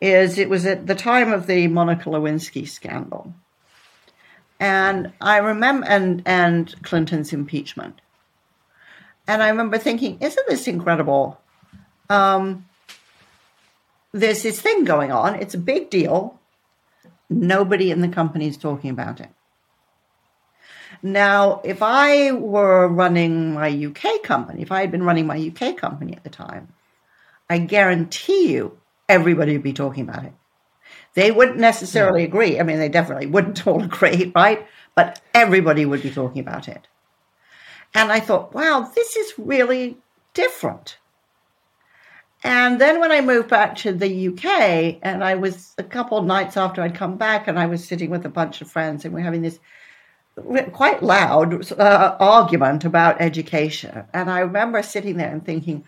is 0.00 0.38
it 0.38 0.48
was 0.48 0.66
at 0.66 0.86
the 0.86 0.94
time 0.94 1.32
of 1.32 1.46
the 1.46 1.68
Monica 1.68 2.08
Lewinsky 2.08 2.68
scandal. 2.68 3.34
And 4.58 5.12
I 5.20 5.38
remember, 5.38 5.86
and, 5.86 6.22
and 6.24 6.82
Clinton's 6.82 7.32
impeachment. 7.32 8.00
And 9.28 9.42
I 9.42 9.48
remember 9.48 9.78
thinking, 9.78 10.18
isn't 10.20 10.48
this 10.48 10.66
incredible? 10.68 11.40
Um, 12.08 12.66
there's 14.12 14.42
this 14.42 14.60
thing 14.60 14.84
going 14.84 15.12
on. 15.12 15.34
It's 15.34 15.54
a 15.54 15.58
big 15.58 15.90
deal. 15.90 16.38
Nobody 17.28 17.90
in 17.90 18.00
the 18.00 18.08
company 18.08 18.46
is 18.46 18.56
talking 18.56 18.90
about 18.90 19.20
it. 19.20 19.28
Now, 21.02 21.60
if 21.64 21.82
I 21.82 22.32
were 22.32 22.88
running 22.88 23.54
my 23.54 23.68
UK 23.68 24.22
company, 24.22 24.62
if 24.62 24.72
I 24.72 24.80
had 24.80 24.90
been 24.90 25.02
running 25.02 25.26
my 25.26 25.36
UK 25.36 25.76
company 25.76 26.14
at 26.14 26.24
the 26.24 26.30
time, 26.30 26.68
I 27.50 27.58
guarantee 27.58 28.52
you 28.52 28.78
everybody 29.08 29.52
would 29.52 29.62
be 29.62 29.72
talking 29.72 30.08
about 30.08 30.24
it. 30.24 30.32
They 31.16 31.32
wouldn't 31.32 31.56
necessarily 31.56 32.20
yeah. 32.20 32.28
agree. 32.28 32.60
I 32.60 32.62
mean, 32.62 32.78
they 32.78 32.90
definitely 32.90 33.26
wouldn't 33.26 33.66
all 33.66 33.82
agree, 33.82 34.30
right? 34.36 34.66
But 34.94 35.20
everybody 35.34 35.84
would 35.84 36.02
be 36.02 36.10
talking 36.10 36.40
about 36.40 36.68
it. 36.68 36.86
And 37.94 38.12
I 38.12 38.20
thought, 38.20 38.54
wow, 38.54 38.90
this 38.94 39.16
is 39.16 39.32
really 39.38 39.96
different. 40.34 40.98
And 42.44 42.78
then 42.78 43.00
when 43.00 43.10
I 43.10 43.22
moved 43.22 43.48
back 43.48 43.76
to 43.76 43.92
the 43.92 44.28
UK, 44.28 44.98
and 45.02 45.24
I 45.24 45.36
was 45.36 45.74
a 45.78 45.82
couple 45.82 46.18
of 46.18 46.26
nights 46.26 46.56
after 46.58 46.82
I'd 46.82 46.94
come 46.94 47.16
back, 47.16 47.48
and 47.48 47.58
I 47.58 47.66
was 47.66 47.82
sitting 47.82 48.10
with 48.10 48.26
a 48.26 48.30
bunch 48.30 48.60
of 48.60 48.70
friends, 48.70 49.04
and 49.04 49.14
we're 49.14 49.20
having 49.20 49.42
this 49.42 49.58
quite 50.72 51.02
loud 51.02 51.72
uh, 51.72 52.16
argument 52.20 52.84
about 52.84 53.22
education. 53.22 54.04
And 54.12 54.30
I 54.30 54.40
remember 54.40 54.82
sitting 54.82 55.16
there 55.16 55.32
and 55.32 55.44
thinking, 55.44 55.84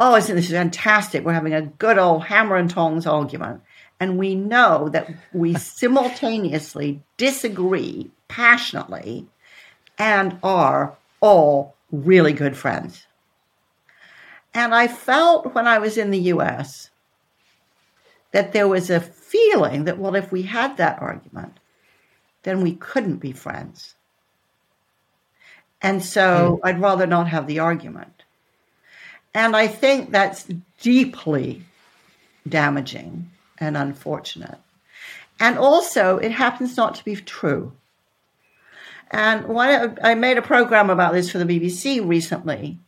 oh, 0.00 0.16
isn't 0.16 0.34
this 0.34 0.50
fantastic? 0.50 1.24
We're 1.24 1.34
having 1.34 1.52
a 1.52 1.60
good 1.60 1.98
old 1.98 2.24
hammer 2.24 2.56
and 2.56 2.70
tongs 2.70 3.06
argument. 3.06 3.60
And 4.02 4.18
we 4.18 4.34
know 4.34 4.88
that 4.88 5.08
we 5.32 5.54
simultaneously 5.54 7.00
disagree 7.18 8.10
passionately 8.26 9.28
and 9.96 10.40
are 10.42 10.96
all 11.20 11.76
really 11.92 12.32
good 12.32 12.56
friends. 12.56 13.06
And 14.54 14.74
I 14.74 14.88
felt 14.88 15.54
when 15.54 15.68
I 15.68 15.78
was 15.78 15.96
in 15.96 16.10
the 16.10 16.32
US 16.34 16.90
that 18.32 18.52
there 18.52 18.66
was 18.66 18.90
a 18.90 18.98
feeling 18.98 19.84
that, 19.84 19.98
well, 19.98 20.16
if 20.16 20.32
we 20.32 20.42
had 20.42 20.78
that 20.78 21.00
argument, 21.00 21.60
then 22.42 22.60
we 22.60 22.74
couldn't 22.74 23.18
be 23.18 23.30
friends. 23.30 23.94
And 25.80 26.02
so 26.02 26.58
mm. 26.60 26.68
I'd 26.68 26.80
rather 26.80 27.06
not 27.06 27.28
have 27.28 27.46
the 27.46 27.60
argument. 27.60 28.24
And 29.32 29.54
I 29.54 29.68
think 29.68 30.10
that's 30.10 30.48
deeply 30.80 31.62
damaging 32.48 33.30
and 33.62 33.76
unfortunate. 33.76 34.58
And 35.40 35.58
also, 35.58 36.18
it 36.18 36.32
happens 36.32 36.76
not 36.76 36.96
to 36.96 37.04
be 37.04 37.16
true. 37.16 37.72
And 39.10 39.46
one, 39.46 39.98
I 40.02 40.14
made 40.14 40.38
a 40.38 40.42
program 40.42 40.90
about 40.90 41.12
this 41.12 41.30
for 41.30 41.38
the 41.38 41.44
BBC 41.44 42.06
recently 42.06 42.78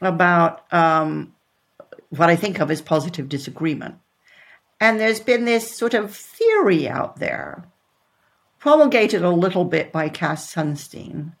about 0.00 0.70
um, 0.72 1.34
what 2.10 2.28
I 2.28 2.36
think 2.36 2.60
of 2.60 2.70
as 2.70 2.82
positive 2.82 3.28
disagreement. 3.28 3.96
And 4.80 5.00
there's 5.00 5.20
been 5.20 5.44
this 5.44 5.74
sort 5.74 5.94
of 5.94 6.14
theory 6.14 6.88
out 6.88 7.18
there, 7.18 7.64
promulgated 8.58 9.22
a 9.22 9.30
little 9.30 9.64
bit 9.64 9.92
by 9.92 10.08
Cass 10.08 10.52
Sunstein, 10.52 11.32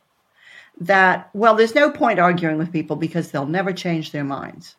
that, 0.80 1.30
well, 1.34 1.54
there's 1.54 1.74
no 1.74 1.90
point 1.90 2.18
arguing 2.18 2.58
with 2.58 2.72
people 2.72 2.96
because 2.96 3.30
they'll 3.30 3.46
never 3.46 3.72
change 3.72 4.12
their 4.12 4.24
minds. 4.24 4.76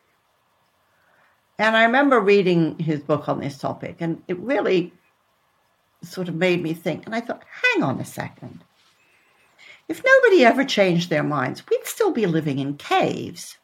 And 1.58 1.76
I 1.76 1.84
remember 1.84 2.20
reading 2.20 2.78
his 2.78 3.00
book 3.00 3.28
on 3.28 3.40
this 3.40 3.58
topic, 3.58 3.96
and 4.00 4.22
it 4.28 4.38
really 4.38 4.92
sort 6.02 6.28
of 6.28 6.34
made 6.34 6.62
me 6.62 6.72
think. 6.72 7.04
And 7.06 7.14
I 7.14 7.20
thought, 7.20 7.42
hang 7.74 7.82
on 7.82 7.98
a 7.98 8.04
second. 8.04 8.62
If 9.88 10.02
nobody 10.04 10.44
ever 10.44 10.64
changed 10.64 11.10
their 11.10 11.22
minds, 11.22 11.62
we'd 11.68 11.84
still 11.86 12.12
be 12.12 12.26
living 12.26 12.58
in 12.58 12.76
caves. 12.76 13.56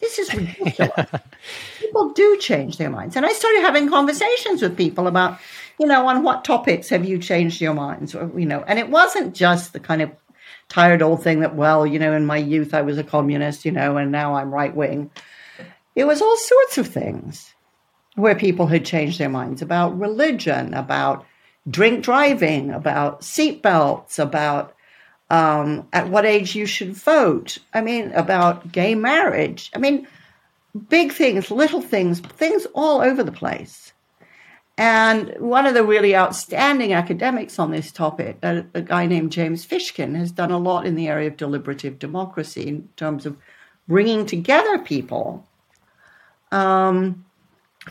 This 0.00 0.18
is 0.18 0.34
ridiculous. 0.34 1.10
people 1.80 2.10
do 2.10 2.36
change 2.38 2.76
their 2.76 2.90
minds. 2.90 3.16
And 3.16 3.24
I 3.24 3.32
started 3.32 3.62
having 3.62 3.88
conversations 3.88 4.60
with 4.60 4.76
people 4.76 5.06
about, 5.06 5.38
you 5.80 5.86
know, 5.86 6.06
on 6.06 6.22
what 6.22 6.44
topics 6.44 6.90
have 6.90 7.06
you 7.06 7.18
changed 7.18 7.60
your 7.60 7.72
minds? 7.72 8.14
Or, 8.14 8.30
you 8.38 8.44
know, 8.44 8.62
and 8.66 8.78
it 8.78 8.90
wasn't 8.90 9.34
just 9.34 9.72
the 9.72 9.80
kind 9.80 10.02
of 10.02 10.10
tired 10.68 11.00
old 11.00 11.22
thing 11.22 11.40
that, 11.40 11.56
well, 11.56 11.86
you 11.86 11.98
know, 11.98 12.12
in 12.12 12.26
my 12.26 12.36
youth 12.36 12.74
I 12.74 12.82
was 12.82 12.98
a 12.98 13.04
communist, 13.04 13.64
you 13.64 13.72
know, 13.72 13.96
and 13.96 14.12
now 14.12 14.34
I'm 14.34 14.52
right 14.52 14.74
wing. 14.74 15.10
It 15.96 16.06
was 16.06 16.20
all 16.20 16.36
sorts 16.36 16.78
of 16.78 16.86
things 16.86 17.54
where 18.16 18.34
people 18.34 18.66
had 18.66 18.84
changed 18.84 19.18
their 19.18 19.30
minds 19.30 19.62
about 19.62 19.98
religion, 19.98 20.74
about 20.74 21.24
drink 21.68 22.04
driving, 22.04 22.70
about 22.70 23.22
seatbelts, 23.22 24.18
about 24.18 24.74
um, 25.30 25.88
at 25.92 26.08
what 26.08 26.26
age 26.26 26.54
you 26.54 26.66
should 26.66 26.92
vote. 26.92 27.58
I 27.72 27.80
mean, 27.80 28.12
about 28.12 28.70
gay 28.70 28.94
marriage. 28.94 29.70
I 29.74 29.78
mean, 29.78 30.06
big 30.88 31.12
things, 31.12 31.50
little 31.50 31.80
things, 31.80 32.20
things 32.20 32.66
all 32.74 33.00
over 33.00 33.22
the 33.22 33.32
place. 33.32 33.94
And 34.78 35.34
one 35.38 35.64
of 35.64 35.72
the 35.72 35.82
really 35.82 36.14
outstanding 36.14 36.92
academics 36.92 37.58
on 37.58 37.70
this 37.70 37.90
topic, 37.90 38.36
a, 38.42 38.66
a, 38.74 38.82
guy 38.82 39.06
named 39.06 39.32
James 39.32 39.66
Fishkin, 39.66 40.14
has 40.16 40.30
done 40.30 40.50
a 40.50 40.58
lot 40.58 40.84
in 40.84 40.94
the 40.94 41.08
area 41.08 41.28
of 41.28 41.38
deliberative 41.38 41.98
democracy 41.98 42.68
in 42.68 42.88
terms 42.96 43.24
of 43.24 43.38
bringing 43.88 44.26
together 44.26 44.78
people 44.78 45.46
um, 46.52 47.24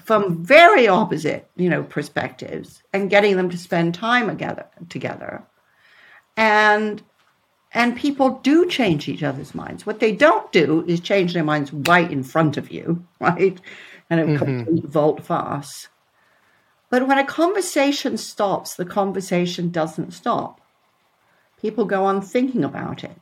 from 0.03 0.43
very 0.43 0.87
opposite, 0.87 1.49
you 1.55 1.69
know, 1.69 1.83
perspectives 1.83 2.83
and 2.93 3.09
getting 3.09 3.37
them 3.37 3.49
to 3.49 3.57
spend 3.57 3.93
time 3.93 4.27
together. 4.27 4.65
Together, 4.89 5.43
and 6.37 7.01
and 7.73 7.97
people 7.97 8.39
do 8.41 8.67
change 8.67 9.07
each 9.07 9.23
other's 9.23 9.53
minds. 9.53 9.85
What 9.85 9.99
they 9.99 10.13
don't 10.13 10.51
do 10.51 10.85
is 10.87 10.99
change 10.99 11.33
their 11.33 11.43
minds 11.43 11.73
right 11.73 12.09
in 12.09 12.23
front 12.23 12.57
of 12.57 12.71
you, 12.71 13.05
right? 13.19 13.59
And 14.09 14.19
a 14.19 14.23
mm-hmm. 14.23 14.37
complete 14.37 14.85
volte 14.85 15.23
face. 15.23 15.89
But 16.89 17.07
when 17.07 17.17
a 17.17 17.25
conversation 17.25 18.17
stops, 18.17 18.75
the 18.75 18.85
conversation 18.85 19.69
doesn't 19.69 20.11
stop. 20.11 20.61
People 21.59 21.85
go 21.85 22.05
on 22.05 22.21
thinking 22.21 22.63
about 22.63 23.03
it. 23.03 23.17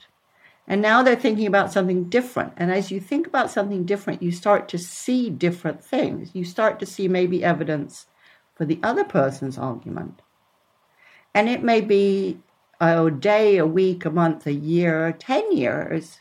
And 0.67 0.81
now 0.81 1.03
they're 1.03 1.15
thinking 1.15 1.45
about 1.45 1.73
something 1.73 2.05
different. 2.05 2.53
And 2.55 2.71
as 2.71 2.89
you 2.89 2.99
think 2.99 3.27
about 3.27 3.51
something 3.51 3.83
different, 3.83 4.23
you 4.23 4.31
start 4.31 4.69
to 4.69 4.77
see 4.77 5.29
different 5.29 5.83
things. 5.83 6.31
You 6.33 6.45
start 6.45 6.79
to 6.79 6.85
see 6.85 7.07
maybe 7.07 7.43
evidence 7.43 8.05
for 8.55 8.65
the 8.65 8.79
other 8.81 9.03
person's 9.03 9.57
argument. 9.57 10.21
And 11.33 11.49
it 11.49 11.63
may 11.63 11.81
be 11.81 12.39
a 12.79 13.11
day, 13.11 13.57
a 13.57 13.65
week, 13.65 14.05
a 14.05 14.09
month, 14.09 14.47
a 14.47 14.53
year, 14.53 15.13
10 15.17 15.51
years. 15.51 16.19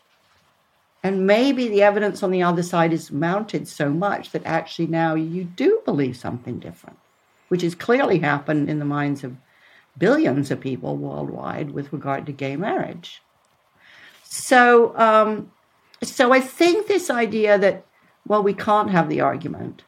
And 1.04 1.26
maybe 1.26 1.68
the 1.68 1.82
evidence 1.82 2.22
on 2.22 2.30
the 2.30 2.42
other 2.42 2.62
side 2.62 2.92
is 2.92 3.10
mounted 3.10 3.68
so 3.68 3.90
much 3.90 4.30
that 4.30 4.46
actually 4.46 4.86
now 4.86 5.14
you 5.14 5.44
do 5.44 5.82
believe 5.84 6.16
something 6.16 6.58
different, 6.58 6.98
which 7.48 7.62
has 7.62 7.74
clearly 7.74 8.20
happened 8.20 8.70
in 8.70 8.78
the 8.78 8.84
minds 8.84 9.22
of 9.24 9.36
billions 9.98 10.50
of 10.50 10.60
people 10.60 10.96
worldwide 10.96 11.70
with 11.72 11.92
regard 11.92 12.26
to 12.26 12.32
gay 12.32 12.56
marriage. 12.56 13.22
So, 14.34 14.96
um, 14.96 15.52
so 16.02 16.32
I 16.32 16.40
think 16.40 16.86
this 16.86 17.10
idea 17.10 17.58
that, 17.58 17.84
well, 18.26 18.42
we 18.42 18.54
can't 18.54 18.90
have 18.90 19.10
the 19.10 19.20
argument 19.20 19.82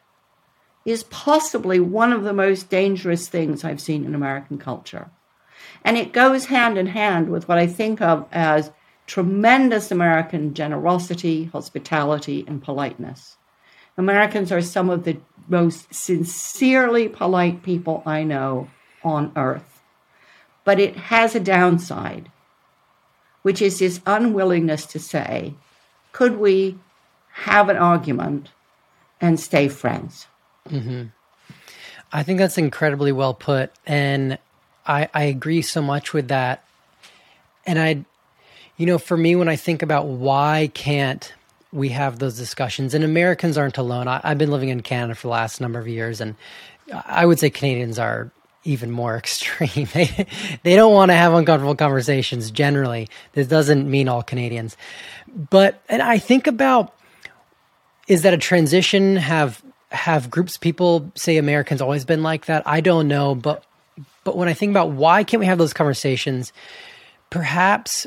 is 0.85 1.05
possibly 1.05 1.81
one 1.81 2.13
of 2.13 2.25
the 2.25 2.35
most 2.35 2.69
dangerous 2.69 3.27
things 3.27 3.65
I've 3.65 3.81
seen 3.81 4.05
in 4.05 4.15
American 4.15 4.59
culture. 4.59 5.11
And 5.83 5.97
it 5.97 6.13
goes 6.13 6.45
hand 6.45 6.77
in 6.77 6.89
hand 6.89 7.31
with 7.31 7.49
what 7.49 7.57
I 7.57 7.67
think 7.67 8.03
of 8.03 8.29
as 8.33 8.71
tremendous 9.07 9.91
American 9.91 10.53
generosity, 10.53 11.45
hospitality, 11.45 12.45
and 12.47 12.63
politeness. 12.63 13.39
Americans 13.97 14.53
are 14.53 14.61
some 14.61 14.91
of 14.91 15.05
the 15.05 15.17
most 15.49 15.95
sincerely 15.95 17.09
polite 17.09 17.63
people 17.63 18.03
I 18.05 18.25
know 18.25 18.69
on 19.03 19.33
earth. 19.37 19.81
But 20.65 20.79
it 20.79 20.97
has 20.97 21.35
a 21.35 21.41
downside, 21.41 22.31
which 23.45 23.61
is 23.61 23.79
this 23.79 24.01
unwillingness 24.07 24.87
to 24.87 24.99
say, 24.99 25.53
could 26.13 26.39
we 26.39 26.79
have 27.33 27.69
an 27.69 27.77
argument 27.77 28.49
and 29.21 29.39
stay 29.39 29.69
friends? 29.69 30.27
Mm-hmm. 30.69 31.05
I 32.11 32.23
think 32.23 32.39
that's 32.39 32.57
incredibly 32.57 33.13
well 33.13 33.35
put. 33.35 33.71
And 33.87 34.39
I, 34.87 35.11
I 35.13 35.25
agree 35.25 35.61
so 35.61 35.83
much 35.83 36.15
with 36.15 36.29
that. 36.29 36.65
And 37.67 37.79
I, 37.79 38.07
you 38.79 38.87
know, 38.87 38.97
for 38.97 39.17
me, 39.19 39.37
when 39.37 39.51
I 39.51 39.57
think 39.57 39.83
about 39.83 40.07
why 40.07 40.71
can't 40.73 41.31
we 41.71 41.91
have 41.91 42.21
those 42.21 42.39
discussions, 42.39 42.95
and 42.95 43.05
Americans 43.05 43.59
aren't 43.59 43.77
alone. 43.77 44.09
I, 44.09 44.21
have 44.23 44.39
been 44.39 44.53
living 44.53 44.71
in 44.71 44.81
Canada 44.81 45.17
for 45.17 45.27
the 45.27 45.33
last 45.33 45.61
number 45.61 45.79
of 45.79 45.87
years, 45.87 46.21
and 46.21 46.35
I 47.05 47.27
would 47.27 47.39
say 47.39 47.51
Canadians 47.51 47.99
are 47.99 48.31
even 48.65 48.91
more 48.91 49.17
extreme. 49.19 49.89
they, 49.93 50.27
they 50.63 50.75
don't 50.77 50.93
want 50.93 51.11
to 51.11 51.15
have 51.15 51.33
uncomfortable 51.35 51.77
conversations 51.77 52.51
generally. 52.51 53.09
This 53.33 53.47
doesn't 53.47 53.89
mean 53.89 54.09
all 54.09 54.23
Canadians. 54.23 54.77
But, 55.51 55.83
and 55.89 56.03
I 56.03 56.19
think 56.19 56.47
about 56.47 56.95
is 58.07 58.23
that 58.23 58.35
a 58.35 58.39
transition? 58.39 59.17
Have 59.17 59.63
have 59.91 60.31
groups 60.31 60.59
people 60.59 61.11
say 61.15 61.37
Americans 61.37 61.81
always 61.81 62.05
been 62.05 62.23
like 62.23 62.47
that? 62.47 62.63
I 62.67 62.81
don't 62.81 63.09
know, 63.09 63.35
but 63.35 63.65
but 64.25 64.37
when 64.37 64.49
I 64.49 64.55
think 64.55 64.71
about 64.71 64.91
why 64.91 65.25
can't 65.25 65.41
we 65.41 65.47
have 65.47 65.59
those 65.59 65.73
conversations, 65.73 66.53
perhaps 67.31 68.07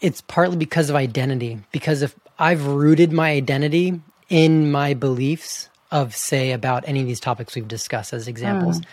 it's 0.00 0.20
partly 0.22 0.56
because 0.56 0.90
of 0.90 0.96
identity. 0.96 1.60
Because 1.72 2.02
if 2.02 2.14
I've 2.38 2.66
rooted 2.66 3.12
my 3.12 3.30
identity 3.30 4.00
in 4.28 4.70
my 4.70 4.94
beliefs 4.94 5.68
of, 5.90 6.16
say, 6.16 6.52
about 6.52 6.84
any 6.86 7.00
of 7.00 7.06
these 7.06 7.20
topics 7.20 7.54
we've 7.54 7.68
discussed 7.68 8.12
as 8.12 8.28
examples, 8.28 8.80
mm. 8.80 8.84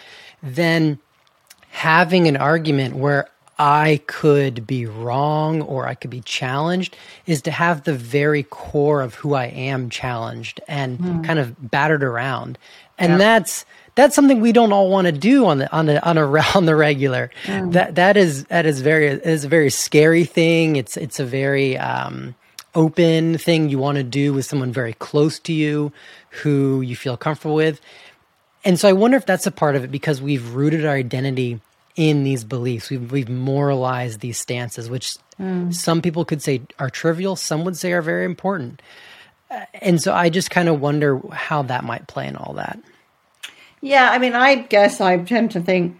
Then 0.42 1.00
having 1.70 2.28
an 2.28 2.38
argument 2.38 2.96
where 2.96 3.30
I 3.60 4.02
could 4.06 4.68
be 4.68 4.86
wrong 4.86 5.62
or 5.62 5.88
I 5.88 5.96
could 5.96 6.12
be 6.12 6.22
challenged 6.22 6.96
is 7.26 7.42
to 7.44 7.52
have 7.52 7.84
the 7.84 7.94
very 7.94 8.44
core 8.44 9.02
of 9.02 9.16
who 9.16 9.34
I 9.34 9.46
am 9.46 9.90
challenged 9.90 10.62
and 10.68 11.00
mm. 11.00 11.24
kind 11.26 11.40
of 11.40 11.72
battered 11.72 12.04
around. 12.04 12.60
And 13.00 13.14
yeah. 13.14 13.18
that's 13.18 13.66
that's 13.96 14.16
something 14.16 14.42
we 14.42 14.52
don't 14.52 14.72
all 14.72 14.90
want 14.90 15.08
to 15.08 15.12
do 15.12 15.48
on 15.48 15.58
the 15.58 15.72
on 15.72 15.88
the 15.88 16.04
on 16.08 16.18
a 16.20 16.26
on 16.56 16.66
the 16.66 16.76
regular. 16.76 17.32
Mm. 17.46 17.74
That 17.74 17.96
that 17.96 18.16
is 18.16 18.46
that 18.46 18.66
is 18.66 18.82
very 18.82 19.08
is 19.08 19.44
a 19.44 19.50
very 19.50 19.72
scary 19.72 20.26
thing. 20.26 20.76
It's 20.76 20.96
it's 20.96 21.20
a 21.20 21.26
very 21.26 21.78
um, 21.78 22.36
open 22.76 23.40
thing 23.40 23.70
you 23.70 23.80
want 23.80 23.98
to 23.98 24.04
do 24.04 24.34
with 24.34 24.46
someone 24.46 24.72
very 24.72 24.94
close 24.94 25.40
to 25.40 25.54
you 25.54 25.92
who 26.30 26.82
you 26.82 26.96
feel 26.96 27.18
comfortable 27.18 27.56
with. 27.56 27.82
And 28.68 28.78
so 28.78 28.90
I 28.90 28.92
wonder 28.92 29.16
if 29.16 29.26
that's 29.26 29.48
a 29.48 29.52
part 29.52 29.78
of 29.78 29.86
it 29.86 29.92
because 29.92 30.22
we've 30.22 30.54
rooted 30.54 30.86
our 30.86 30.94
identity 30.94 31.62
in 31.96 32.26
these 32.26 32.44
beliefs. 32.44 32.90
We've 32.90 33.10
we've 33.10 33.30
moralized 33.30 34.20
these 34.20 34.38
stances, 34.38 34.90
which 34.90 35.16
mm. 35.40 35.74
some 35.74 36.02
people 36.02 36.26
could 36.26 36.42
say 36.42 36.64
are 36.78 36.90
trivial, 36.90 37.38
some 37.38 37.64
would 37.64 37.78
say 37.78 37.94
are 37.94 38.02
very 38.02 38.26
important. 38.26 38.82
Uh, 39.50 39.64
and 39.76 40.02
so 40.02 40.14
I 40.14 40.28
just 40.30 40.52
kind 40.52 40.68
of 40.68 40.82
wonder 40.82 41.22
how 41.32 41.62
that 41.62 41.86
might 41.86 42.08
play 42.08 42.28
in 42.28 42.36
all 42.36 42.56
that. 42.56 42.78
Yeah, 43.80 44.12
I 44.12 44.18
mean, 44.18 44.34
I 44.34 44.56
guess 44.56 45.00
I 45.00 45.16
tend 45.16 45.52
to 45.52 45.62
think 45.62 45.98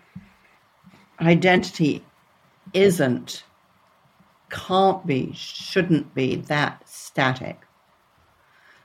identity 1.22 2.04
isn't, 2.74 3.46
can't 4.50 5.08
be, 5.08 5.32
shouldn't 5.34 6.14
be 6.14 6.36
that 6.36 6.82
static. 6.86 7.62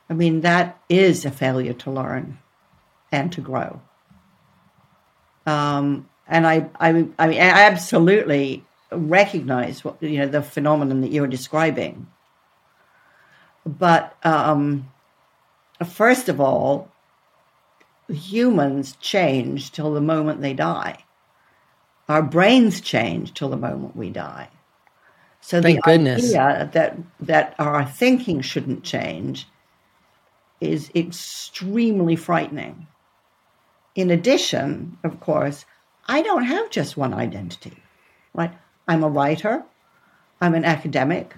I 0.08 0.14
mean, 0.14 0.42
that 0.42 0.78
is 0.88 1.24
a 1.24 1.32
failure 1.32 1.72
to 1.72 1.90
learn 1.90 2.38
and 3.12 3.30
to 3.32 3.40
grow. 3.40 3.80
Um, 5.46 6.08
and 6.26 6.46
I, 6.46 6.68
I, 6.80 6.88
I 6.88 6.92
mean, 6.92 7.14
I 7.18 7.66
absolutely 7.66 8.64
recognize 8.90 9.84
what 9.84 10.02
you 10.02 10.18
know 10.18 10.26
the 10.26 10.42
phenomenon 10.42 11.00
that 11.02 11.10
you're 11.10 11.26
describing. 11.26 12.06
But 13.64 14.16
um, 14.24 14.90
first 15.86 16.28
of 16.28 16.40
all, 16.40 16.90
humans 18.08 18.96
change 19.00 19.72
till 19.72 19.92
the 19.92 20.00
moment 20.00 20.40
they 20.40 20.54
die. 20.54 21.04
Our 22.08 22.22
brains 22.22 22.80
change 22.80 23.34
till 23.34 23.48
the 23.48 23.56
moment 23.56 23.96
we 23.96 24.10
die. 24.10 24.48
So 25.40 25.60
Thank 25.60 25.76
the 25.76 25.82
goodness. 25.82 26.24
idea 26.24 26.70
that 26.72 26.96
that 27.20 27.54
our 27.58 27.84
thinking 27.84 28.40
shouldn't 28.40 28.84
change 28.84 29.46
is 30.60 30.90
extremely 30.94 32.16
frightening. 32.16 32.86
In 33.94 34.10
addition, 34.10 34.98
of 35.04 35.20
course, 35.20 35.64
I 36.06 36.22
don't 36.22 36.44
have 36.44 36.70
just 36.70 36.96
one 36.96 37.14
identity. 37.14 37.76
Right? 38.34 38.52
I'm 38.88 39.04
a 39.04 39.08
writer, 39.08 39.64
I'm 40.40 40.54
an 40.54 40.64
academic, 40.64 41.36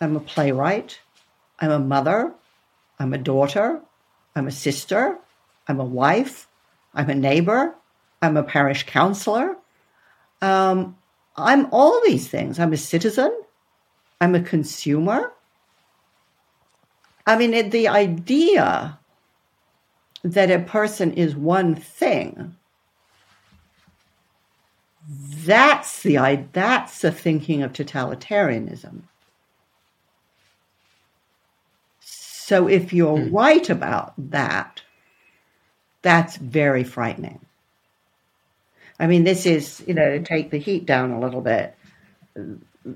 I'm 0.00 0.16
a 0.16 0.20
playwright, 0.20 1.00
I'm 1.58 1.70
a 1.70 1.78
mother, 1.78 2.32
I'm 2.98 3.14
a 3.14 3.18
daughter, 3.18 3.80
I'm 4.34 4.46
a 4.46 4.52
sister, 4.52 5.18
I'm 5.70 5.80
a 5.80 5.84
wife. 5.84 6.48
I'm 6.94 7.08
a 7.10 7.14
neighbor. 7.14 7.74
I'm 8.20 8.36
a 8.36 8.42
parish 8.42 8.84
counselor. 8.86 9.56
Um, 10.42 10.96
I'm 11.36 11.68
all 11.70 12.02
these 12.04 12.28
things. 12.28 12.58
I'm 12.58 12.72
a 12.72 12.76
citizen. 12.76 13.32
I'm 14.20 14.34
a 14.34 14.42
consumer. 14.42 15.32
I 17.26 17.36
mean, 17.36 17.70
the 17.70 17.88
idea 17.88 18.98
that 20.22 20.50
a 20.50 20.58
person 20.58 21.12
is 21.14 21.34
one 21.34 21.74
thing 21.74 22.54
that's 25.44 26.02
the 26.02 26.46
that's 26.52 27.00
the 27.00 27.10
thinking 27.10 27.62
of 27.62 27.72
totalitarianism. 27.72 29.02
So 32.00 32.68
if 32.68 32.92
you're 32.92 33.18
mm. 33.18 33.32
right 33.32 33.68
about 33.68 34.12
that, 34.30 34.82
that's 36.02 36.36
very 36.36 36.84
frightening. 36.84 37.40
I 38.98 39.06
mean, 39.06 39.24
this 39.24 39.46
is, 39.46 39.82
you 39.86 39.94
know, 39.94 40.20
take 40.20 40.50
the 40.50 40.58
heat 40.58 40.84
down 40.84 41.10
a 41.10 41.20
little 41.20 41.40
bit. 41.40 41.74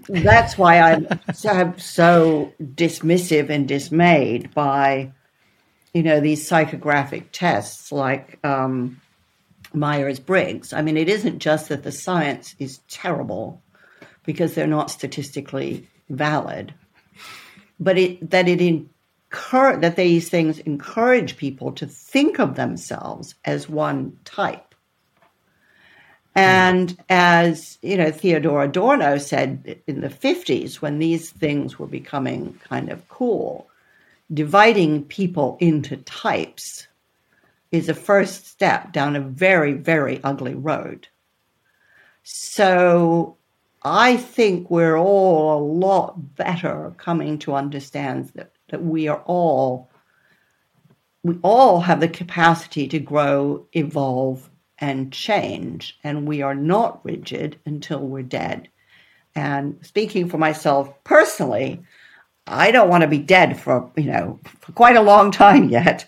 That's 0.08 0.58
why 0.58 0.80
I'm 0.80 1.06
so, 1.32 1.72
so 1.78 2.52
dismissive 2.60 3.48
and 3.48 3.66
dismayed 3.66 4.52
by, 4.54 5.12
you 5.94 6.02
know, 6.02 6.18
these 6.20 6.48
psychographic 6.48 7.26
tests 7.30 7.92
like 7.92 8.44
um, 8.44 9.00
Myers 9.72 10.18
Briggs. 10.18 10.72
I 10.72 10.82
mean, 10.82 10.96
it 10.96 11.08
isn't 11.08 11.38
just 11.38 11.68
that 11.68 11.84
the 11.84 11.92
science 11.92 12.56
is 12.58 12.78
terrible 12.88 13.62
because 14.24 14.54
they're 14.54 14.66
not 14.66 14.90
statistically 14.90 15.88
valid, 16.10 16.74
but 17.78 17.96
it, 17.96 18.30
that 18.30 18.48
it 18.48 18.60
in, 18.60 18.90
that 19.52 19.94
these 19.96 20.28
things 20.28 20.58
encourage 20.60 21.36
people 21.36 21.72
to 21.72 21.86
think 21.86 22.40
of 22.40 22.56
themselves 22.56 23.36
as 23.44 23.68
one 23.68 24.18
type. 24.24 24.74
And 26.36 27.00
as 27.08 27.78
you 27.80 27.96
know, 27.96 28.10
Theodor 28.10 28.62
Adorno 28.62 29.18
said 29.18 29.80
in 29.86 30.00
the 30.00 30.08
50s, 30.08 30.76
when 30.76 30.98
these 30.98 31.30
things 31.30 31.78
were 31.78 31.86
becoming 31.86 32.58
kind 32.68 32.88
of 32.88 33.08
cool, 33.08 33.68
dividing 34.32 35.04
people 35.04 35.56
into 35.60 35.96
types 35.98 36.88
is 37.70 37.88
a 37.88 37.94
first 37.94 38.46
step 38.46 38.92
down 38.92 39.16
a 39.16 39.20
very, 39.20 39.72
very 39.72 40.20
ugly 40.22 40.54
road. 40.54 41.08
So 42.22 43.36
I 43.82 44.16
think 44.16 44.70
we're 44.70 44.96
all 44.96 45.58
a 45.58 45.62
lot 45.62 46.36
better 46.36 46.94
coming 46.96 47.38
to 47.40 47.54
understand 47.54 48.30
that 48.34 48.52
that 48.68 48.82
we 48.82 49.08
are 49.08 49.22
all 49.26 49.90
we 51.22 51.38
all 51.42 51.80
have 51.80 52.00
the 52.00 52.08
capacity 52.08 52.86
to 52.88 52.98
grow, 52.98 53.66
evolve, 53.72 54.50
and 54.78 55.12
change, 55.12 55.98
and 56.04 56.28
we 56.28 56.42
are 56.42 56.54
not 56.54 57.04
rigid 57.04 57.58
until 57.64 58.00
we're 58.00 58.22
dead. 58.22 58.68
And 59.34 59.78
speaking 59.82 60.28
for 60.28 60.38
myself 60.38 61.02
personally, 61.04 61.82
I 62.46 62.70
don't 62.70 62.88
want 62.88 63.02
to 63.02 63.08
be 63.08 63.18
dead 63.18 63.58
for 63.58 63.90
you 63.96 64.04
know 64.04 64.38
for 64.60 64.72
quite 64.72 64.96
a 64.96 65.02
long 65.02 65.30
time 65.30 65.68
yet. 65.68 66.06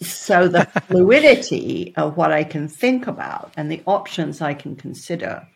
So 0.00 0.48
the 0.48 0.64
fluidity 0.88 1.94
of 1.96 2.16
what 2.16 2.32
I 2.32 2.44
can 2.44 2.68
think 2.68 3.06
about 3.06 3.52
and 3.56 3.70
the 3.70 3.82
options 3.86 4.40
I 4.40 4.54
can 4.54 4.76
consider, 4.76 5.46